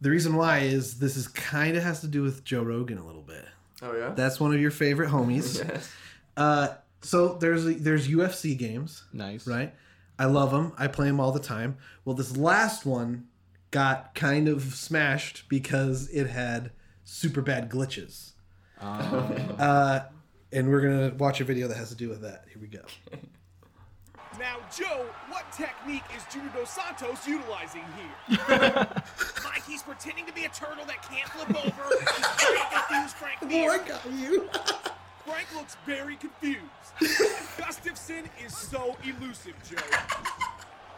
[0.00, 3.04] the reason why is this is kind of has to do with Joe Rogan a
[3.06, 3.44] little bit.
[3.82, 4.10] Oh yeah.
[4.14, 5.64] That's one of your favorite homies.
[5.68, 5.90] Yes.
[6.36, 6.68] Uh,
[7.02, 9.46] so there's there's UFC games, Nice.
[9.46, 9.72] right?
[10.18, 10.72] I love them.
[10.78, 11.76] I play them all the time.
[12.04, 13.26] Well, this last one
[13.70, 16.70] got kind of smashed because it had
[17.04, 18.32] super bad glitches.
[18.80, 20.00] Uh,
[20.52, 22.44] and we're gonna watch a video that has to do with that.
[22.48, 22.82] Here we go.
[24.38, 28.36] Now, Joe, what technique is Junior Dos Santos utilizing here?
[29.44, 31.88] Mike, he's pretending to be a turtle that can't flip over.
[31.98, 33.38] He's very confused, Frank.
[33.42, 34.48] Oh, I got you.
[35.26, 36.60] Frank looks very confused.
[37.00, 39.76] Gustafsson is so elusive, Joe.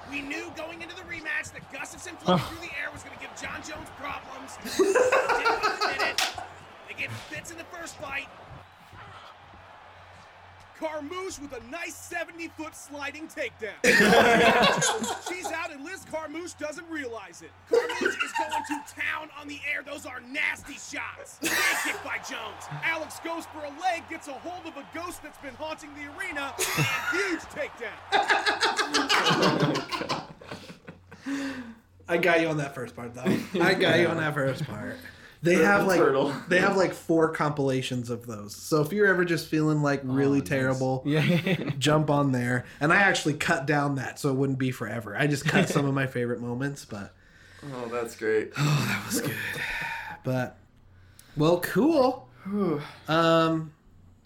[0.09, 3.20] We knew going into the rematch that Gustafsson flipping through the air was going to
[3.20, 4.59] give Jon Jones problems.
[4.76, 6.22] Didn't admit it.
[6.88, 8.28] They get bits in the first fight.
[10.81, 13.76] Carmouche with a nice 70 foot sliding takedown.
[15.28, 17.51] She's out, and Liz Carmouche doesn't realize it.
[17.68, 19.83] Carmouche is going to town on the air.
[19.85, 21.39] Those are nasty shots.
[21.43, 21.51] Big
[21.85, 22.64] kick by Jones.
[22.83, 26.07] Alex goes for a leg, gets a hold of a ghost that's been haunting the
[26.18, 27.99] arena, and huge takedown.
[32.09, 33.37] I got you on that first part, though.
[33.61, 34.97] I got you on that first part.
[35.43, 36.34] They The- have like turtle.
[36.49, 38.55] they have like four compilations of those.
[38.55, 41.70] So if you're ever just feeling like really terrible, Yeah.
[41.78, 42.66] jump on there.
[42.80, 45.16] And I actually cut down that so it wouldn't be forever.
[45.16, 47.14] I just cut some of my favorite moments, but
[47.74, 48.53] Oh, that's great.
[48.59, 49.34] oh, that was good.
[50.24, 50.57] But
[51.36, 52.28] well, cool.
[53.09, 53.72] Um,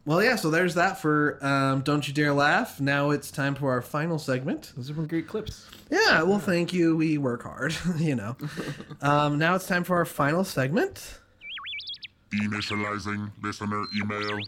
[0.05, 0.37] well, yeah.
[0.37, 4.19] So there's that for um, "Don't You Dare Laugh." Now it's time for our final
[4.19, 4.73] segment.
[4.77, 5.67] Those are some great clips.
[5.91, 6.97] Yeah, well, thank you.
[6.97, 8.37] We work hard, you know.
[9.03, 11.21] um, now it's time for our final segment.
[12.33, 14.41] Initializing listener email.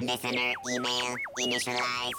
[0.00, 2.12] Listener email initialized.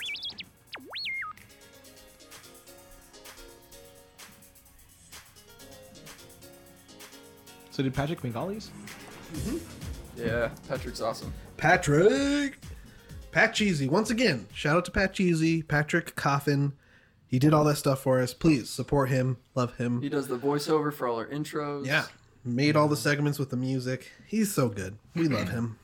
[7.71, 8.71] So did Patrick make all these?
[10.17, 11.33] Yeah, Patrick's awesome.
[11.57, 12.57] Patrick,
[13.31, 13.87] Pat Cheesy.
[13.87, 16.73] Once again, shout out to Pat Cheesy, Patrick Coffin.
[17.27, 18.33] He did all that stuff for us.
[18.33, 19.37] Please support him.
[19.55, 20.01] Love him.
[20.01, 21.85] He does the voiceover for all our intros.
[21.85, 22.05] Yeah,
[22.43, 24.11] made all the segments with the music.
[24.25, 24.97] He's so good.
[25.15, 25.77] We love him.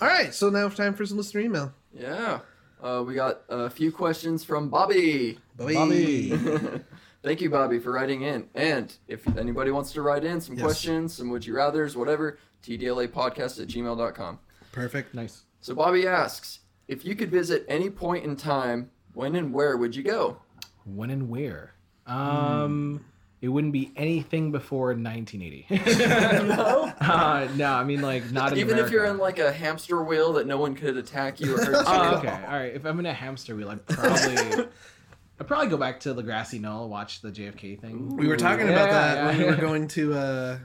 [0.00, 1.72] All right, so now it's time for some listener email.
[1.92, 2.40] Yeah.
[2.82, 5.38] Uh, we got a few questions from Bobby.
[5.56, 6.32] Bobby.
[7.24, 8.48] Thank you, Bobby, for writing in.
[8.54, 10.62] And if anybody wants to write in some Yes.
[10.64, 14.38] questions, some would you rathers, whatever, TDLA podcast at gmail.com.
[14.72, 15.14] Perfect.
[15.14, 15.44] Nice.
[15.62, 19.96] So Bobby asks, if you could visit any point in time, when and where would
[19.96, 20.36] you go?
[20.84, 21.72] When and where?
[22.06, 23.02] Um,
[23.40, 25.66] it wouldn't be anything before 1980.
[26.46, 26.92] no?
[27.00, 30.34] Uh, no, I mean like not in Even if you're in like a hamster wheel
[30.34, 31.82] that no one could attack you or hurt you.
[31.86, 32.28] Oh, okay.
[32.46, 32.74] All right.
[32.74, 34.66] If I'm in a hamster wheel, I'd probably,
[35.40, 38.16] I'd probably go back to the grassy knoll, watch the JFK thing.
[38.16, 40.58] We were talking Yeah, about that yeah, when we were going to uh,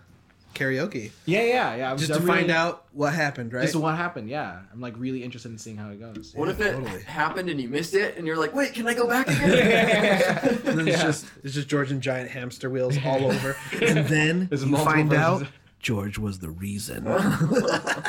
[0.53, 1.09] karaoke.
[1.25, 1.87] Yeah, yeah, yeah.
[1.89, 3.63] I'm- Just I'm to find out what happened, right?
[3.63, 4.29] Just what happened.
[4.29, 6.33] Yeah, I'm like really interested in seeing how it goes.
[6.35, 9.07] What if it happened and you missed it and you're like, wait, can I go
[9.07, 9.49] back again?
[10.49, 11.03] and then it's Yeah.
[11.03, 13.55] just it's just George and giant hamster wheels all over.
[13.81, 15.47] And then you multiple find out.
[15.79, 17.05] George was the reason.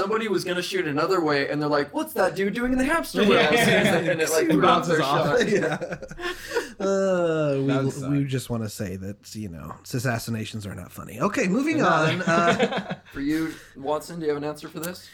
[0.00, 2.84] Somebody was gonna shoot another way and they're like, what's that dude doing in the
[2.84, 3.32] hamster wheel?
[3.32, 3.96] Yeah.
[3.98, 5.40] and it like It bounces bounces off.
[5.40, 5.48] off.
[5.48, 5.96] yeah.
[6.80, 8.10] Uh, That would suck.
[8.10, 11.20] we, we just want to say that you know assassinations are not funny.
[11.20, 12.22] Okay, moving on.
[12.22, 15.08] Uh, For you, Watson, do you have an answer for this?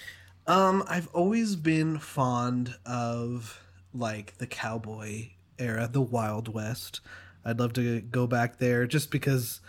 [0.47, 3.61] um, I've always been fond of
[3.93, 7.01] like the cowboy era, the Wild West.
[7.45, 9.61] I'd love to go back there just because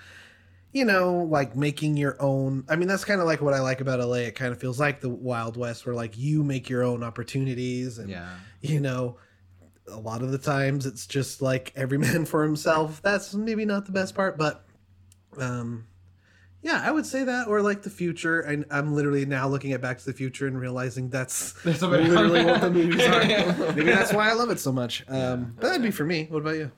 [0.73, 2.65] you know, like making your own.
[2.69, 4.15] I mean, that's kind of like what I like about LA.
[4.27, 7.97] It kind of feels like the Wild West, where like you make your own opportunities,
[7.97, 8.29] and Yeah.
[8.61, 9.17] you know,
[9.87, 13.01] a lot of the times it's just like every man for himself.
[13.01, 14.65] That's maybe not the best part, but
[15.37, 15.87] um,
[16.61, 18.41] yeah, I would say that, or like the future.
[18.41, 22.43] And I'm literally now looking at Back to the Future and realizing that's There's literally
[22.43, 23.23] what the movies are.
[23.73, 25.03] maybe that's why I love it so much.
[25.07, 26.25] Um, but that'd be for me.
[26.29, 26.71] What about you?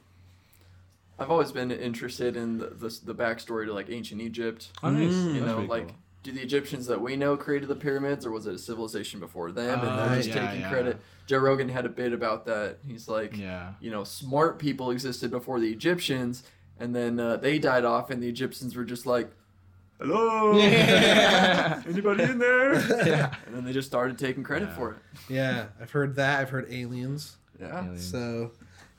[1.19, 4.69] I've always been interested in the, the, the backstory to like ancient Egypt.
[4.83, 5.11] Oh, nice.
[5.13, 5.33] Mm.
[5.35, 5.95] You That's know, like, cool.
[6.23, 9.51] do the Egyptians that we know created the pyramids, or was it a civilization before
[9.51, 9.79] them?
[9.81, 10.69] and Oh, they're just yeah, taking yeah.
[10.69, 10.99] credit.
[11.27, 12.77] Joe Rogan had a bit about that.
[12.87, 13.73] He's like, Yeah.
[13.79, 16.43] you know, smart people existed before the Egyptians,
[16.79, 19.29] and then uh, they died off, and the Egyptians were just like,
[19.99, 21.83] hello, Yeah.
[21.87, 22.73] anybody in there?
[23.05, 23.35] Yeah.
[23.45, 24.97] And then they just started taking credit for it.
[25.29, 26.39] Yeah, I've heard that.
[26.39, 27.35] I've heard aliens.
[27.59, 27.95] Yeah.
[27.97, 28.51] So,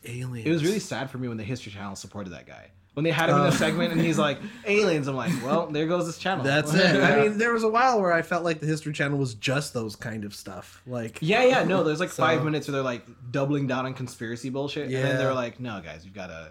[0.05, 0.47] aliens.
[0.47, 2.71] It was really sad for me when the History Channel supported that guy.
[2.95, 3.47] When they had him in Oh.
[3.47, 6.45] a segment and he's like, aliens, I'm like, well, there goes this channel.
[6.45, 6.97] That's it.
[6.97, 9.73] I mean, there was a while where I felt like the History Channel was just
[9.73, 10.83] those kind of stuff.
[10.87, 13.95] Like, yeah, yeah, no, there's like So- five minutes where they're like doubling down on
[13.95, 14.87] conspiracy bullshit.
[14.87, 16.49] And then they're like, no, guys, you've got to,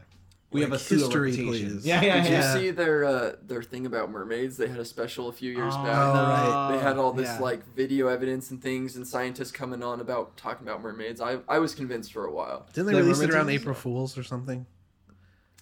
[0.51, 1.47] we Like have a history, reputation.
[1.77, 1.85] please.
[1.85, 2.53] Yeah, yeah, Did yeah.
[2.55, 4.57] you see their uh, their thing about mermaids?
[4.57, 5.95] They had a special a few years Oh, back.
[5.95, 6.69] right.
[6.75, 7.39] They had all this Yeah.
[7.39, 11.21] like video evidence and things, and scientists coming on about talking about mermaids.
[11.21, 12.65] I I was convinced for a while.
[12.73, 13.61] didn't they The release it around things?
[13.61, 14.65] April Fools or something?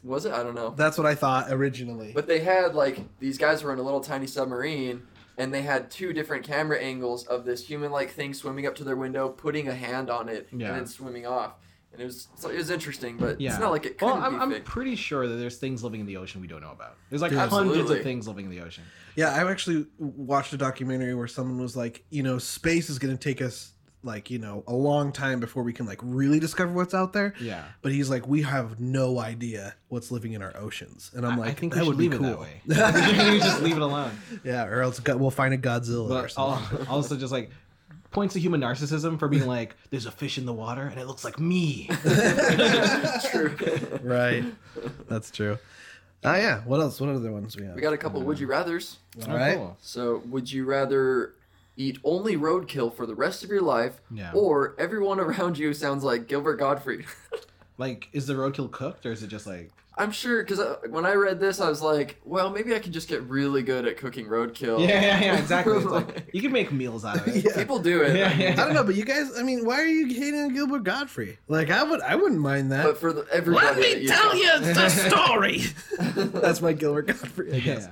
[0.03, 0.31] Was it?
[0.31, 0.73] I don't know.
[0.77, 2.11] That's what I thought originally.
[2.13, 5.01] But they had like these guys were in a little tiny submarine,
[5.37, 8.95] and they had two different camera angles of this human-like thing swimming up to their
[8.95, 10.67] window, putting a hand on it, Yeah.
[10.67, 11.55] and then swimming off.
[11.93, 13.51] And it was so it was interesting, but Yeah.
[13.51, 14.65] it's not like it Well, couldn't I'm, be I'm fake.
[14.65, 16.95] pretty sure that there's things living in the ocean we don't know about.
[17.09, 17.97] There's like Yeah, hundreds absolutely.
[17.99, 18.83] of things living in the ocean.
[19.15, 23.17] Yeah, I actually watched a documentary where someone was like, you know, space is going
[23.17, 23.71] to take us
[24.03, 27.33] like, you know, a long time before we can like really discover what's out there.
[27.41, 27.63] Yeah.
[27.81, 31.43] But he's like, we have no idea what's living in our oceans, and I'm I-
[31.43, 32.45] I like, think that we would should be leave it cool.
[32.67, 33.31] that way.
[33.33, 34.11] We just leave it alone.
[34.43, 36.87] yeah, or else we'll find a Godzilla or But al- something.
[36.89, 37.49] also just like
[38.11, 41.07] points to human narcissism for being like, there's a fish in the water and it
[41.07, 41.89] looks like me.
[42.03, 43.55] That's true.
[44.03, 44.43] right,
[45.07, 45.57] that's true.
[46.23, 46.61] Ah, yeah.
[46.61, 46.99] What else?
[46.99, 47.75] What other ones we have?
[47.75, 48.97] We got a couple would you rather's.
[49.27, 49.55] All right.
[49.55, 49.77] cool.
[49.81, 51.33] So, would you rather
[51.75, 54.31] eat only roadkill for the rest of your life, Yeah.
[54.33, 57.05] or everyone around you sounds like Gilbert Gottfried?
[57.77, 61.05] Like, is the roadkill cooked or is it just like I'm sure because uh, when
[61.05, 63.97] I read this, I was like, well, maybe I can just get really good at
[63.97, 64.79] cooking roadkill.
[64.79, 65.75] Yeah, yeah, yeah, exactly.
[65.77, 67.43] It's like you can make meals out of it.
[67.43, 67.55] Yeah.
[67.55, 68.15] People do it.
[68.15, 68.51] Yeah, yeah.
[68.51, 71.39] I don't know, but you guys, I mean, why are you hating Gilbert Gottfried?
[71.47, 72.85] Like, I would, I wouldn't mind that.
[72.85, 75.63] But for the, everybody, that you the story.
[76.39, 77.87] That's my Gilbert Gottfried, I guess.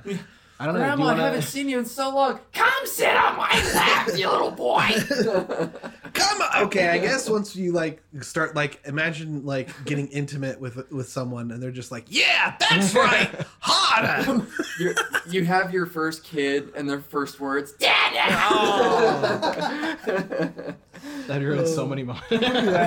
[0.58, 0.64] Yeah.
[0.64, 0.80] I don't know.
[0.80, 1.24] Grandma, do I wanna...
[1.24, 2.40] haven't seen you in so long.
[2.54, 4.88] Come sit on my lap, you little boy.
[6.14, 6.64] Come on.
[6.66, 11.52] Okay, I guess once you like start like imagine like getting intimate with with someone
[11.52, 13.30] and they're just like, yeah, that's right,
[13.60, 14.46] harder.
[14.80, 14.96] you
[15.30, 18.14] you have your first kid, and their first words, Dad.
[18.50, 19.66] Oh.
[21.28, 22.26] That ruins so many moments.
[22.32, 22.40] yeah,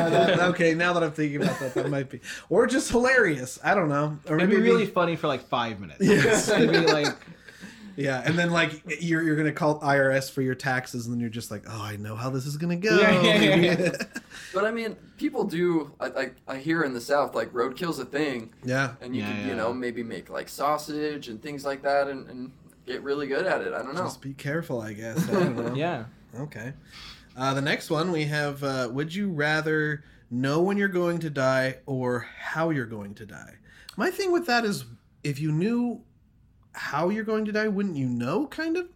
[0.09, 3.59] that, okay, now that I'm thinking about that, that might be, or just hilarious.
[3.63, 4.19] I don't know.
[4.29, 6.01] Or It'd be maybe- really funny for like five minutes.
[6.01, 6.49] Yes.
[6.49, 7.15] It'd be like
[7.99, 11.29] Yeah, and then like you're you're gonna call IRS for your taxes, and then you're
[11.29, 12.97] just like, oh, I know how this is gonna go.
[12.97, 13.91] Yeah, yeah, yeah, yeah.
[14.55, 15.93] But I mean, people do.
[15.99, 18.95] I, I, I hear in the South like roadkill's a thing, yeah.
[19.01, 19.47] and you Yeah, can yeah.
[19.49, 22.53] you know maybe make like sausage and things like that, and, and
[22.87, 23.75] get really good at it.
[23.75, 24.05] I don't know.
[24.05, 25.29] Just be careful, I guess.
[25.29, 25.75] I don't know.
[25.75, 26.05] yeah.
[26.39, 26.73] Okay.
[27.37, 31.31] Uh, the next one we have: uh, Would you rather know when you're going to
[31.31, 33.55] die or how you're going to die?
[33.97, 34.85] My thing with that is,
[35.25, 36.01] if you knew
[36.73, 38.47] how you're going to die, wouldn't you know?
[38.47, 38.89] Kind of.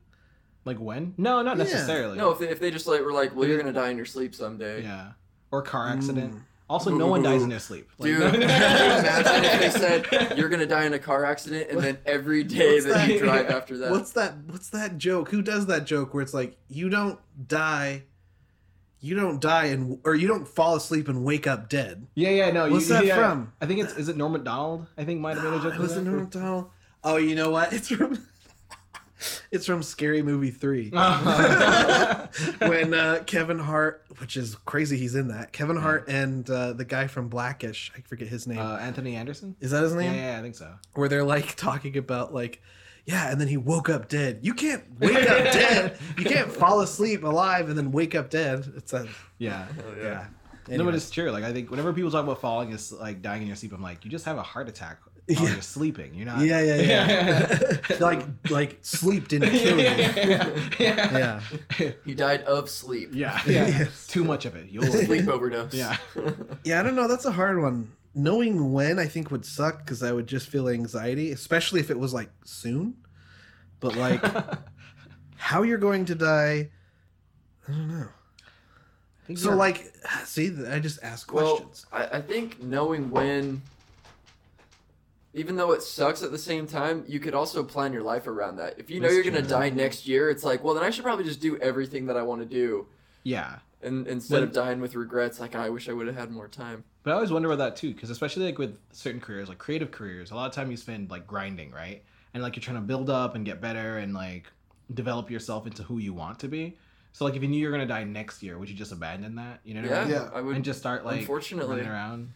[0.64, 1.14] Like when?
[1.18, 1.64] No, not Yeah.
[1.64, 2.16] necessarily.
[2.18, 4.06] No, if they, if they just like were like, well, you're gonna die in your
[4.06, 4.82] sleep someday.
[4.82, 5.12] Yeah.
[5.50, 6.34] Or car accident.
[6.34, 6.40] Mm.
[6.70, 7.90] Also, no one dies in their sleep.
[7.98, 11.24] Like, Dude, no- can you imagine if they said you're gonna die in a car
[11.24, 13.90] accident, and then every day What's that, you drive after that?
[13.90, 14.34] What's that?
[14.46, 15.30] What's that joke?
[15.30, 17.18] Who does that joke where it's like you don't
[17.48, 18.04] die,
[19.00, 22.06] you don't die and or you don't fall asleep and wake up dead?
[22.14, 22.70] yeah, yeah, no.
[22.70, 23.52] What's you, that yeah, from?
[23.60, 24.86] I think it's is it Norm Macdonald?
[24.96, 25.78] I think might have made a joke.
[25.78, 26.02] Was with it that.
[26.10, 26.70] Norm Macdonald?
[27.04, 27.72] Oh, you know what?
[27.82, 28.26] It's from
[29.52, 31.02] it's from Scary Movie Three when
[32.94, 35.52] uh, Kevin Hart, which is crazy, he's in that.
[35.52, 38.58] Kevin Hart and uh, the guy from Blackish, I forget his name.
[38.58, 39.54] Uh, Anthony Anderson.
[39.60, 40.14] is that his name?
[40.14, 40.72] yeah, I think so.
[40.94, 42.62] where they're like talking about like
[43.04, 46.80] yeah and then he woke up dead you can't wake up dead you can't fall
[46.80, 49.08] asleep alive and then wake up dead it's a
[49.38, 49.66] Yeah.
[50.00, 50.26] yeah
[50.68, 51.30] No, but it's true.
[51.32, 53.82] Like I think whenever people talk about falling it's like dying in your sleep, I'm
[53.82, 55.52] like, you just have a heart attack while Yeah.
[55.52, 56.14] you're sleeping.
[56.14, 56.40] You're not.
[56.40, 61.40] yeah yeah yeah like like sleep didn't kill you yeah.
[61.78, 63.10] yeah he died of sleep.
[63.12, 63.40] Yeah.
[63.46, 63.66] Yeah.
[63.68, 64.06] Yes.
[64.06, 64.68] Too much of it.
[64.70, 65.72] You'll Sleep overdose.
[65.74, 65.96] Yeah.
[66.64, 70.02] yeah i don't know that's a hard one knowing when i think would suck because
[70.02, 72.94] i would just feel anxiety especially if it was like soon
[73.80, 74.22] but like
[75.36, 76.68] how you're going to die
[77.66, 78.08] i don't know
[79.30, 79.94] I so you're- like
[80.24, 83.62] see i just ask Well, questions I, I think knowing when,
[85.34, 88.56] even though it sucks at the same time, you could also plan your life around
[88.56, 88.78] that.
[88.78, 91.04] If you know That's you're gonna die next year, it's like, well, then I should
[91.04, 92.86] probably just do everything that I want to do,
[93.22, 93.58] yeah.
[93.82, 96.84] and instead of dying with regrets, like I wish I would have had more time.
[97.02, 99.90] But I always wonder about that too, because especially like with certain careers, like creative
[99.90, 102.02] careers, a lot of time you spend like grinding, right?
[102.34, 104.46] And like you're trying to build up and get better and like
[104.94, 106.76] develop yourself into who you want to be.
[107.12, 109.34] So like if you knew you were gonna die next year, would you just abandon
[109.34, 109.60] that?
[109.64, 110.12] You know what I mean?
[110.12, 110.30] Yeah.
[110.32, 110.56] I would.
[110.56, 112.32] And just start like unfortunately, running around.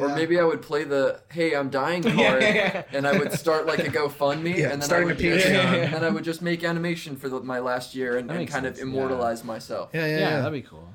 [0.00, 2.82] Or maybe I would play the "Hey, I'm dying" card, Yeah, yeah, yeah.
[2.92, 5.84] and I would start like a GoFundMe, Yeah, and then I starting would a Patreon.
[5.84, 8.64] and then I would just make animation for the, my last year and, and kind
[8.64, 8.92] sense, of yeah.
[8.92, 9.90] immortalize myself.
[9.94, 10.36] Yeah, yeah, Yeah, yeah.
[10.38, 10.88] that'd be cool.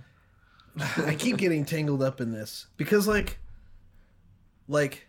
[1.05, 3.39] I keep getting tangled up in this because, like,
[4.67, 5.07] like,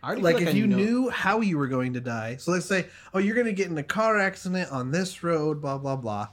[0.00, 2.36] I already like if I you know- knew how you were going to die.
[2.36, 5.60] So let's say, oh, you're going to get in a car accident on this road,
[5.60, 6.28] blah blah blah.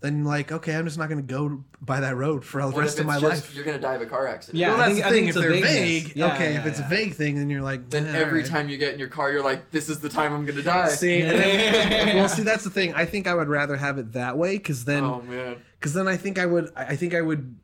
[0.00, 2.76] Then like, okay, I'm just not going to go by that road for the What
[2.82, 3.54] rest if of my it's just, life.
[3.54, 4.58] You're gonna die of a car accident.
[4.58, 5.18] Yeah, well, I that's think- the I thing.
[5.24, 6.02] think If it's a they're vagueness.
[6.04, 6.52] vague, Yeah, okay.
[6.52, 6.86] yeah, if it's yeah.
[6.86, 9.08] a vague thing, then you're like, Then "Eh, every alright." time you get in your
[9.08, 12.42] car, you're like, "This is the time I'm gonna die." See, and then- well, see,
[12.42, 12.92] that's the thing.
[12.94, 15.56] I think I would rather have it that way because then, oh man.
[15.80, 17.56] because then I think I would, I I think I would,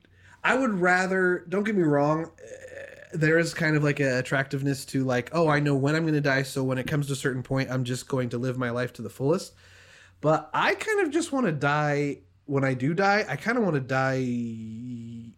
[0.42, 1.44] I would rather.
[1.50, 2.30] Don't get me wrong.
[2.42, 2.46] eh,
[3.12, 6.14] There is kind of like a attractiveness to like, oh, I know when I'm going
[6.14, 8.56] to die, so when it comes to a certain point, I'm just going to live
[8.56, 9.52] my life to the fullest.
[10.22, 13.26] But I kind of just want to die when I do die.
[13.28, 15.34] I kind of want to die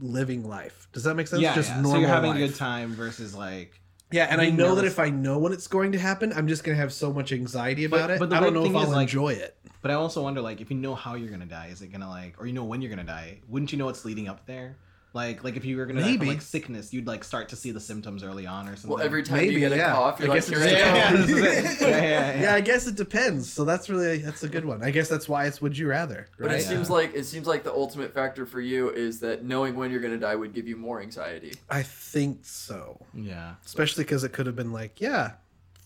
[0.00, 0.88] living life.
[0.92, 1.42] Does that make sense?
[1.42, 1.74] Yeah, just yeah.
[1.76, 2.42] normal so you're having life.
[2.42, 3.78] a good time versus like.
[4.10, 6.64] Yeah, and I know that if I know when it's going to happen, I'm just
[6.64, 8.18] going to have so much anxiety But- about it.
[8.18, 9.56] but the I don't know if I'll like- enjoy it.
[9.80, 12.08] But I also wonder, like, if you know how you're gonna die, is it gonna
[12.08, 13.40] like, or you know when you're gonna die?
[13.48, 14.76] Wouldn't you know what's leading up there?
[15.14, 16.26] Like, like if you were gonna die Maybe.
[16.26, 18.90] like sickness, you'd like start to see the symptoms early on or something.
[18.96, 19.92] Well, every time Maybe, you get a yeah.
[19.92, 21.80] cough, you're I like, guess "Here it's- I yeah, yeah, this is it.
[21.82, 22.40] yeah, yeah, yeah.
[22.42, 23.52] Yeah, I guess it depends.
[23.52, 24.82] So that's really that's a good one.
[24.82, 26.28] I guess that's why it's would you rather.
[26.38, 26.60] But Right?
[26.60, 29.90] it seems like it seems like the ultimate factor for you is that knowing when
[29.90, 31.52] you're gonna die would give you more anxiety.
[31.68, 32.98] I think so.
[33.14, 33.54] Yeah.
[33.66, 35.32] Especially because it could have been like, yeah,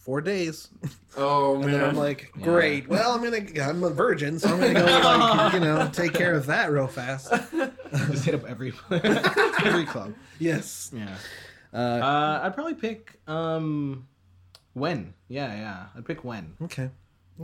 [0.07, 0.69] four days,
[1.17, 1.73] Oh and man.
[1.73, 2.89] then I'm like, great.
[2.89, 6.33] Well, I'm gonna I'm a virgin, so I'm gonna go like you know take care
[6.33, 7.31] of that real fast.
[8.11, 10.15] Just hit up every every club.
[10.39, 10.91] Yes.
[10.95, 11.17] Yeah.
[11.75, 14.07] Uh, Uh, I'd probably pick um,
[14.75, 15.13] when.
[15.29, 15.87] Yeah, yeah.
[15.97, 16.55] I'd pick when.
[16.63, 16.89] okay.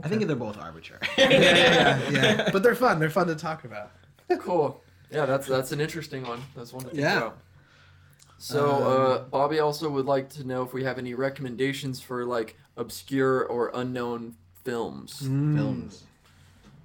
[0.01, 1.01] I think they're both arbitrary.
[1.17, 2.49] Yeah, yeah, yeah, yeah.
[2.51, 2.97] But they're fun.
[2.99, 3.91] They're fun to talk about.
[4.39, 4.81] cool.
[5.11, 6.41] Yeah, that's that's an interesting one.
[6.55, 7.17] That's one to think Yeah.
[7.17, 7.37] about.
[8.43, 12.57] So, uh, Bobby also would like to know if we have any recommendations for like
[12.75, 15.21] obscure or unknown films.
[15.23, 15.55] Mm.
[15.55, 16.03] Films.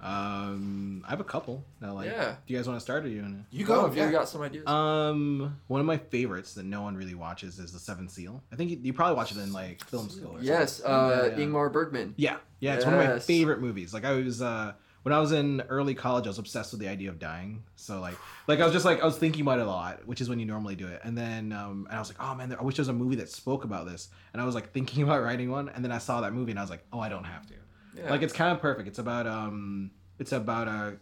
[0.01, 1.65] Um, I have a couple.
[1.81, 2.35] Now, like, Yeah.
[2.47, 4.41] do you guys want to start or you want You go if you got some
[4.41, 4.65] ideas.
[4.65, 8.41] Um, one of my favorites that no one really watches is The Seventh Seal.
[8.53, 10.37] I think you, you probably watch it in like film school.
[10.37, 10.93] Or yes, something.
[10.93, 11.45] uh, Yeah, yeah.
[11.45, 12.13] Ingmar Bergman.
[12.15, 13.25] Yeah, yeah, it's one of my Yes.
[13.25, 13.93] favorite movies.
[13.93, 14.71] Like I was uh
[15.03, 17.63] when I was in early college, I was obsessed with the idea of dying.
[17.75, 18.15] So like
[18.47, 20.39] like I was just like I was thinking about it a lot, which is when
[20.39, 21.01] you normally do it.
[21.03, 22.93] And then um and I was like, oh man, there, I wish there was a
[22.93, 24.09] movie that spoke about this.
[24.33, 26.59] And I was like thinking about writing one, and then I saw that movie, and
[26.59, 27.53] I was like, oh, I don't have to.
[27.95, 28.09] Yeah.
[28.09, 28.87] Like it's kind of perfect.
[28.87, 30.97] It's about um it's about a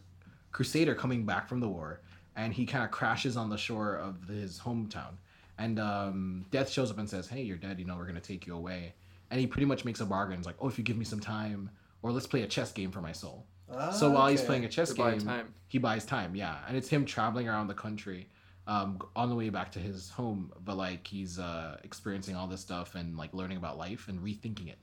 [0.52, 2.02] crusader coming back from the war,
[2.36, 5.15] and he kind of crashes on the shore of his hometown.
[5.60, 7.80] And um, Death shows up and says, "Hey, you're dead.
[7.80, 8.94] You know, we're gonna take you away."
[9.32, 10.38] And he pretty much makes a bargain.
[10.38, 11.72] It's like, "Oh, if you give me some time,
[12.03, 13.45] or let's play a chess game for my soul."
[13.94, 15.53] So while he's playing a chess To buy game, time.
[15.68, 16.35] he buys time.
[16.35, 18.30] Yeah, and it's him traveling around the country,
[18.68, 20.52] um, on the way back to his home.
[20.64, 24.69] But like he's uh, experiencing all this stuff and like learning about life and rethinking
[24.69, 24.77] it,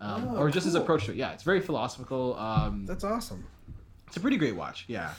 [0.00, 1.16] um, Oh, or just his approach to it.
[1.16, 2.36] Yeah, it's very philosophical.
[2.38, 3.44] Um, That's awesome.
[4.06, 4.84] it's a pretty great watch.
[4.88, 5.12] Yeah,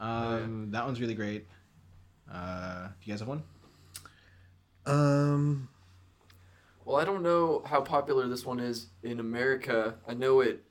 [0.00, 1.46] um, that one's really great.
[2.30, 3.42] Uh, do you guys have one?
[4.86, 5.68] Um.
[6.84, 9.94] Well, I don't know how popular this one is in America.
[10.08, 10.64] I know it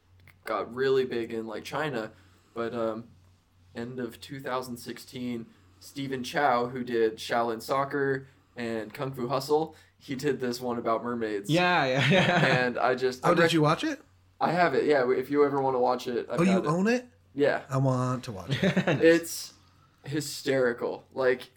[0.46, 2.12] got really big in like China,
[2.54, 3.06] but um,
[3.76, 5.46] end of 2016,
[5.80, 11.04] Stephen Chow, who did Shaolin Soccer and Kung Fu Hustle, he did this one about
[11.04, 11.50] mermaids.
[11.50, 12.46] Yeah, yeah, yeah.
[12.66, 14.02] And I just Oh, I did rec- you watch it?
[14.40, 14.86] I have it.
[14.86, 16.28] Yeah, if you ever want to watch it.
[16.32, 16.66] I've Oh, you it.
[16.66, 17.06] own it?
[17.36, 17.62] Yeah.
[17.70, 18.74] I want to watch it.
[18.88, 19.54] it's
[20.04, 21.04] hysterical.
[21.14, 21.50] Like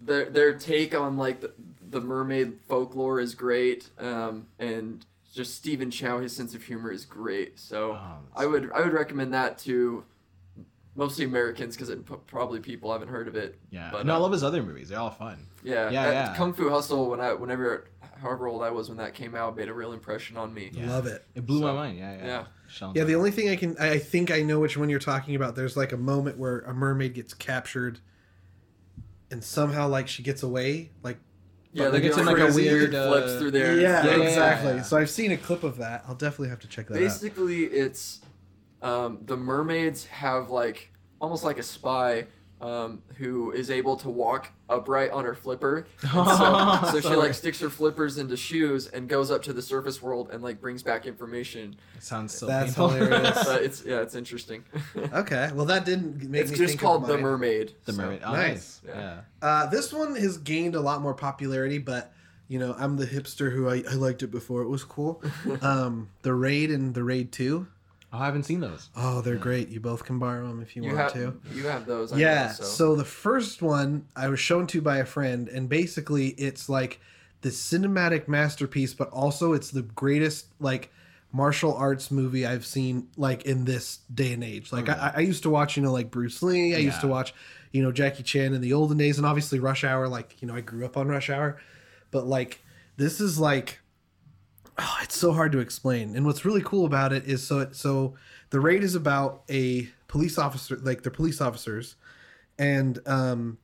[0.00, 1.52] their their take on like the,
[1.90, 7.04] the mermaid folklore is great, um, and just Stephen Chow, his sense of humor is
[7.04, 7.58] great.
[7.58, 10.04] So Oh, I would I would recommend that to
[10.94, 11.94] mostly Americans because
[12.26, 13.58] probably people haven't heard of it.
[13.70, 14.88] Yeah, but no, I uh, love his other movies.
[14.88, 15.46] They're all fun.
[15.62, 16.36] yeah, yeah, that yeah.
[16.36, 17.88] Kung Fu Hustle when I whenever
[18.20, 20.70] however old I was when that came out made a real impression on me.
[20.72, 20.90] Yeah.
[20.90, 21.24] Love it.
[21.34, 21.98] It blew my mind.
[21.98, 22.26] Yeah, yeah.
[22.26, 22.44] yeah.
[22.68, 24.98] Sean Yeah, the only thing I can, I I think I know which one you're
[24.98, 25.56] talking about.
[25.56, 28.00] There's like a moment where a mermaid gets captured,
[29.30, 31.18] and somehow like she gets away, like
[31.72, 33.38] Yeah, But, they like, get it's in, like, like, a a weird weird, uh, flips
[33.38, 33.80] through there.
[33.80, 34.72] yeah, yeah, yeah, exactly.
[34.74, 34.82] yeah.
[34.82, 36.04] So I've seen a clip of that.
[36.08, 37.00] I'll definitely have to check that out.
[37.00, 38.20] Basically, it's
[38.82, 40.90] um, the mermaids have like
[41.20, 42.26] almost like a spy
[42.60, 45.86] um, who is able to walk upright on her flipper.
[46.02, 49.62] And so, so she like sticks her flippers into shoes and goes up to the
[49.62, 51.76] surface world and like brings back information.
[51.96, 52.88] It sounds so That's painful.
[52.90, 53.44] hilarious.
[53.46, 54.64] But it's yeah, it's interesting.
[55.12, 57.72] Okay, well that didn't make it's me just think called of the mermaid.
[57.84, 58.20] the so- mermaid.
[58.24, 58.48] Oh, Nice.
[58.48, 58.80] nice.
[58.86, 59.00] Yeah.
[59.00, 59.20] Yeah.
[59.48, 62.12] Uh, this one has gained a lot more popularity, but
[62.48, 65.22] you know I'm the hipster who I, I liked it before it was cool.
[65.62, 67.68] um, the Raid and the Raid Two.
[68.12, 68.88] Oh, I haven't seen those.
[68.96, 69.42] Oh, they're hmm.
[69.42, 69.68] great.
[69.68, 71.40] You both can borrow them if you, You want have to.
[71.54, 72.12] you have those.
[72.12, 72.46] I yeah.
[72.46, 72.64] know, so.
[72.64, 72.96] so.
[72.96, 77.00] the first one I was shown to by a friend, and basically it's like
[77.42, 80.90] the cinematic masterpiece, but also it's the greatest like
[81.32, 84.72] martial arts movie I've seen like in this day and age.
[84.72, 85.18] Like I, hmm.
[85.18, 86.74] I used to watch, you know, like Bruce Lee.
[86.74, 87.32] I used to watch,
[87.70, 90.08] you know, Jackie Chan in the olden days, and obviously Rush Hour.
[90.08, 91.60] Like you know, I grew up on Rush Hour,
[92.10, 92.60] but like
[92.96, 93.79] this is like
[94.78, 96.16] oh, it's so hard to explain.
[96.16, 98.14] And what's really cool about it is so so
[98.50, 101.96] the raid is about a police officer, like they're police officers,
[102.58, 103.58] and um,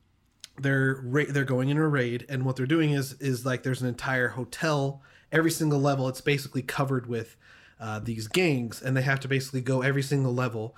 [0.59, 3.81] they're ra- they're going in a raid, and what they're doing is is like there's
[3.81, 5.01] an entire hotel,
[5.31, 6.07] every single level.
[6.07, 7.35] It's basically covered with
[7.79, 10.75] uh, these gangs, and they have to basically go every single level.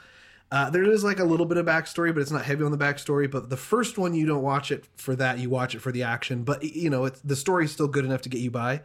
[0.51, 2.77] Uh, there is like a little bit of backstory, but it's not heavy on the
[2.77, 3.30] backstory.
[3.30, 6.03] But the first one, you don't watch it for that; you watch it for the
[6.03, 6.43] action.
[6.43, 8.81] But you know, it's, the story's still good enough to get you by.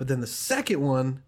[0.00, 1.22] But then the second one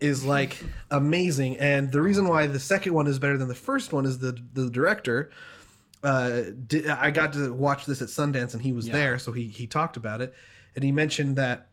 [0.00, 0.56] is like
[0.90, 4.20] amazing, and the reason why the second one is better than the first one is
[4.20, 5.30] the the director.
[6.02, 8.94] Uh, di- I got to watch this at Sundance, and he was Yeah.
[8.94, 10.32] there, so he he talked about it,
[10.74, 11.68] and he mentioned that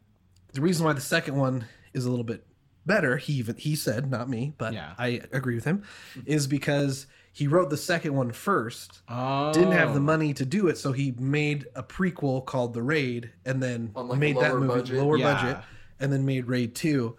[0.51, 1.63] the reason why the second one
[1.93, 2.45] is a little bit
[2.85, 4.95] better he even he said not me but Yeah.
[4.97, 5.83] i agree with him
[6.25, 9.53] is because he wrote the second one first Oh.
[9.53, 13.31] didn't have the money to do it so he made a prequel called the raid
[13.45, 14.97] and then like, made that movie budget?
[14.97, 15.33] lower Yeah.
[15.33, 15.57] budget
[15.99, 17.15] and then made raid 2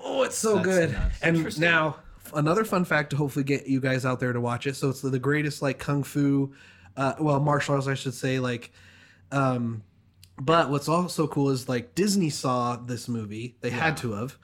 [0.00, 1.18] oh it's so That's good nuts.
[1.22, 1.96] and now
[2.34, 5.00] another fun fact to hopefully get you guys out there to watch it so it's
[5.00, 6.52] the, the greatest like kung fu
[6.96, 8.72] uh, well martial arts i should say like
[9.32, 9.82] um
[10.36, 13.56] but what's also cool is like Disney saw this movie.
[13.60, 14.36] They had to have.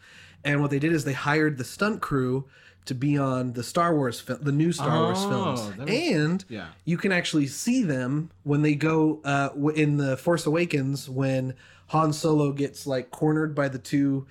[0.44, 2.48] And what they did is they hired the stunt crew
[2.86, 5.76] to be on the Star Wars the new Star Wars Oh, films.
[5.76, 6.68] that makes- And Yeah.
[6.84, 11.54] you can actually see them when they go uh w- in the Force Awakens when
[11.88, 14.26] Han Solo gets like cornered by the two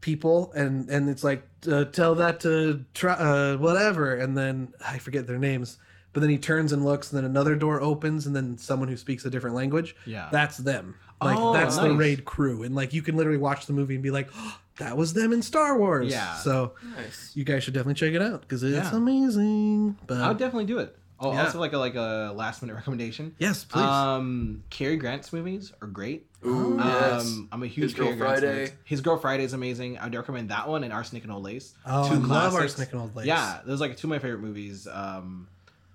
[0.00, 4.98] people and and it's like uh, tell that to try uh, whatever and then I
[4.98, 5.76] forget their names
[6.12, 8.96] but then he turns and looks and then another door opens and then someone who
[8.96, 10.28] speaks a different language Yeah.
[10.32, 13.72] that's them like Oh, that's the raid crew and like you can literally watch the
[13.72, 16.34] movie and be like oh, that was them in Star Wars Yeah.
[16.36, 17.32] so Nice.
[17.34, 18.96] you guys should definitely check it out because it's Yeah.
[18.96, 20.96] amazing but I would definitely do it.
[21.22, 21.44] Oh, Yeah.
[21.44, 23.34] also like a like a last minute recommendation.
[23.38, 26.26] yes please Um, Cary Grant's movies are great.
[26.46, 27.26] Ooh, yes.
[27.26, 28.66] Um, I'm a huge His Girl Cary Grant Friday.
[28.68, 28.76] fan.
[28.84, 29.98] His Girl Friday is amazing.
[29.98, 31.74] I'd recommend that one and Arsenic and Old Lace.
[31.84, 33.26] Oh, I love Arsenic and Old Lace.
[33.26, 34.88] Yeah, those are like two of my favorite movies.
[34.90, 35.48] Um,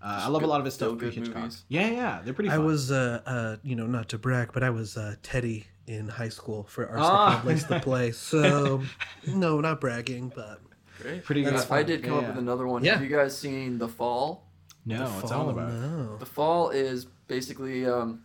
[0.05, 0.97] uh, I love a lot of his stuff.
[0.97, 1.35] good Hitchcock.
[1.35, 1.63] movies.
[1.67, 2.49] Yeah, yeah, they're pretty.
[2.51, 6.07] I was, uh, uh, you know, not to brag, but I was uh, Teddy in
[6.07, 7.39] high school for Arsenic Ah.
[7.39, 8.11] and Lace the play.
[8.11, 8.81] So,
[9.27, 10.61] no, not bragging, but
[11.01, 11.23] Great.
[11.23, 11.55] Pretty good.
[11.71, 12.29] I did come Yeah, up yeah.
[12.29, 12.83] with another one.
[12.83, 12.93] Yeah.
[12.93, 14.47] Have you guys seen The Fall?
[14.85, 15.73] no, The what's Fall, all about?
[15.73, 16.17] No.
[16.17, 18.21] The Fall is basically um,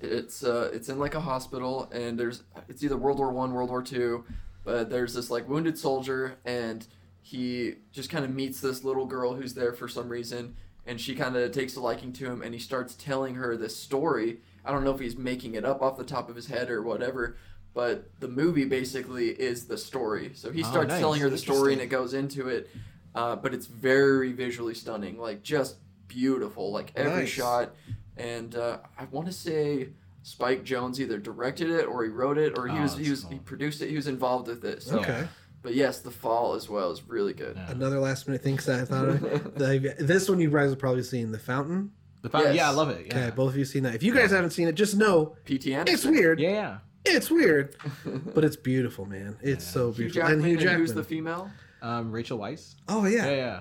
[0.00, 3.70] it's uh, it's in like a hospital, and there's it's either World War One, World
[3.70, 4.24] War Two,
[4.64, 6.86] but there's this like wounded soldier, and
[7.22, 10.56] he just kind of meets this little girl who's there for some reason,
[10.86, 13.76] and she kind of takes a liking to him, and he starts telling her this
[13.76, 14.40] story.
[14.64, 16.82] I don't know if he's making it up off the top of his head or
[16.82, 17.36] whatever,
[17.74, 20.32] but the movie basically is the story.
[20.34, 21.00] So he Oh, starts nice.
[21.00, 22.68] telling her the story, and it goes into it.
[23.14, 25.76] Uh, but it's very visually stunning, like just
[26.08, 27.28] beautiful, like every Nice.
[27.28, 27.74] shot.
[28.16, 29.88] And uh, I want to say
[30.22, 33.22] Spike Jonze either directed it or he wrote it or he Oh, was he was
[33.22, 33.32] cool.
[33.32, 33.88] he produced it.
[33.88, 34.82] He was involved with it.
[34.82, 35.00] So.
[35.00, 35.26] Okay.
[35.62, 37.56] But yes, The Fall as well is really good.
[37.56, 37.70] Yeah.
[37.70, 39.20] Another last minute thing 'cause I thought of.
[39.56, 41.92] The- this one you guys have probably seen, The Fountain.
[42.22, 42.62] The Fountain- Yes.
[42.64, 43.06] Yeah, I love it.
[43.06, 43.18] Yeah.
[43.26, 43.94] Okay, both of you seen that.
[43.94, 45.88] If you guys haven't seen it, just know PTN.
[45.88, 46.40] it's weird.
[46.40, 46.78] yeah, yeah.
[47.04, 47.76] It's weird,
[48.34, 49.36] but it's beautiful, man.
[49.42, 50.20] It's so Hugh beautiful.
[50.22, 50.80] Jackman, and Hugh and Jackman.
[50.80, 51.50] who's the female?
[51.82, 52.74] Um, Rachel Weisz.
[52.88, 53.60] oh yeah, Yeah, yeah.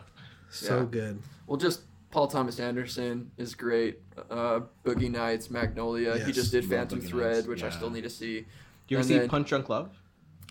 [0.50, 0.86] so Yeah.
[0.92, 1.20] good.
[1.48, 1.82] Well, just
[2.12, 4.00] Paul Thomas Anderson is great.
[4.30, 6.18] Uh, Boogie Nights, Magnolia.
[6.26, 8.42] He just did Phantom Thread, Nights, which I still need to see.
[8.42, 8.46] Do
[8.88, 9.92] you ever And see then- Punch Drunk Love?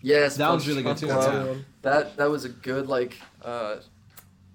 [0.01, 1.07] Yes, That one's really good too.
[1.07, 1.43] That's a Love.
[1.43, 1.65] good one.
[1.81, 3.77] That that was a good like uh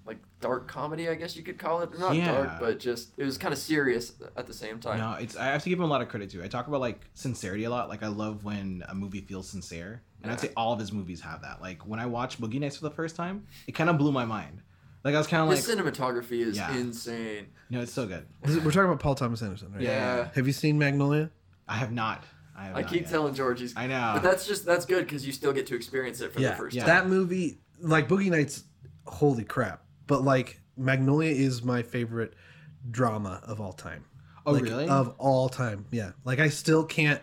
[0.05, 1.97] like dark comedy, I guess you could call it.
[1.99, 2.31] Not Yeah.
[2.31, 4.97] dark, but just it was kind of serious at the same time.
[4.99, 6.43] No, it's I have to give him a lot of credit too.
[6.43, 7.89] I talk about like sincerity a lot.
[7.89, 11.21] Like I love when a movie feels sincere, and I'd say all of his movies
[11.21, 11.61] have that.
[11.61, 14.25] Like when I watched Boogie Nights for the first time, it kind of blew my
[14.25, 14.61] mind.
[15.03, 16.75] Like I was kind of like, His cinematography is Yeah.
[16.75, 17.47] insane.
[17.69, 18.25] No, it's so good.
[18.43, 19.81] We're talking about Paul Thomas Anderson, right?
[19.83, 20.29] Yeah.
[20.33, 21.29] Have you seen Magnolia?
[21.67, 22.23] I have not.
[22.57, 23.09] I, have I keep yet.
[23.09, 23.75] telling George he's.
[23.75, 24.11] I know.
[24.13, 26.77] But that's just that's good because you still get to experience it for the first
[26.77, 26.87] time.
[26.87, 28.63] Yeah, that movie, like Boogie Nights,
[29.05, 29.83] holy crap!
[30.07, 32.33] But like Magnolia is my favorite
[32.89, 34.05] drama of all time.
[34.45, 34.87] Oh, Like, really?
[34.87, 36.11] Of all time, yeah.
[36.23, 37.21] Like I still can't.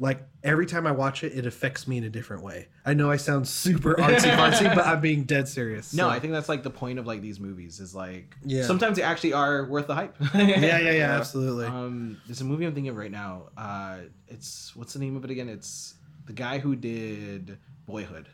[0.00, 2.66] Like every time I watch it, it affects me in a different way.
[2.84, 5.94] I know I sound super artsy fartsy, but I'm being dead serious.
[5.94, 8.64] No, I think that's like the point of like these movies is like Yeah.
[8.64, 10.16] sometimes they actually are worth the hype.
[10.34, 11.66] yeah, yeah, yeah, absolutely.
[11.66, 13.50] Um, there's a movie I'm thinking of right now.
[13.56, 15.48] Uh, it's what's the name of it again?
[15.48, 15.94] It's
[16.26, 17.56] the guy who did
[17.86, 18.28] Boyhood.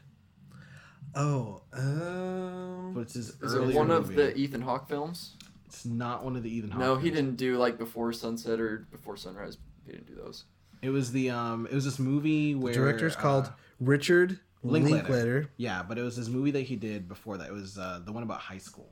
[1.15, 5.37] Oh, um, But it's his Is it earlier one of the Ethan Hawke films?
[5.67, 6.81] It's not one of the Ethan Hawke.
[6.81, 7.17] No, he films.
[7.17, 9.59] didn't do like Before Sunset or Before Sunrise.
[9.85, 10.45] He didn't do those.
[10.83, 11.67] It was the um.
[11.71, 14.97] It was this movie where director's uh, called Richard Linklater.
[14.97, 15.51] Linklater.
[15.57, 17.49] Yeah, but it was this movie that he did before that.
[17.49, 18.89] It was uh, the one about high school.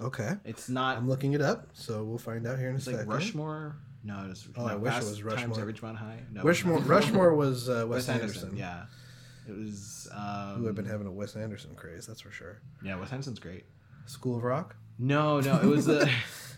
[0.00, 0.96] Okay, It's not.
[0.96, 3.12] I'm looking it up, so we'll find out here in a It's like second.
[3.12, 3.76] Rushmore.
[4.02, 5.60] No, it's Oh, I wish it was Times Rushmore.
[5.60, 6.18] at Ridgemont High.
[6.32, 8.48] No, Rushmore, Rushmore was uh, Wes, Wes Anderson.
[8.50, 8.56] Anderson.
[8.56, 8.84] Yeah,
[9.48, 10.08] it was.
[10.12, 12.62] Um, who had been having a Wes Anderson craze, that's for sure.
[12.82, 13.64] Yeah, Wes Anderson's great.
[14.06, 14.76] School of Rock.
[14.98, 16.08] No, no, it was uh,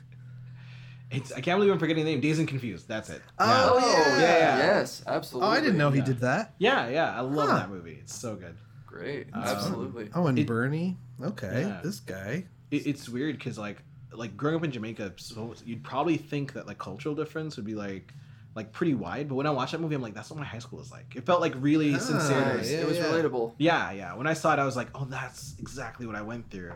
[1.10, 2.20] It's I can't believe I'm forgetting the name.
[2.20, 2.88] Dazed and Confused.
[2.88, 3.22] That's it.
[3.38, 3.78] Oh,
[4.18, 4.56] yeah.
[4.58, 5.48] Yes, absolutely.
[5.48, 6.54] Oh, I didn't know he did that.
[6.58, 7.16] Yeah, yeah.
[7.16, 7.56] I love Huh.
[7.58, 7.98] that movie.
[8.00, 8.56] It's so good.
[8.86, 9.26] Great.
[9.32, 10.08] Um, Absolutely.
[10.14, 10.96] Oh, and It- Bernie.
[11.22, 11.80] Okay, Yeah.
[11.82, 12.46] this guy.
[12.70, 13.82] It, it's weird because like
[14.12, 17.74] like growing up in Jamaica, so you'd probably think that like cultural difference would be
[17.74, 18.12] like
[18.54, 19.28] like pretty wide.
[19.28, 21.14] But when I watched that movie, I'm like, that's what my high school is like.
[21.16, 22.38] It felt like really Ah, sincere.
[22.62, 23.04] yeah, it was yeah.
[23.06, 23.54] relatable.
[23.58, 24.14] Yeah, yeah.
[24.14, 26.72] When I saw it, I was like, oh, that's exactly what I went through.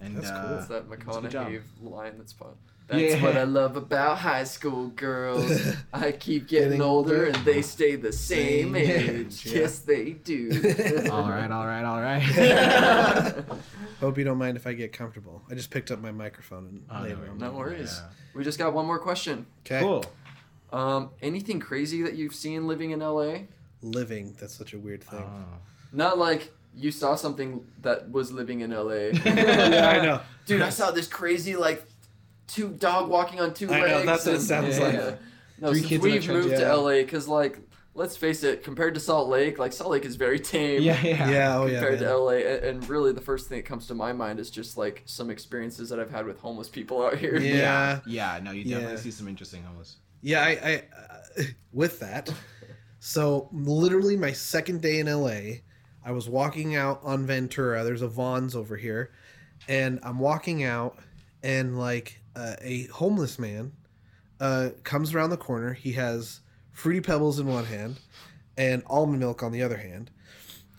[0.00, 0.38] And That's cool.
[0.38, 1.46] uh, It's that good job.
[1.48, 2.54] McConaughey line that's fun.
[2.90, 3.22] That's Yeah.
[3.22, 5.50] what I love about high school girls.
[5.92, 7.26] I keep getting, Getting older older.
[7.26, 9.08] and they stay the same Same age.
[9.10, 9.58] age, yeah.
[9.60, 10.50] Yes, they do.
[11.12, 12.20] all right, all right, all right.
[14.00, 15.42] Hope you don't mind if I get comfortable.
[15.50, 18.00] I just picked up my microphone and Oh, laid no it no worries.
[18.02, 18.08] Yeah.
[18.34, 19.46] We just got one more question.
[19.66, 19.80] Okay.
[19.80, 20.04] cool.
[20.72, 23.40] Um, anything crazy that you've seen living in LA?
[23.82, 24.34] Living.
[24.40, 25.22] That's such a weird thing.
[25.22, 25.58] Oh.
[25.92, 29.10] Not like you saw something that was living in LA.
[29.24, 30.20] yeah, I know.
[30.46, 31.84] Dude, I saw this crazy like
[32.52, 34.06] two dog walking on two I know, legs.
[34.06, 34.94] that's what it and- sounds Yeah, like.
[34.94, 35.14] yeah.
[35.60, 36.74] No, Three since kids in a we've trench, moved to.
[36.76, 37.58] LA, because like,
[37.94, 40.80] let's face it, compared to Salt Lake, like Salt Lake is very tame.
[40.82, 41.30] Yeah, yeah.
[41.30, 41.80] Yeah, oh yeah.
[41.80, 42.08] Compared man.
[42.08, 44.78] to LA, a- and really the first thing that comes to my mind is just
[44.78, 47.36] like some experiences that I've had with homeless people out here.
[47.38, 48.00] Yeah.
[48.06, 49.00] Yeah, no, you definitely Yeah.
[49.00, 49.96] see some interesting homeless.
[50.22, 50.82] Yeah, I, I
[51.38, 51.44] uh,
[51.74, 52.32] with that.
[53.00, 55.60] So literally my second day in LA,
[56.04, 57.84] I was walking out on Ventura.
[57.84, 59.10] There's a Vons over here,
[59.68, 60.98] and I'm walking out,
[61.42, 63.72] and like uh, a homeless man
[64.40, 65.74] uh, comes around the corner.
[65.74, 66.40] He has
[66.72, 68.00] fruity pebbles in one hand,
[68.56, 70.10] and almond milk on the other hand,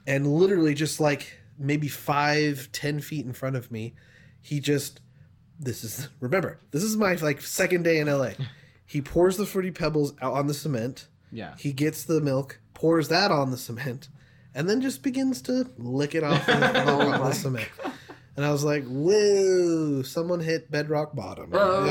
[0.07, 3.93] and literally just like maybe five, ten feet in front of me,
[4.41, 5.01] he just
[5.59, 8.31] this is remember this is my like second day in LA.
[8.91, 11.07] He pours the fruity pebbles out on the cement.
[11.31, 11.55] Yeah.
[11.57, 14.09] He gets the milk, pours that on the cement,
[14.53, 17.69] and then just begins to lick it off the, Oh on the cement.
[18.37, 20.01] And I was like, "Whoa!
[20.03, 21.85] Someone hit bedrock bottom." Oh.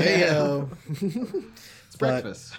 [0.00, 0.68] Hey-o.
[1.86, 2.54] It's But- breakfast.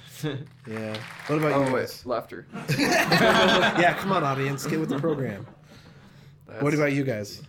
[0.68, 0.97] yeah.
[1.27, 2.05] What about Oh you wait, guys?
[2.07, 2.47] laughter.
[2.80, 5.45] yeah, come on, audience, get with the program.
[6.59, 7.41] What about you guys?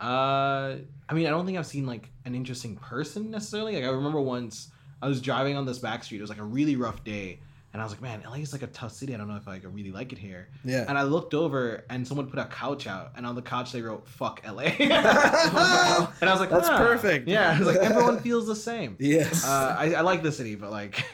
[0.00, 0.76] Uh,
[1.08, 3.74] I mean, I don't think I've seen like an interesting person necessarily.
[3.74, 4.68] Like I remember once
[5.02, 6.18] I was driving on this back street.
[6.18, 7.40] It was like a really rough day,
[7.74, 9.12] and I was like, "Man, LA is like a tough city.
[9.14, 10.86] I don't know if like, I really like it here." Yeah.
[10.88, 13.82] And I looked over, and someone put a couch out, and on the couch they
[13.82, 17.28] wrote "fuck LA," and I was like, That's "Huh." perfect.
[17.28, 18.96] Yeah, I was like, everyone feels the same.
[18.98, 19.44] Yes.
[19.44, 21.04] Uh, I, I like the city, but like,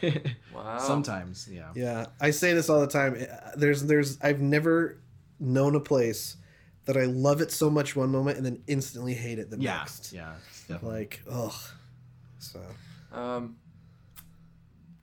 [0.54, 0.78] Wow.
[0.78, 1.70] sometimes, yeah.
[1.74, 3.16] Yeah, I say this all the time.
[3.56, 5.00] There's, there's, I've never
[5.38, 6.36] known a place
[6.84, 9.78] that I love it so much one moment and then instantly hate it the Yeah,
[9.78, 10.12] next.
[10.12, 10.98] yeah, it's definitely.
[11.00, 11.52] Like, ugh.
[12.38, 12.60] So.
[13.12, 13.56] Um,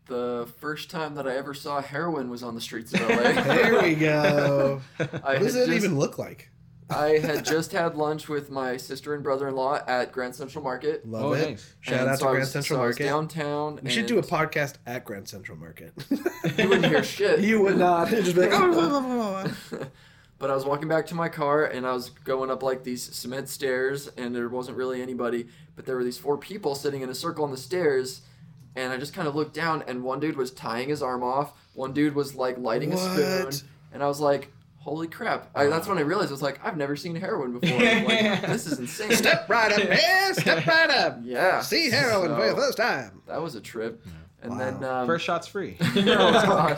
[0.07, 3.07] the first time that I ever saw heroin was on the streets of LA.
[3.43, 4.81] There we go.
[4.97, 6.49] What does it just- even look like?
[6.89, 11.05] I had just had lunch with my sister and brother-in-law at Grand Central Market.
[11.05, 11.49] Love Oh, it.
[11.49, 11.75] nice.
[11.81, 13.03] Shout And out so to Grand was- Central so I was Market.
[13.11, 13.79] downtown.
[13.83, 15.91] We should do a podcast at Grand Central Market.
[16.09, 17.41] You wouldn't hear shit.
[17.41, 18.07] you would not.
[18.09, 19.43] Just be like, oh, blah, blah, blah,
[19.79, 19.87] blah.
[20.39, 23.01] But I was walking back to my car and I was going up like these
[23.03, 27.09] cement stairs and there wasn't really anybody, but there were these four people sitting in
[27.09, 28.21] a circle on the stairs
[28.77, 31.51] and I just kind of looked down and one dude was tying his arm off,
[31.73, 33.51] one dude was like lighting a spoon,
[33.91, 36.77] and I was like, "Holy crap!" I, that's when I realized I was like, "I've
[36.77, 37.77] never seen heroin before.
[37.77, 40.33] like, this is insane." Step right up, man.
[40.35, 41.17] Step right up.
[41.23, 41.59] Yeah.
[41.61, 43.21] See heroin for the So, first time.
[43.27, 44.05] That was a trip.
[44.43, 44.57] And Wow.
[44.59, 45.77] then um, First shot's free.
[45.81, 45.95] oh,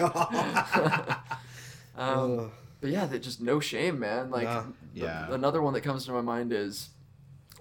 [0.08, 1.18] God.
[1.98, 2.52] um, Ugh.
[2.82, 4.30] but yeah, that just no shame, man.
[4.32, 4.62] Like, Nah.
[4.64, 5.32] th- Yeah.
[5.34, 6.90] another one that comes to my mind is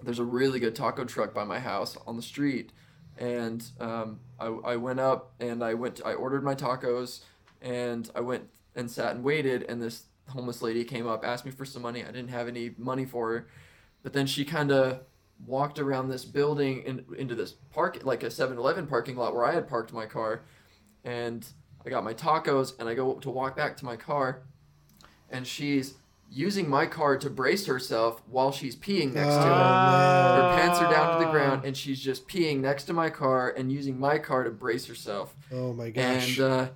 [0.01, 2.71] there's a really good taco truck by my house on the street,
[3.19, 7.19] and um, I, I went up and I went, I ordered my tacos,
[7.61, 11.51] and I went and sat and waited, and this homeless lady came up, asked me
[11.51, 12.01] for some money.
[12.01, 13.47] I didn't have any money for her,
[14.01, 15.01] but then she kind of
[15.45, 19.53] walked around this building in, into this park, like a 7-Eleven parking lot where I
[19.53, 20.43] had parked my car,
[21.03, 21.45] and
[21.85, 24.43] I got my tacos, and I go to walk back to my car,
[25.29, 25.95] and she's
[26.31, 29.45] using my car to brace herself while she's peeing next to it.
[29.45, 33.53] Her pants are down to the ground, and she's just peeing next to my car
[33.57, 35.35] and using my car to brace herself.
[35.51, 36.37] Oh my gosh.
[36.37, 36.67] And uh,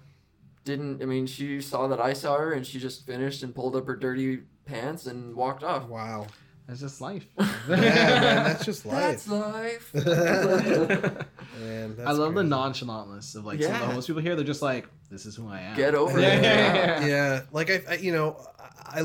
[0.66, 3.76] didn't I mean she saw that I saw her, and she just finished and pulled
[3.76, 5.88] up her dirty pants and walked off.
[5.88, 6.28] wow.
[6.68, 7.28] That's just life.
[7.38, 9.26] yeah, man, that's just life.
[9.26, 9.94] That's life.
[11.60, 13.86] Man, that's I love the nonchalantness of like some of the Yeah.
[13.86, 14.36] homeless people here.
[14.36, 16.44] They're just like, "This is who I am." Get over yeah, it.
[16.44, 18.38] Yeah, yeah, yeah like I, I you know
[18.86, 19.04] i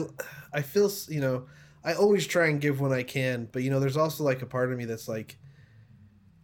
[0.52, 1.46] i feel you know
[1.84, 4.46] i always try and give when i can but you know there's also like a
[4.46, 5.36] part of me that's like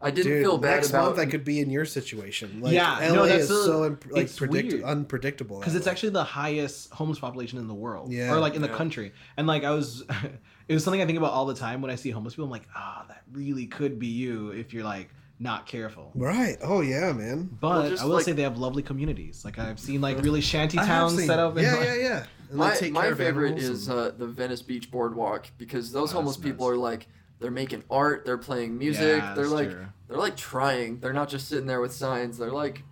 [0.01, 2.75] I didn't dude, feel bad next about month i could be in your situation like
[2.75, 5.93] Yeah, la no, that's is a- so imp- like predict- unpredictable because it's way.
[5.93, 8.31] actually the highest homeless population in the world, Yeah.
[8.35, 9.13] or like in the country.
[9.39, 10.03] And like I was,
[10.69, 12.45] it was something I think about all the time when I see homeless people.
[12.47, 15.09] I'm like, ah, that really could be you if you're like
[15.39, 16.13] not careful.
[16.15, 19.43] right oh yeah man But Well, just I will like- say they have lovely communities.
[19.43, 21.57] Like I've seen like really shanty towns seen- set up.
[21.57, 22.25] in, yeah like- yeah yeah
[22.55, 25.47] and my, they take my care favorite animals is and- uh, the Venice Beach Boardwalk
[25.59, 26.75] because those Oh, homeless people nice.
[26.75, 27.07] are like
[27.41, 29.87] they're making art, they're playing music, Yeah, they're like true.
[30.09, 31.01] they're like trying.
[31.01, 32.39] They're not just sitting there with signs.
[32.39, 32.83] They're like,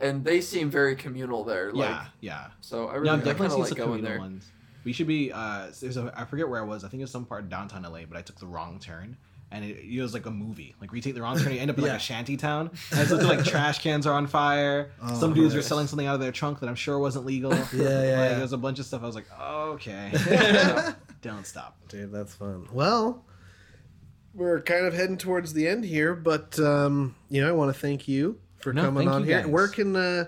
[0.00, 1.72] and they seem very communal there.
[1.72, 2.46] Like, yeah, yeah.
[2.60, 4.18] So I Yeah, really, I've I definitely kind of seen like some going there.
[4.18, 4.50] ones.
[4.84, 5.32] We should be.
[5.32, 6.12] Uh, there's a.
[6.16, 6.84] I forget where I was.
[6.84, 9.16] I think it was some part of downtown LA, but I took the wrong turn.
[9.52, 10.74] And it, it was like a movie.
[10.80, 12.70] Like retake the wrong turn, you end up in like a shanty town.
[12.90, 14.90] And it's like trash cans are on fire.
[15.00, 17.52] Oh, Some dudes are selling something out of their trunk that I'm sure wasn't legal.
[17.54, 18.34] Yeah, yeah, Like, yeah.
[18.38, 19.02] There's a bunch of stuff.
[19.02, 20.10] I was like, okay,
[21.22, 21.76] don't stop.
[21.88, 22.66] Dude, that's fun.
[22.72, 23.24] Well,
[24.34, 27.80] we're kind of heading towards the end here, but um, you know, I want to
[27.80, 29.42] thank you for No, coming on here.
[29.42, 29.46] guys.
[29.50, 30.24] Where can uh,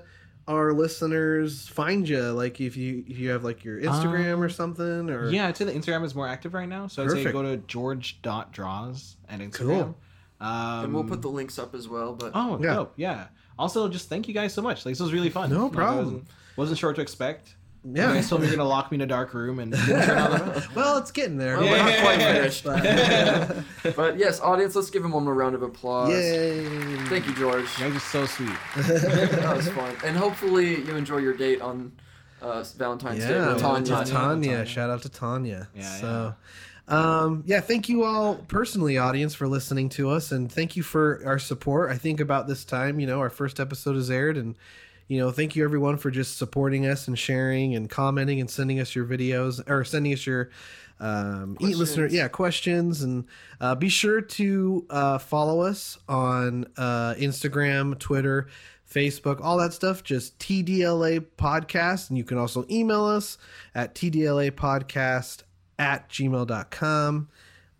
[0.48, 2.20] our listeners find you?
[2.32, 5.56] Like, if you if you have like your Instagram or Um, something, or Yeah, I'd
[5.56, 6.88] say the Instagram is more active right now.
[6.88, 9.54] So I'd say go to george.draws and Instagram.
[9.66, 9.98] Cool.
[10.40, 12.14] Um, and we'll put the links up as well.
[12.14, 12.74] But Oh, Yeah.
[12.74, 12.92] dope.
[12.96, 13.26] Yeah.
[13.58, 14.86] Also, just thank you guys so much.
[14.86, 15.50] Like, this was really fun.
[15.50, 16.04] No Like, I problem.
[16.04, 16.24] wasn't,
[16.56, 17.56] wasn't sure what to expect.
[17.84, 18.08] Yeah.
[18.08, 20.30] You guys told me you're gonna lock me in a dark room and turn out
[20.30, 20.68] that well.
[20.74, 21.58] well, it's getting there.
[21.58, 22.64] Well, we're not quite finished.
[22.64, 26.10] But- but yes, audience, let's give him one more round of applause.
[26.10, 26.64] Yay!
[27.06, 27.74] Thank you, George.
[27.76, 28.50] That was so sweet.
[28.76, 31.92] that was fun, and hopefully you enjoy your date on
[32.42, 33.86] uh, Valentine's Day Yeah, with Tanya.
[33.88, 34.12] Tanya.
[34.12, 34.48] Tanya.
[34.48, 34.66] Tanya.
[34.66, 35.68] Shout out to Tanya.
[35.74, 36.34] Yeah, So,
[36.88, 41.20] um, yeah, thank you all personally, audience, for listening to us, and thank you for
[41.24, 41.90] our support.
[41.90, 44.56] I think about this time, you know, our first episode is aired, and
[45.08, 48.78] you know, thank you everyone for just supporting us and sharing and commenting and sending
[48.78, 50.50] us your videos or sending us your
[51.00, 53.24] um, eat listener, yeah, questions, and
[53.60, 58.48] uh, be sure to uh, follow us on uh, Instagram, Twitter.
[58.90, 62.08] Facebook, all that stuff, just TDLA podcast.
[62.08, 63.36] And you can also email us
[63.74, 65.42] at TDLA podcast
[65.78, 67.28] at gmail.com.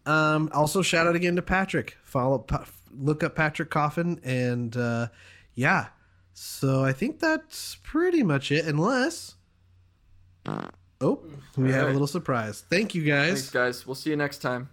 [0.04, 1.96] Um, also, shout out again to Patrick.
[2.04, 4.20] Follow, pa- look up Patrick Coffin.
[4.22, 5.08] And uh,
[5.54, 5.86] yeah,
[6.40, 9.34] so I think that's pretty much it, unless.
[11.00, 11.22] Oh,
[11.56, 12.64] we have a little surprise.
[12.70, 13.50] Thank you guys.
[13.50, 13.86] Thanks, guys.
[13.86, 14.70] We'll see you next time.